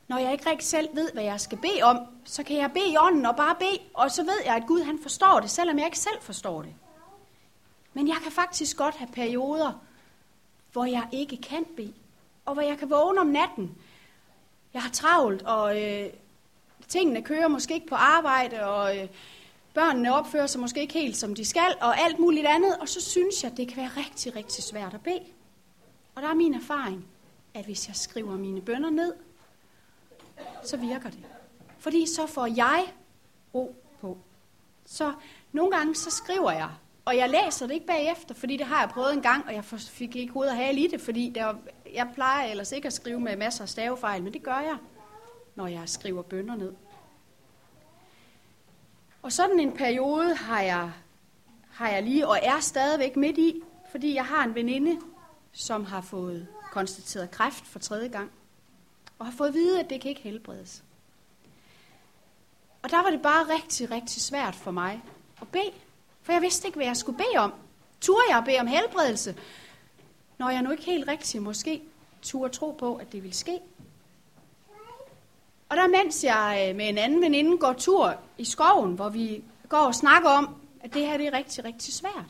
når 0.09 0.19
jeg 0.19 0.33
ikke 0.33 0.51
rigtig 0.51 0.69
selv 0.69 0.89
ved, 0.95 1.13
hvad 1.13 1.23
jeg 1.23 1.41
skal 1.41 1.59
bede 1.59 1.83
om, 1.83 1.99
så 2.25 2.43
kan 2.43 2.57
jeg 2.57 2.73
bede 2.73 2.93
i 2.93 2.97
ånden 2.97 3.27
og 3.27 3.37
bare 3.37 3.57
bede, 3.59 3.79
og 3.95 4.11
så 4.11 4.23
ved 4.23 4.39
jeg, 4.45 4.57
at 4.57 4.67
Gud 4.67 4.83
han 4.83 4.99
forstår 5.03 5.41
det, 5.41 5.51
selvom 5.51 5.79
jeg 5.79 5.87
ikke 5.87 5.99
selv 5.99 6.21
forstår 6.21 6.63
det. 6.63 6.75
Men 7.95 8.09
jeg 8.09 8.17
kan 8.23 8.33
faktisk 8.33 8.77
godt 8.77 8.95
have 8.95 9.09
perioder, 9.13 9.73
hvor 10.73 10.85
jeg 10.85 11.09
ikke 11.13 11.37
kan 11.37 11.65
bede, 11.77 11.93
og 12.45 12.55
hvor 12.55 12.63
jeg 12.63 12.79
kan 12.79 12.91
vågne 12.91 13.21
om 13.21 13.27
natten. 13.27 13.75
Jeg 14.75 14.83
har 14.83 14.91
travlt, 14.91 15.43
og 15.43 15.83
øh, 15.83 16.11
tingene 16.89 17.23
kører 17.23 17.49
måske 17.49 17.75
ikke 17.75 17.87
på 17.87 17.95
arbejde, 17.95 18.67
og 18.67 18.99
øh, 18.99 19.09
børnene 19.75 20.15
opfører 20.15 20.47
sig 20.47 20.61
måske 20.61 20.81
ikke 20.81 20.95
helt 20.95 21.17
som 21.17 21.35
de 21.35 21.45
skal, 21.45 21.75
og 21.81 22.01
alt 22.01 22.19
muligt 22.19 22.47
andet, 22.47 22.77
og 22.77 22.89
så 22.89 23.01
synes 23.01 23.45
jeg, 23.45 23.57
det 23.57 23.69
kan 23.69 23.77
være 23.77 23.91
rigtig, 23.97 24.37
rigtig 24.37 24.65
svært 24.65 24.95
at 24.95 25.01
bede. 25.01 25.25
Og 26.15 26.23
der 26.23 26.29
er 26.29 26.35
min 26.35 26.55
erfaring, 26.55 27.07
at 27.55 27.65
hvis 27.65 27.89
jeg 27.89 27.97
skriver 27.97 28.37
mine 28.37 28.61
bønder 28.61 28.91
ned, 28.91 29.13
så 30.65 30.77
virker 30.77 31.11
det. 31.11 31.25
Fordi 31.79 32.07
så 32.07 32.27
får 32.27 32.47
jeg 32.47 32.93
ro 33.55 33.77
på. 34.01 34.19
Så 34.85 35.15
nogle 35.53 35.77
gange 35.77 35.95
så 35.95 36.11
skriver 36.11 36.53
jeg, 36.53 36.71
og 37.05 37.17
jeg 37.17 37.31
læser 37.31 37.67
det 37.67 37.75
ikke 37.75 37.87
bagefter, 37.87 38.35
fordi 38.35 38.57
det 38.57 38.67
har 38.67 38.81
jeg 38.81 38.89
prøvet 38.89 39.13
en 39.13 39.23
gang, 39.23 39.47
og 39.47 39.55
jeg 39.55 39.65
fik 39.65 40.17
ikke 40.17 40.33
hovedet 40.33 40.51
at 40.51 40.57
have 40.57 40.75
i 40.75 40.87
det, 40.87 41.01
fordi 41.01 41.33
der 41.35 41.55
jeg 41.95 42.11
plejer 42.15 42.51
ellers 42.51 42.73
ikke 42.73 42.87
at 42.87 42.93
skrive 42.93 43.21
med 43.21 43.37
masser 43.37 43.63
af 43.63 43.69
stavefejl, 43.69 44.23
men 44.23 44.33
det 44.33 44.43
gør 44.43 44.59
jeg, 44.59 44.77
når 45.55 45.67
jeg 45.67 45.89
skriver 45.89 46.23
bønder 46.23 46.57
ned. 46.57 46.73
Og 49.23 49.33
sådan 49.33 49.61
en 49.61 49.73
periode 49.73 50.35
har 50.35 50.61
jeg, 50.61 50.93
har 51.71 51.89
jeg 51.89 52.03
lige, 52.03 52.29
og 52.29 52.39
er 52.43 52.61
stadigvæk 52.61 53.17
midt 53.17 53.39
i, 53.39 53.63
fordi 53.91 54.15
jeg 54.15 54.25
har 54.25 54.45
en 54.45 54.55
veninde, 54.55 55.01
som 55.53 55.85
har 55.85 56.01
fået 56.01 56.47
konstateret 56.73 57.31
kræft 57.31 57.67
for 57.67 57.79
tredje 57.79 58.09
gang, 58.09 58.31
og 59.19 59.27
har 59.27 59.33
fået 59.33 59.49
at 59.49 59.55
vide, 59.55 59.81
at 59.81 59.91
det 59.91 60.01
kan 60.01 60.09
ikke 60.09 60.21
helbredes. 60.21 60.85
Og 62.83 62.91
der 62.91 63.03
var 63.03 63.11
det 63.11 63.23
bare 63.23 63.55
rigtig, 63.55 63.91
rigtig 63.91 64.23
svært 64.23 64.55
for 64.55 64.71
mig 64.71 65.03
at 65.41 65.49
bede, 65.49 65.73
for 66.23 66.33
jeg 66.33 66.43
vidste 66.43 66.69
ikke, 66.69 66.77
hvad 66.77 66.87
jeg 66.87 66.97
skulle 66.97 67.19
bede 67.19 67.39
om. 67.39 67.55
Turde 68.01 68.25
jeg 68.31 68.43
bede 68.45 68.59
om 68.59 68.67
helbredelse, 68.67 69.37
når 70.39 70.51
jeg 70.51 70.63
nu 70.63 70.71
ikke 70.71 70.85
helt 70.85 71.09
rigtig 71.09 71.43
måske 71.43 71.83
turde 72.23 72.55
tro 72.55 72.71
på, 72.71 72.97
at 72.97 73.13
det 73.13 73.23
ville 73.23 73.37
ske. 73.37 73.61
Og 75.69 75.77
der 75.77 75.89
mens 75.89 76.25
jeg 76.25 76.67
øh, 76.69 76.77
med 76.77 76.89
en 76.89 76.99
anden 76.99 77.23
veninde 77.23 77.59
går 77.59 77.73
tur 77.73 78.15
i 78.39 78.45
skoven, 78.45 78.95
hvor 78.95 79.09
vi 79.09 79.45
går 79.69 79.77
og 79.77 79.95
snakker 79.95 80.29
om, 80.29 80.55
at 80.81 80.95
det 80.95 81.07
her 81.07 81.17
det 81.17 81.27
er 81.27 81.33
rigtig, 81.33 81.65
rigtig 81.65 81.95
svært. 81.95 82.25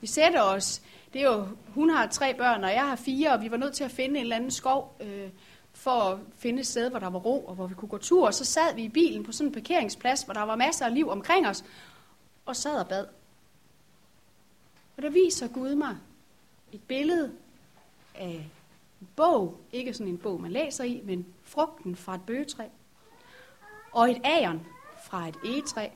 Vi 0.00 0.06
sætter 0.06 0.42
os, 0.42 0.82
det 1.12 1.22
er 1.22 1.26
jo, 1.26 1.46
hun 1.74 1.90
har 1.90 2.06
tre 2.06 2.34
børn, 2.34 2.64
og 2.64 2.70
jeg 2.70 2.88
har 2.88 2.96
fire, 2.96 3.32
og 3.32 3.40
vi 3.40 3.50
var 3.50 3.56
nødt 3.56 3.74
til 3.74 3.84
at 3.84 3.90
finde 3.90 4.16
en 4.16 4.22
eller 4.22 4.36
anden 4.36 4.50
skov, 4.50 4.96
øh, 5.00 5.28
for 5.88 6.00
at 6.00 6.18
finde 6.36 6.60
et 6.60 6.66
sted, 6.66 6.90
hvor 6.90 6.98
der 6.98 7.10
var 7.10 7.18
ro, 7.18 7.44
og 7.44 7.54
hvor 7.54 7.66
vi 7.66 7.74
kunne 7.74 7.88
gå 7.88 7.98
tur. 7.98 8.26
Og 8.26 8.34
så 8.34 8.44
sad 8.44 8.74
vi 8.74 8.82
i 8.82 8.88
bilen 8.88 9.24
på 9.24 9.32
sådan 9.32 9.48
en 9.48 9.52
parkeringsplads, 9.52 10.22
hvor 10.22 10.34
der 10.34 10.42
var 10.42 10.56
masser 10.56 10.86
af 10.86 10.94
liv 10.94 11.08
omkring 11.08 11.46
os, 11.46 11.64
og 12.46 12.56
sad 12.56 12.80
og 12.80 12.88
bad. 12.88 13.06
Og 14.96 15.02
der 15.02 15.10
viser 15.10 15.48
Gud 15.48 15.74
mig 15.74 15.96
et 16.72 16.82
billede 16.82 17.32
af 18.14 18.50
en 19.00 19.08
bog, 19.16 19.60
ikke 19.72 19.94
sådan 19.94 20.08
en 20.08 20.18
bog, 20.18 20.40
man 20.40 20.50
læser 20.50 20.84
i, 20.84 21.00
men 21.04 21.26
frugten 21.44 21.96
fra 21.96 22.14
et 22.14 22.22
bøgetræ, 22.26 22.64
og 23.92 24.10
et 24.10 24.20
æren 24.24 24.66
fra 25.04 25.28
et 25.28 25.36
egetræ. 25.44 25.88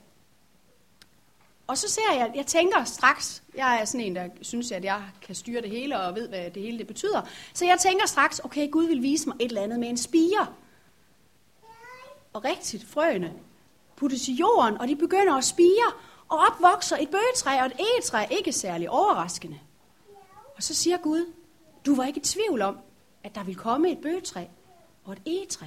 Og 1.67 1.79
så 1.79 1.89
ser 1.89 2.13
jeg, 2.13 2.33
jeg 2.35 2.47
tænker 2.47 2.85
straks, 2.85 3.43
jeg 3.57 3.81
er 3.81 3.85
sådan 3.85 4.07
en, 4.07 4.17
der 4.17 4.29
synes, 4.43 4.73
at 4.73 4.85
jeg 4.85 5.03
kan 5.23 5.35
styre 5.35 5.63
det 5.63 5.71
hele 5.71 6.01
og 6.01 6.15
ved, 6.15 6.29
hvad 6.29 6.51
det 6.51 6.63
hele 6.63 6.79
det 6.79 6.87
betyder. 6.87 7.23
Så 7.55 7.65
jeg 7.65 7.79
tænker 7.79 8.07
straks, 8.07 8.41
okay, 8.45 8.71
Gud 8.71 8.85
vil 8.85 9.03
vise 9.03 9.29
mig 9.29 9.37
et 9.41 9.49
eller 9.49 9.63
andet 9.63 9.81
med 9.81 9.89
en 9.89 9.97
spire. 9.97 10.47
Og 12.33 12.45
rigtigt, 12.45 12.87
frøene 12.87 13.33
puttes 13.97 14.29
i 14.29 14.33
jorden, 14.33 14.79
og 14.79 14.89
de 14.89 14.97
begynder 14.97 15.35
at 15.35 15.45
spire, 15.45 15.93
og 16.29 16.39
opvokser 16.39 16.97
et 16.97 17.11
bøgetræ 17.11 17.61
og 17.61 17.67
et 17.67 17.73
egetræ, 17.79 18.27
ikke 18.31 18.53
særlig 18.53 18.91
overraskende. 18.91 19.59
Og 20.57 20.63
så 20.63 20.75
siger 20.75 20.97
Gud, 20.97 21.33
du 21.87 21.95
var 21.95 22.05
ikke 22.05 22.21
i 22.21 22.23
tvivl 22.23 22.63
om, 22.63 22.79
at 23.25 23.35
der 23.35 23.45
vil 23.45 23.57
komme 23.57 23.91
et 23.91 23.99
bøgetræ 23.99 24.45
og 25.05 25.13
et 25.13 25.23
egetræ. 25.27 25.67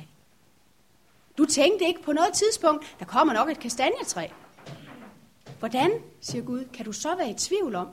Du 1.37 1.45
tænkte 1.45 1.85
ikke 1.85 2.03
på 2.03 2.13
noget 2.13 2.33
tidspunkt, 2.33 2.95
der 2.99 3.05
kommer 3.05 3.33
nok 3.33 3.49
et 3.49 3.59
kastanjetræ. 3.59 4.27
Hvordan, 5.59 5.91
siger 6.21 6.43
Gud, 6.43 6.65
kan 6.73 6.85
du 6.85 6.91
så 6.91 7.15
være 7.15 7.29
i 7.29 7.33
tvivl 7.33 7.75
om, 7.75 7.87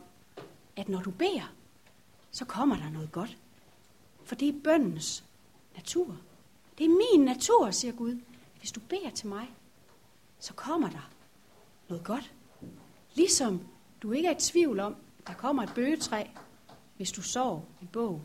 at 0.77 0.89
når 0.89 1.01
du 1.01 1.11
beder, 1.11 1.55
så 2.31 2.45
kommer 2.45 2.77
der 2.77 2.91
noget 2.91 3.13
godt? 3.13 3.39
For 4.25 4.35
det 4.35 4.49
er 4.49 4.61
bøndens 4.65 5.25
natur. 5.77 6.17
Det 6.79 6.85
er 6.85 6.89
min 6.89 7.25
natur, 7.25 7.71
siger 7.71 7.93
Gud. 7.93 8.21
Hvis 8.59 8.73
du 8.73 8.81
beder 8.81 9.11
til 9.11 9.29
mig, 9.29 9.51
så 10.39 10.55
kommer 10.55 10.91
der 10.91 11.11
noget 11.89 12.05
godt. 12.05 12.33
Ligesom 13.15 13.67
du 14.03 14.13
ikke 14.13 14.29
er 14.29 14.37
i 14.37 14.41
tvivl 14.41 14.81
om, 14.81 14.97
at 15.19 15.27
der 15.27 15.35
kommer 15.35 15.63
et 15.63 15.73
bøgetræ, 15.75 16.25
hvis 16.97 17.13
du 17.13 17.23
sover 17.23 17.61
en 17.83 17.89
bog 17.93 18.23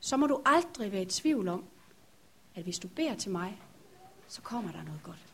så 0.00 0.16
må 0.16 0.26
du 0.26 0.42
aldrig 0.44 0.92
være 0.92 1.02
i 1.02 1.06
tvivl 1.06 1.48
om, 1.48 1.64
at 2.54 2.62
hvis 2.62 2.78
du 2.78 2.88
beder 2.88 3.14
til 3.14 3.30
mig, 3.30 3.62
så 4.28 4.42
kommer 4.42 4.72
der 4.72 4.82
noget 4.82 5.00
godt. 5.02 5.29